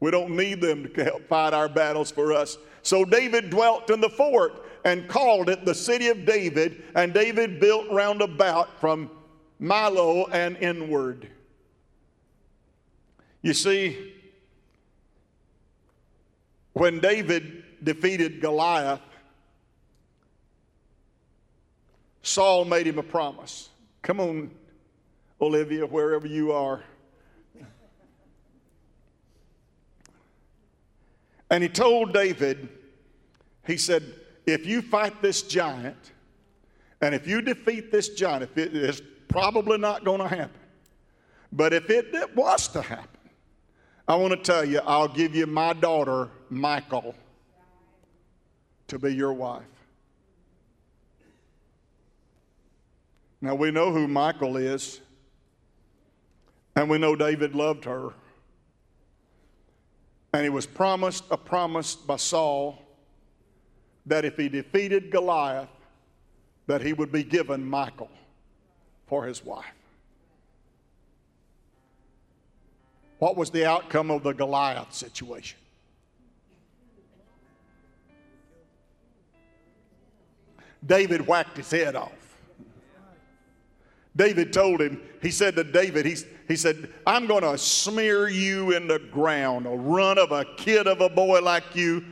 We 0.00 0.10
don't 0.10 0.36
need 0.36 0.60
them 0.60 0.92
to 0.94 1.04
help 1.04 1.28
fight 1.28 1.54
our 1.54 1.68
battles 1.68 2.10
for 2.10 2.32
us. 2.32 2.56
So 2.82 3.04
David 3.04 3.50
dwelt 3.50 3.90
in 3.90 4.00
the 4.00 4.08
fort 4.08 4.64
and 4.84 5.08
called 5.08 5.48
it 5.48 5.64
the 5.64 5.74
city 5.74 6.08
of 6.08 6.24
David, 6.24 6.82
and 6.94 7.12
David 7.12 7.60
built 7.60 7.90
round 7.90 8.22
about 8.22 8.80
from 8.80 9.10
Millo 9.60 10.28
and 10.32 10.56
inward. 10.56 11.28
You 13.42 13.54
see, 13.54 14.14
when 16.72 17.00
David 17.00 17.64
defeated 17.82 18.40
Goliath, 18.40 19.00
Saul 22.22 22.64
made 22.64 22.86
him 22.86 22.98
a 22.98 23.02
promise. 23.02 23.70
Come 24.02 24.20
on, 24.20 24.50
Olivia, 25.40 25.86
wherever 25.86 26.26
you 26.26 26.52
are. 26.52 26.82
And 31.50 31.62
he 31.62 31.68
told 31.68 32.12
David, 32.12 32.68
he 33.66 33.78
said, 33.78 34.02
if 34.46 34.66
you 34.66 34.82
fight 34.82 35.22
this 35.22 35.42
giant, 35.42 36.12
and 37.00 37.14
if 37.14 37.26
you 37.26 37.40
defeat 37.40 37.90
this 37.90 38.10
giant, 38.10 38.42
if 38.42 38.58
it 38.58 38.74
is 38.74 39.00
probably 39.28 39.78
not 39.78 40.04
going 40.04 40.20
to 40.20 40.28
happen, 40.28 40.60
but 41.52 41.72
if 41.72 41.88
it, 41.88 42.14
it 42.14 42.36
was 42.36 42.68
to 42.68 42.82
happen, 42.82 43.08
I 44.06 44.16
want 44.16 44.32
to 44.32 44.38
tell 44.38 44.64
you, 44.64 44.80
I'll 44.84 45.08
give 45.08 45.34
you 45.34 45.46
my 45.46 45.72
daughter, 45.72 46.28
Michal, 46.50 47.14
to 48.88 48.98
be 48.98 49.14
your 49.14 49.32
wife. 49.32 49.62
Now 53.40 53.54
we 53.54 53.70
know 53.70 53.92
who 53.92 54.08
Michael 54.08 54.56
is, 54.56 55.00
and 56.74 56.90
we 56.90 56.98
know 56.98 57.14
David 57.14 57.54
loved 57.54 57.84
her. 57.84 58.10
And 60.32 60.42
he 60.42 60.50
was 60.50 60.66
promised 60.66 61.24
a 61.30 61.36
promise 61.36 61.94
by 61.94 62.16
Saul 62.16 62.82
that 64.06 64.24
if 64.24 64.36
he 64.36 64.48
defeated 64.48 65.10
Goliath, 65.10 65.68
that 66.66 66.82
he 66.82 66.92
would 66.92 67.10
be 67.10 67.22
given 67.22 67.64
Michael 67.64 68.10
for 69.06 69.24
his 69.24 69.44
wife. 69.44 69.64
What 73.18 73.36
was 73.36 73.50
the 73.50 73.64
outcome 73.64 74.10
of 74.10 74.22
the 74.22 74.32
Goliath 74.32 74.92
situation? 74.92 75.58
David 80.84 81.26
whacked 81.26 81.56
his 81.56 81.70
head 81.70 81.96
off. 81.96 82.12
David 84.16 84.52
told 84.52 84.80
him, 84.80 85.00
he 85.22 85.30
said 85.30 85.54
to 85.56 85.64
David, 85.64 86.04
he, 86.04 86.16
he 86.48 86.56
said, 86.56 86.92
I'm 87.06 87.26
going 87.26 87.44
to 87.44 87.56
smear 87.56 88.28
you 88.28 88.72
in 88.72 88.88
the 88.88 88.98
ground, 88.98 89.66
a 89.66 89.70
run 89.70 90.18
of 90.18 90.32
a 90.32 90.44
kid 90.56 90.88
of 90.88 91.00
a 91.00 91.08
boy 91.08 91.40
like 91.40 91.76
you. 91.76 92.04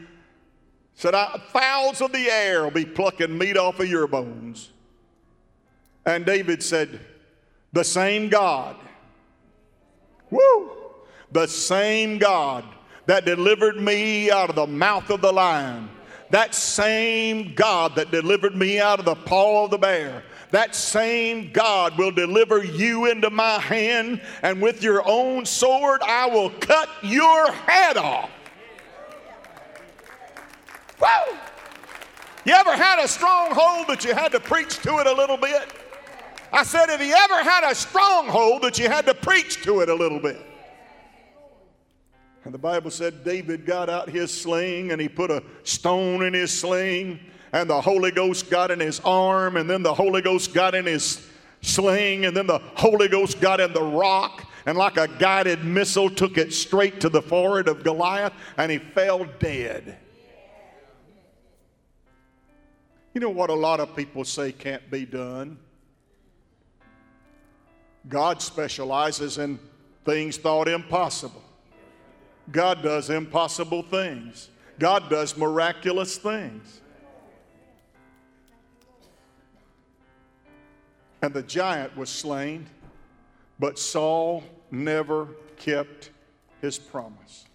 Said, 0.95 1.15
fowls 1.49 2.01
of 2.01 2.13
the 2.13 2.31
air 2.31 2.63
will 2.63 2.71
be 2.71 2.85
plucking 2.85 3.37
meat 3.37 3.57
off 3.57 3.81
of 3.81 3.89
your 3.89 4.07
bones. 4.07 4.71
And 6.07 6.25
David 6.25 6.63
said, 6.63 7.01
The 7.73 7.85
same 7.85 8.29
God, 8.29 8.77
woo, 10.31 10.71
the 11.33 11.49
same 11.49 12.19
God 12.19 12.65
that 13.07 13.25
delivered 13.25 13.81
me 13.81 14.31
out 14.31 14.49
of 14.49 14.57
the 14.57 14.67
mouth 14.67 15.11
of 15.11 15.21
the 15.21 15.33
lion, 15.33 15.91
that 16.31 16.55
same 16.55 17.55
God 17.55 17.95
that 17.97 18.11
delivered 18.11 18.57
me 18.57 18.81
out 18.81 18.99
of 18.99 19.05
the 19.05 19.15
paw 19.15 19.65
of 19.65 19.71
the 19.71 19.79
bear, 19.79 20.23
that 20.51 20.75
same 20.75 21.51
God 21.53 21.99
will 21.99 22.11
deliver 22.11 22.65
you 22.65 23.07
into 23.07 23.31
my 23.31 23.59
hand, 23.59 24.21
and 24.43 24.63
with 24.63 24.83
your 24.83 25.03
own 25.07 25.45
sword, 25.45 26.01
I 26.03 26.27
will 26.27 26.51
cut 26.51 26.89
your 27.03 27.51
head 27.53 27.97
off. 27.97 28.31
Woo! 31.01 31.37
You 32.45 32.55
ever 32.55 32.77
had 32.77 33.05
a 33.05 33.09
stronghold 33.09 33.89
that 33.89 34.05
you 34.05 34.15
had 34.15 34.31
to 34.33 34.41
preach 34.41 34.79
to 34.79 34.99
it 34.99 35.07
a 35.07 35.13
little 35.13 35.37
bit? 35.37 35.73
I 36.53 36.63
said, 36.63 36.89
have 36.89 37.03
you 37.03 37.13
ever 37.13 37.43
had 37.43 37.71
a 37.71 37.75
stronghold 37.75 38.63
that 38.63 38.79
you 38.79 38.89
had 38.89 39.05
to 39.07 39.15
preach 39.15 39.63
to 39.65 39.81
it 39.81 39.89
a 39.89 39.95
little 39.95 40.21
bit? 40.21 40.46
And 42.47 42.55
the 42.55 42.59
Bible 42.59 42.93
said 42.93 43.25
David 43.25 43.67
got 43.67 43.91
out 43.91 44.09
his 44.09 44.33
sling 44.33 44.93
and 44.93 45.01
he 45.01 45.09
put 45.09 45.33
a 45.33 45.43
stone 45.65 46.23
in 46.23 46.33
his 46.33 46.57
sling, 46.57 47.19
and 47.53 47.69
the 47.69 47.81
Holy 47.81 48.13
Ghost 48.13 48.49
got 48.49 48.71
in 48.71 48.79
his 48.79 49.01
arm, 49.01 49.57
and 49.57 49.69
then 49.69 49.83
the 49.83 49.93
Holy 49.93 50.23
Ghost 50.23 50.55
got 50.55 50.73
in 50.73 50.87
his 50.87 51.27
sling, 51.63 52.25
and 52.25 52.37
then 52.37 52.47
the 52.47 52.61
Holy 52.77 53.09
Ghost 53.09 53.41
got 53.41 53.59
in 53.59 53.73
the 53.73 53.83
rock, 53.83 54.49
and 54.65 54.79
like 54.79 54.97
a 54.97 55.09
guided 55.09 55.65
missile 55.65 56.09
took 56.09 56.39
it 56.39 56.53
straight 56.53 57.01
to 57.01 57.09
the 57.09 57.21
forehead 57.21 57.67
of 57.67 57.83
Goliath, 57.83 58.33
and 58.59 58.71
he 58.71 58.79
fell 58.79 59.25
dead. 59.41 59.99
You 63.13 63.21
know 63.21 63.31
what 63.31 63.51
a 63.51 63.55
lot 63.55 63.81
of 63.81 63.97
people 63.97 64.23
say 64.23 64.53
can't 64.53 64.89
be 64.89 65.05
done? 65.05 65.59
God 68.09 68.41
specializes 68.41 69.39
in 69.39 69.59
things 70.05 70.37
thought 70.37 70.69
impossible. 70.69 71.43
God 72.51 72.83
does 72.83 73.11
impossible 73.11 73.83
things. 73.83 74.51
God 74.79 75.11
does 75.11 75.37
miraculous 75.37 76.17
things. 76.17 76.81
And 81.23 81.35
the 81.35 81.43
giant 81.43 81.97
was 81.97 82.09
slain, 82.09 82.67
but 83.59 83.79
Saul 83.79 84.45
never 84.71 85.29
kept 85.57 86.11
his 86.61 86.79
promise. 86.79 87.47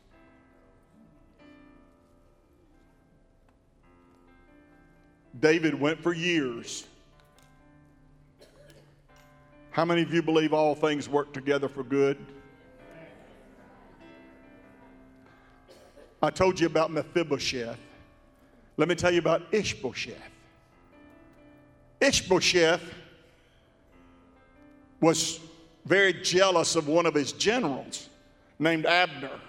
David 5.40 5.80
went 5.80 6.02
for 6.02 6.14
years. 6.14 6.86
How 9.72 9.86
many 9.86 10.02
of 10.02 10.14
you 10.14 10.22
believe 10.22 10.54
all 10.54 10.76
things 10.76 11.08
work 11.08 11.32
together 11.32 11.70
for 11.70 11.84
good? 11.84 12.18
I 16.22 16.30
told 16.30 16.60
you 16.60 16.68
about 16.68 16.92
Mephibosheth. 16.92 17.80
Let 18.78 18.88
me 18.88 18.96
tell 18.96 19.12
you 19.12 19.20
about 19.20 19.44
Ishbosheth. 19.52 20.16
Ishbosheth 22.00 22.82
was 25.02 25.40
very 25.86 26.14
jealous 26.14 26.76
of 26.76 26.88
one 26.88 27.06
of 27.06 27.14
his 27.14 27.32
generals 27.32 28.10
named 28.60 28.86
Abner. 28.86 29.40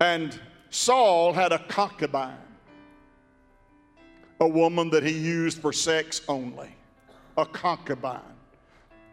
And 0.00 0.38
Saul 0.70 1.32
had 1.32 1.52
a 1.52 1.58
concubine, 1.60 2.36
a 4.40 4.48
woman 4.48 4.90
that 4.90 5.04
he 5.04 5.12
used 5.12 5.60
for 5.60 5.72
sex 5.72 6.22
only, 6.28 6.74
a 7.36 7.46
concubine. 7.46 8.20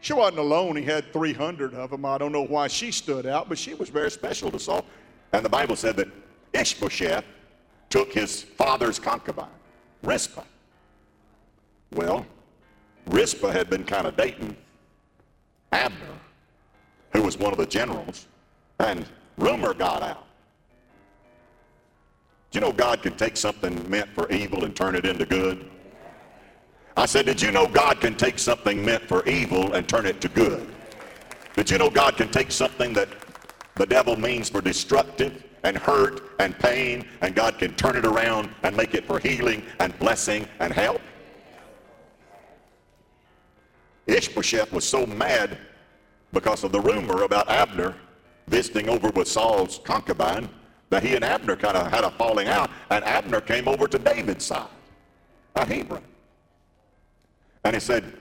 She 0.01 0.13
wasn't 0.13 0.39
alone, 0.39 0.77
he 0.77 0.83
had 0.83 1.11
300 1.13 1.73
of 1.75 1.91
them. 1.91 2.05
I 2.05 2.17
don't 2.17 2.31
know 2.31 2.45
why 2.45 2.67
she 2.67 2.91
stood 2.91 3.25
out, 3.25 3.49
but 3.49 3.57
she 3.57 3.73
was 3.75 3.89
very 3.89 4.09
special 4.09 4.49
to 4.51 4.59
Saul. 4.59 4.85
And 5.33 5.45
the 5.45 5.49
Bible 5.49 5.75
said 5.75 5.95
that 5.97 6.07
Ishbosheth 6.53 7.25
took 7.89 8.13
his 8.13 8.43
father's 8.43 8.99
concubine, 8.99 9.47
Rizpah. 10.03 10.43
Well, 11.93 12.25
Rizpah 13.07 13.51
had 13.51 13.69
been 13.69 13.83
kind 13.83 14.05
of 14.05 14.15
dating 14.15 14.55
Abner, 15.71 16.19
who 17.13 17.23
was 17.23 17.37
one 17.37 17.51
of 17.51 17.57
the 17.57 17.65
generals, 17.65 18.27
and 18.79 19.05
rumor 19.37 19.73
got 19.73 20.03
out. 20.03 20.25
Do 22.51 22.59
you 22.59 22.65
know 22.65 22.71
God 22.71 23.03
can 23.03 23.15
take 23.15 23.37
something 23.37 23.89
meant 23.89 24.09
for 24.09 24.31
evil 24.31 24.65
and 24.65 24.75
turn 24.75 24.95
it 24.95 25.05
into 25.05 25.25
good? 25.25 25.69
I 26.97 27.05
said, 27.05 27.25
Did 27.25 27.41
you 27.41 27.51
know 27.51 27.67
God 27.67 28.01
can 28.01 28.15
take 28.15 28.39
something 28.39 28.83
meant 28.83 29.03
for 29.03 29.27
evil 29.27 29.73
and 29.73 29.87
turn 29.87 30.05
it 30.05 30.19
to 30.21 30.29
good? 30.29 30.67
Did 31.55 31.69
you 31.69 31.77
know 31.77 31.89
God 31.89 32.17
can 32.17 32.29
take 32.29 32.51
something 32.51 32.93
that 32.93 33.09
the 33.75 33.85
devil 33.85 34.15
means 34.19 34.49
for 34.49 34.61
destructive 34.61 35.43
and 35.63 35.77
hurt 35.77 36.21
and 36.39 36.57
pain, 36.59 37.05
and 37.21 37.35
God 37.35 37.57
can 37.57 37.75
turn 37.75 37.95
it 37.95 38.05
around 38.05 38.49
and 38.63 38.75
make 38.75 38.93
it 38.93 39.05
for 39.05 39.19
healing 39.19 39.63
and 39.79 39.97
blessing 39.99 40.47
and 40.59 40.73
help. 40.73 41.01
Ishbosheth 44.07 44.71
was 44.71 44.85
so 44.85 45.05
mad 45.05 45.57
because 46.33 46.63
of 46.63 46.71
the 46.71 46.79
rumor 46.79 47.23
about 47.23 47.49
Abner 47.49 47.95
visiting 48.47 48.89
over 48.89 49.09
with 49.09 49.27
Saul's 49.27 49.79
concubine 49.83 50.49
that 50.89 51.03
he 51.03 51.15
and 51.15 51.23
Abner 51.23 51.55
kind 51.55 51.77
of 51.77 51.91
had 51.91 52.03
a 52.03 52.11
falling 52.11 52.47
out, 52.47 52.71
and 52.89 53.03
Abner 53.03 53.41
came 53.41 53.67
over 53.67 53.87
to 53.87 53.99
David's 53.99 54.45
side 54.45 54.67
a 55.55 55.65
Hebron. 55.65 56.03
And 57.63 57.75
he 57.75 57.79
said, 57.79 58.17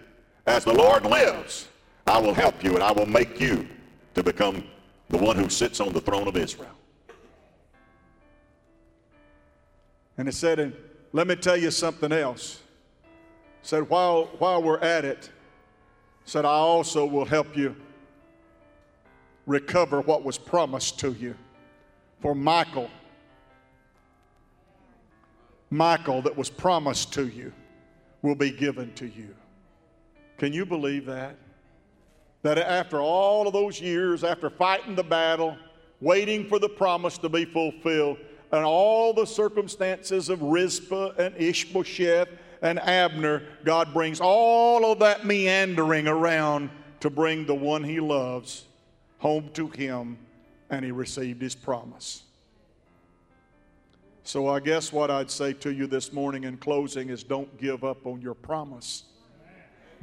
As 0.47 0.65
the 0.65 0.73
Lord 0.73 1.05
lives, 1.05 1.69
I 2.07 2.19
will 2.19 2.35
help 2.35 2.63
you 2.65 2.75
and 2.75 2.83
I 2.83 2.93
will 2.93 3.07
make 3.07 3.41
you 3.41 3.67
to 4.15 4.23
become 4.23 4.65
the 5.09 5.19
one 5.19 5.37
who 5.37 5.49
sits 5.49 5.81
on 5.81 5.93
the 5.93 6.01
throne 6.01 6.29
of 6.29 6.37
Israel. 6.37 6.71
And 10.19 10.27
he 10.27 10.33
said, 10.33 10.59
and 10.59 10.75
let 11.13 11.27
me 11.27 11.37
tell 11.37 11.57
you 11.57 11.71
something 11.71 12.13
else. 12.13 12.61
said, 13.63 13.89
while, 13.89 14.27
while 14.39 14.63
we're 14.63 14.81
at 14.81 15.05
it, 15.05 15.31
said, 16.25 16.45
I 16.45 16.51
also 16.51 17.07
will 17.07 17.25
help 17.25 17.57
you 17.57 17.75
recover 19.47 20.01
what 20.03 20.25
was 20.25 20.37
promised 20.37 20.99
to 21.01 21.13
you 21.13 21.35
for 22.21 22.35
Michael. 22.35 22.91
Michael, 25.71 26.21
that 26.23 26.37
was 26.37 26.51
promised 26.51 27.13
to 27.15 27.29
you, 27.29 27.53
will 28.23 28.35
be 28.35 28.51
given 28.51 28.93
to 28.95 29.07
you. 29.07 29.35
Can 30.37 30.53
you 30.53 30.67
believe 30.67 31.07
that? 31.07 31.37
That 32.43 32.59
after 32.59 33.01
all 33.01 33.47
of 33.47 33.53
those 33.53 33.81
years, 33.81 34.25
after 34.25 34.51
fighting 34.51 34.95
the 34.95 35.03
battle, 35.03 35.57
waiting 36.01 36.49
for 36.49 36.59
the 36.59 36.69
promise 36.69 37.19
to 37.19 37.29
be 37.29 37.45
fulfilled, 37.45 38.19
and 38.53 38.65
all 38.65 39.13
the 39.13 39.27
circumstances 39.27 40.29
of 40.29 40.43
Rizpah 40.43 41.13
and 41.19 41.35
Ishbosheth 41.37 42.29
and 42.63 42.79
Abner, 42.81 43.43
God 43.65 43.93
brings 43.93 44.21
all 44.21 44.91
of 44.91 44.99
that 45.01 45.25
meandering 45.25 46.09
around 46.09 46.71
to 47.01 47.11
bring 47.11 47.47
the 47.47 47.55
one 47.55 47.85
he 47.85 48.01
loves 48.01 48.65
home 49.19 49.51
to 49.53 49.69
him, 49.69 50.19
and 50.71 50.85
he 50.85 50.91
received 50.91 51.43
his 51.43 51.55
promise. 51.55 52.23
So, 54.23 54.49
I 54.49 54.61
guess 54.61 54.93
what 54.93 55.11
I'd 55.11 55.31
say 55.31 55.55
to 55.55 55.73
you 55.73 55.87
this 55.87 56.13
morning 56.13 56.45
in 56.45 56.59
closing 56.59 57.09
is 57.09 57.25
don't 57.25 57.59
give 57.59 57.83
up 57.83 58.07
on 58.07 58.21
your 58.21 58.35
promise. 58.35 59.05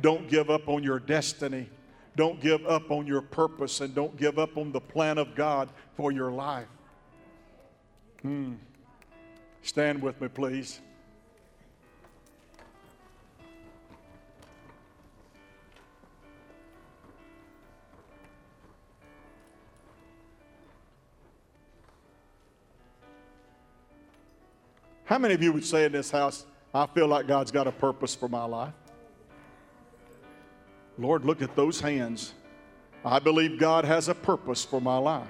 Don't 0.01 0.27
give 0.27 0.49
up 0.49 0.67
on 0.67 0.83
your 0.83 0.99
destiny. 0.99 1.69
Don't 2.15 2.41
give 2.41 2.65
up 2.65 2.91
on 2.91 3.05
your 3.05 3.21
purpose 3.21 3.81
and 3.81 3.93
don't 3.93 4.17
give 4.17 4.39
up 4.39 4.57
on 4.57 4.71
the 4.71 4.81
plan 4.81 5.17
of 5.17 5.35
God 5.35 5.69
for 5.95 6.11
your 6.11 6.31
life. 6.31 6.67
Hmm. 8.26 8.53
Stand 9.61 10.01
with 10.01 10.19
me, 10.19 10.28
please. 10.28 10.82
How 25.03 25.19
many 25.19 25.36
of 25.36 25.43
you 25.43 25.53
would 25.53 25.63
say 25.63 25.86
in 25.86 25.91
this 25.91 26.09
house, 26.09 26.47
I 26.73 26.88
feel 26.88 27.05
like 27.05 27.28
God's 27.28 27.51
got 27.51 27.67
a 27.67 27.71
purpose 27.71 28.15
for 28.15 28.28
my 28.28 28.45
life? 28.45 28.73
Lord, 30.97 31.26
look 31.26 31.43
at 31.43 31.55
those 31.55 31.80
hands. 31.80 32.34
I 33.05 33.19
believe 33.19 33.59
God 33.59 33.86
has 33.86 34.09
a 34.09 34.15
purpose 34.15 34.65
for 34.65 34.82
my 34.82 34.97
life. 34.97 35.28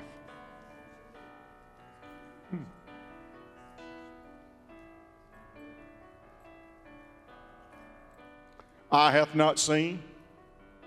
Eye 8.96 9.12
hath 9.12 9.36
not 9.36 9.60
seen, 9.60 10.02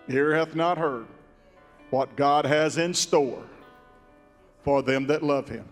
ear 0.09 0.35
hath 0.35 0.55
not 0.55 0.79
heard 0.79 1.07
what 1.91 2.17
God 2.17 2.47
has 2.47 2.79
in 2.79 2.95
store 2.95 3.43
for 4.65 4.81
them 4.81 5.09
that 5.09 5.23
love 5.23 5.47
Him. 5.47 5.69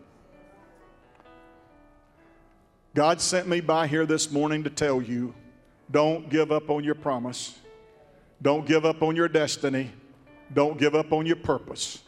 God 2.94 3.22
sent 3.22 3.48
me 3.48 3.62
by 3.62 3.86
here 3.86 4.04
this 4.04 4.30
morning 4.30 4.62
to 4.64 4.68
tell 4.70 5.00
you 5.00 5.32
don't 5.90 6.28
give 6.28 6.52
up 6.52 6.68
on 6.68 6.84
your 6.84 6.94
promise. 6.94 7.58
Don't 8.42 8.66
give 8.66 8.84
up 8.84 9.02
on 9.02 9.16
your 9.16 9.28
destiny. 9.28 9.90
Don't 10.52 10.76
give 10.76 10.94
up 10.94 11.14
on 11.14 11.24
your 11.24 11.36
purpose. 11.36 12.02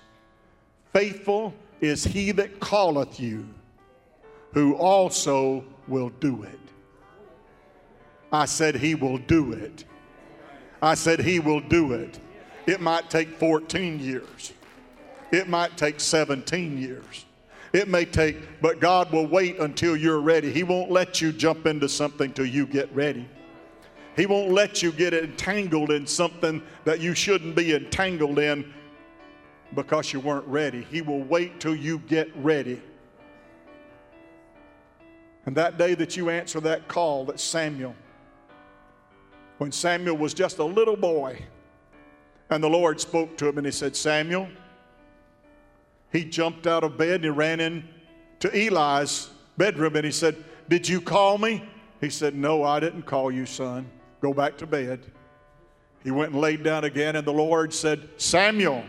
Faithful 0.92 1.54
is 1.80 2.04
he 2.04 2.32
that 2.32 2.60
calleth 2.60 3.18
you, 3.18 3.48
who 4.52 4.74
also 4.74 5.64
will 5.86 6.10
do 6.20 6.42
it. 6.42 6.60
I 8.30 8.44
said, 8.44 8.74
He 8.74 8.94
will 8.94 9.16
do 9.16 9.54
it. 9.54 9.86
I 10.80 10.94
said, 10.94 11.20
He 11.20 11.40
will 11.40 11.60
do 11.60 11.92
it. 11.92 12.18
It 12.66 12.80
might 12.80 13.08
take 13.10 13.38
14 13.38 14.00
years, 14.00 14.52
it 15.32 15.48
might 15.48 15.76
take 15.76 16.00
17 16.00 16.78
years. 16.78 17.24
It 17.72 17.86
may 17.86 18.06
take, 18.06 18.62
but 18.62 18.80
God 18.80 19.12
will 19.12 19.26
wait 19.26 19.58
until 19.58 19.94
you're 19.94 20.20
ready. 20.20 20.50
He 20.50 20.62
won't 20.62 20.90
let 20.90 21.20
you 21.20 21.32
jump 21.32 21.66
into 21.66 21.86
something 21.86 22.32
till 22.32 22.46
you 22.46 22.66
get 22.66 22.90
ready. 22.94 23.28
He 24.16 24.26
won't 24.26 24.50
let 24.50 24.82
you 24.82 24.90
get 24.90 25.12
entangled 25.12 25.90
in 25.90 26.06
something 26.06 26.62
that 26.84 27.00
you 27.00 27.14
shouldn't 27.14 27.54
be 27.54 27.74
entangled 27.74 28.38
in 28.38 28.72
because 29.74 30.12
you 30.12 30.20
weren't 30.20 30.46
ready. 30.46 30.86
He 30.90 31.02
will 31.02 31.22
wait 31.22 31.60
till 31.60 31.76
you 31.76 31.98
get 32.00 32.34
ready. 32.36 32.80
And 35.46 35.56
that 35.56 35.78
day 35.78 35.94
that 35.94 36.16
you 36.16 36.30
answer 36.30 36.58
that 36.60 36.88
call, 36.88 37.24
that 37.26 37.38
Samuel, 37.38 37.94
when 39.58 39.72
Samuel 39.72 40.16
was 40.16 40.34
just 40.34 40.58
a 40.58 40.64
little 40.64 40.96
boy, 40.96 41.40
and 42.50 42.62
the 42.62 42.68
Lord 42.68 43.00
spoke 43.00 43.36
to 43.38 43.48
him 43.48 43.58
and 43.58 43.66
he 43.66 43.72
said, 43.72 43.94
Samuel, 43.94 44.48
he 46.10 46.24
jumped 46.24 46.66
out 46.66 46.82
of 46.82 46.96
bed 46.96 47.16
and 47.16 47.24
he 47.24 47.30
ran 47.30 47.60
in 47.60 47.86
to 48.40 48.48
Eli's 48.48 49.28
bedroom 49.58 49.96
and 49.96 50.04
he 50.04 50.10
said, 50.10 50.36
Did 50.68 50.88
you 50.88 51.00
call 51.00 51.36
me? 51.36 51.68
He 52.00 52.08
said, 52.08 52.34
No, 52.34 52.62
I 52.62 52.80
didn't 52.80 53.02
call 53.02 53.30
you, 53.30 53.44
son. 53.44 53.90
Go 54.20 54.32
back 54.32 54.56
to 54.58 54.66
bed. 54.66 55.00
He 56.02 56.10
went 56.10 56.32
and 56.32 56.40
laid 56.40 56.62
down 56.62 56.84
again, 56.84 57.16
and 57.16 57.26
the 57.26 57.32
Lord 57.32 57.74
said, 57.74 58.08
Samuel. 58.16 58.84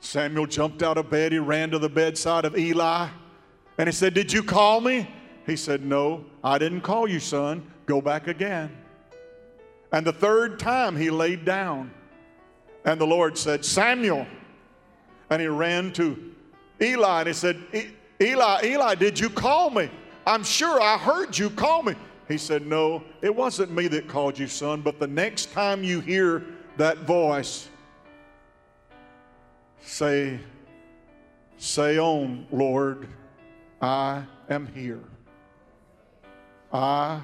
Samuel 0.00 0.46
jumped 0.46 0.82
out 0.82 0.98
of 0.98 1.10
bed. 1.10 1.32
He 1.32 1.38
ran 1.38 1.70
to 1.70 1.78
the 1.78 1.88
bedside 1.88 2.44
of 2.44 2.56
Eli 2.56 3.08
and 3.78 3.88
he 3.88 3.92
said, 3.92 4.14
Did 4.14 4.32
you 4.32 4.42
call 4.42 4.80
me? 4.80 5.08
He 5.46 5.56
said, 5.56 5.84
No, 5.84 6.24
I 6.42 6.58
didn't 6.58 6.80
call 6.80 7.08
you, 7.08 7.20
son. 7.20 7.70
Go 7.86 8.00
back 8.00 8.28
again. 8.28 8.70
And 9.92 10.06
the 10.06 10.12
third 10.12 10.58
time 10.58 10.96
he 10.96 11.10
laid 11.10 11.44
down. 11.44 11.90
And 12.84 13.00
the 13.00 13.06
Lord 13.06 13.38
said, 13.38 13.64
Samuel. 13.64 14.26
And 15.30 15.40
he 15.40 15.48
ran 15.48 15.92
to 15.94 16.34
Eli 16.80 17.20
and 17.20 17.28
he 17.28 17.34
said, 17.34 17.62
Eli, 18.20 18.64
Eli, 18.64 18.94
did 18.94 19.18
you 19.18 19.30
call 19.30 19.70
me? 19.70 19.90
I'm 20.26 20.44
sure 20.44 20.80
I 20.80 20.98
heard 20.98 21.36
you 21.36 21.50
call 21.50 21.82
me. 21.82 21.94
He 22.28 22.38
said, 22.38 22.66
No, 22.66 23.02
it 23.22 23.34
wasn't 23.34 23.72
me 23.72 23.88
that 23.88 24.08
called 24.08 24.38
you, 24.38 24.46
son, 24.46 24.80
but 24.80 24.98
the 24.98 25.06
next 25.06 25.52
time 25.52 25.84
you 25.84 26.00
hear 26.00 26.44
that 26.76 26.98
voice, 26.98 27.68
say, 29.82 30.40
Say 31.56 31.98
on, 31.98 32.46
Lord, 32.50 33.08
I 33.80 34.24
am 34.48 34.66
here. 34.66 35.00
I 36.74 37.20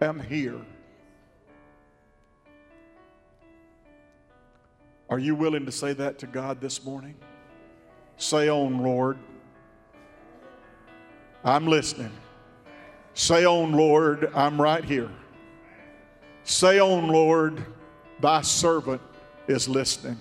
am 0.00 0.18
here. 0.18 0.58
Are 5.10 5.18
you 5.18 5.34
willing 5.34 5.66
to 5.66 5.72
say 5.72 5.92
that 5.92 6.18
to 6.20 6.26
God 6.26 6.58
this 6.58 6.82
morning? 6.86 7.14
Say 8.16 8.48
on, 8.48 8.82
Lord. 8.82 9.18
I'm 11.44 11.66
listening. 11.66 12.12
Say 13.12 13.44
on, 13.44 13.72
Lord, 13.72 14.32
I'm 14.34 14.58
right 14.58 14.82
here. 14.82 15.10
Say 16.44 16.80
on, 16.80 17.08
Lord, 17.08 17.62
thy 18.22 18.40
servant 18.40 19.02
is 19.46 19.68
listening. 19.68 20.16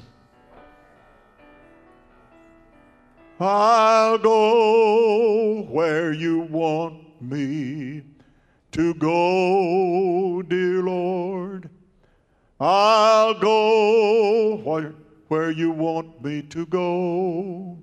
I'll 3.40 4.18
go 4.18 5.62
where 5.70 6.12
you 6.12 6.40
want 6.40 7.22
me 7.22 8.02
to 8.74 8.94
go, 8.96 10.42
dear 10.42 10.82
Lord. 10.84 11.70
I'll 12.60 13.34
go 13.34 14.58
where, 14.58 14.94
where 15.28 15.52
you 15.52 15.72
want 15.72 16.24
me 16.24 16.42
to 16.44 16.66
go. 16.66 17.78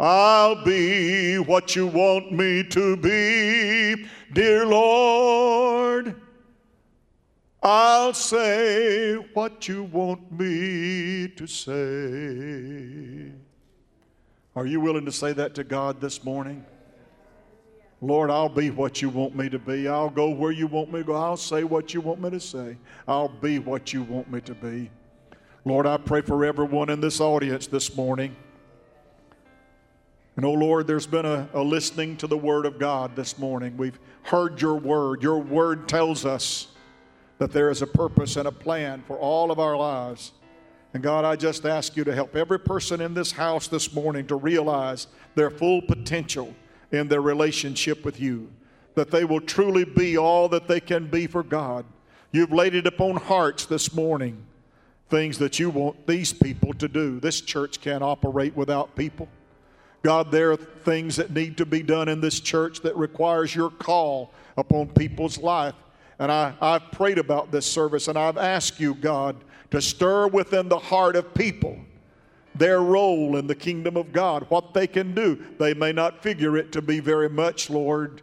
I'll 0.00 0.64
be 0.64 1.36
what 1.38 1.74
you 1.74 1.86
want 1.88 2.32
me 2.32 2.62
to 2.64 2.96
be, 2.96 4.06
dear 4.32 4.64
Lord. 4.66 6.14
I'll 7.62 8.14
say 8.14 9.14
what 9.34 9.66
you 9.66 9.82
want 9.82 10.30
me 10.30 11.28
to 11.36 11.46
say. 11.46 13.32
Are 14.54 14.66
you 14.66 14.80
willing 14.80 15.04
to 15.04 15.12
say 15.12 15.32
that 15.32 15.54
to 15.56 15.64
God 15.64 16.00
this 16.00 16.24
morning? 16.24 16.64
Lord, 18.00 18.30
I'll 18.30 18.48
be 18.48 18.70
what 18.70 19.02
you 19.02 19.08
want 19.08 19.34
me 19.34 19.48
to 19.48 19.58
be. 19.58 19.88
I'll 19.88 20.10
go 20.10 20.30
where 20.30 20.52
you 20.52 20.68
want 20.68 20.92
me 20.92 21.00
to 21.00 21.04
go. 21.04 21.14
I'll 21.14 21.36
say 21.36 21.64
what 21.64 21.92
you 21.92 22.00
want 22.00 22.20
me 22.20 22.30
to 22.30 22.38
say. 22.38 22.76
I'll 23.08 23.28
be 23.28 23.58
what 23.58 23.92
you 23.92 24.04
want 24.04 24.30
me 24.30 24.40
to 24.42 24.54
be. 24.54 24.90
Lord, 25.64 25.84
I 25.84 25.96
pray 25.96 26.20
for 26.20 26.44
everyone 26.44 26.90
in 26.90 27.00
this 27.00 27.20
audience 27.20 27.66
this 27.66 27.96
morning. 27.96 28.36
And 30.36 30.44
oh 30.44 30.52
Lord, 30.52 30.86
there's 30.86 31.08
been 31.08 31.26
a, 31.26 31.48
a, 31.52 31.60
listening 31.60 32.16
to 32.18 32.28
the 32.28 32.38
Word 32.38 32.64
of 32.64 32.78
God 32.78 33.16
this 33.16 33.36
morning. 33.36 33.76
We've 33.76 33.98
heard 34.22 34.62
your 34.62 34.76
Word. 34.76 35.20
Your 35.20 35.38
Word 35.38 35.88
tells 35.88 36.24
us 36.24 36.68
that 37.38 37.50
there 37.50 37.70
is 37.70 37.82
a 37.82 37.86
purpose 37.88 38.36
and 38.36 38.46
a 38.46 38.52
plan 38.52 39.02
for 39.08 39.16
all 39.18 39.50
of 39.50 39.58
our 39.58 39.76
lives. 39.76 40.32
And 40.94 41.02
God, 41.02 41.24
I 41.24 41.34
just 41.34 41.66
ask 41.66 41.96
you 41.96 42.04
to 42.04 42.14
help 42.14 42.36
every 42.36 42.60
person 42.60 43.00
in 43.00 43.14
this 43.14 43.32
house 43.32 43.66
this 43.66 43.92
morning 43.92 44.28
to 44.28 44.36
realize 44.36 45.08
their 45.34 45.50
full 45.50 45.82
potential 45.82 46.54
in 46.90 47.08
their 47.08 47.20
relationship 47.20 48.04
with 48.04 48.20
you, 48.20 48.50
that 48.94 49.10
they 49.10 49.24
will 49.24 49.40
truly 49.40 49.84
be 49.84 50.16
all 50.16 50.48
that 50.48 50.68
they 50.68 50.80
can 50.80 51.06
be 51.06 51.26
for 51.26 51.42
God. 51.42 51.84
You've 52.32 52.52
laid 52.52 52.74
it 52.74 52.86
upon 52.86 53.16
hearts 53.16 53.66
this 53.66 53.94
morning, 53.94 54.44
things 55.08 55.38
that 55.38 55.58
you 55.58 55.70
want 55.70 56.06
these 56.06 56.32
people 56.32 56.74
to 56.74 56.88
do. 56.88 57.20
This 57.20 57.40
church 57.40 57.80
can't 57.80 58.02
operate 58.02 58.56
without 58.56 58.94
people. 58.96 59.28
God, 60.02 60.30
there 60.30 60.52
are 60.52 60.56
things 60.56 61.16
that 61.16 61.32
need 61.32 61.56
to 61.56 61.66
be 61.66 61.82
done 61.82 62.08
in 62.08 62.20
this 62.20 62.40
church 62.40 62.80
that 62.82 62.96
requires 62.96 63.54
your 63.54 63.70
call 63.70 64.32
upon 64.56 64.88
people's 64.88 65.38
life. 65.38 65.74
And 66.18 66.30
I, 66.30 66.54
I've 66.60 66.90
prayed 66.92 67.18
about 67.18 67.50
this 67.50 67.66
service 67.66 68.08
and 68.08 68.18
I've 68.18 68.38
asked 68.38 68.80
you, 68.80 68.94
God, 68.94 69.36
to 69.70 69.80
stir 69.80 70.28
within 70.28 70.68
the 70.68 70.78
heart 70.78 71.16
of 71.16 71.34
people 71.34 71.78
their 72.58 72.80
role 72.80 73.36
in 73.36 73.46
the 73.46 73.54
kingdom 73.54 73.96
of 73.96 74.12
God, 74.12 74.44
what 74.48 74.74
they 74.74 74.86
can 74.86 75.14
do. 75.14 75.42
They 75.58 75.74
may 75.74 75.92
not 75.92 76.22
figure 76.22 76.56
it 76.56 76.72
to 76.72 76.82
be 76.82 77.00
very 77.00 77.28
much, 77.28 77.70
Lord, 77.70 78.22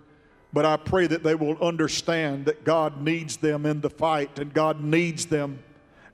but 0.54 0.66
I 0.66 0.78
pray 0.78 1.08
that 1.08 1.24
they 1.24 1.36
will 1.36 1.58
understand 1.62 2.46
that 2.46 2.64
God 2.64 3.02
needs 3.02 3.38
them 3.38 3.66
in 3.66 3.82
the 3.82 3.90
fight 3.90 4.40
and 4.40 4.54
God 4.54 4.82
needs 4.82 5.26
them 5.26 5.60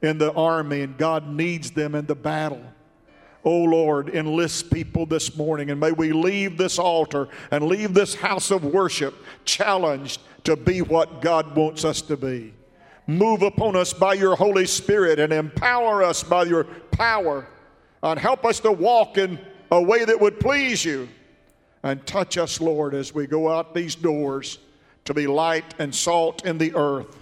in 0.01 0.17
the 0.17 0.34
army 0.34 0.82
and 0.82 0.97
God 0.97 1.28
needs 1.28 1.72
them 1.72 1.95
in 1.95 2.05
the 2.05 2.15
battle. 2.15 2.63
Oh 3.43 3.63
Lord, 3.63 4.09
enlist 4.09 4.72
people 4.72 5.05
this 5.05 5.36
morning 5.36 5.72
and 5.72 5.80
may 5.80 5.91
we 5.91 6.11
leave 6.11 6.57
this 6.57 6.78
altar 6.78 7.28
and 7.49 7.65
leave 7.65 7.93
this 7.93 8.13
house 8.13 8.51
of 8.51 8.63
worship 8.63 9.15
challenged 9.45 10.22
to 10.43 10.55
be 10.55 10.82
what 10.82 11.22
God 11.22 11.55
wants 11.55 11.84
us 11.84 12.01
to 12.03 12.17
be. 12.17 12.53
Move 13.07 13.41
upon 13.41 13.76
us 13.76 13.93
by 13.93 14.13
your 14.13 14.36
Holy 14.36 14.65
Spirit 14.65 15.19
and 15.19 15.34
empower 15.34 16.03
us 16.03 16.24
by 16.24 16.43
your 16.43 16.65
power 16.91 17.47
and 18.04 18.20
help 18.20 18.45
us 18.45 18.60
to 18.62 18.72
walk 18.72 19.18
in 19.18 19.39
a 19.72 19.82
way 19.82 20.06
that 20.06 20.20
would 20.20 20.39
please 20.39 20.84
you. 20.84 21.08
And 21.84 22.06
touch 22.06 22.38
us, 22.38 22.62
Lord, 22.62 22.93
as 22.93 23.14
we 23.14 23.26
go 23.26 23.49
out 23.49 23.74
these 23.74 23.95
doors 23.95 24.60
to 25.06 25.16
be 25.16 25.26
light 25.26 25.74
and 25.80 25.93
salt 25.93 26.45
in 26.45 26.60
the 26.60 26.76
earth. 26.76 27.18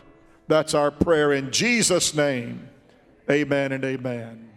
That's 0.50 0.74
our 0.74 0.92
prayer 0.92 1.32
in 1.32 1.52
Jesus' 1.52 2.14
name. 2.14 2.68
Amen 3.30 3.72
and 3.72 3.86
amen. 3.86 4.49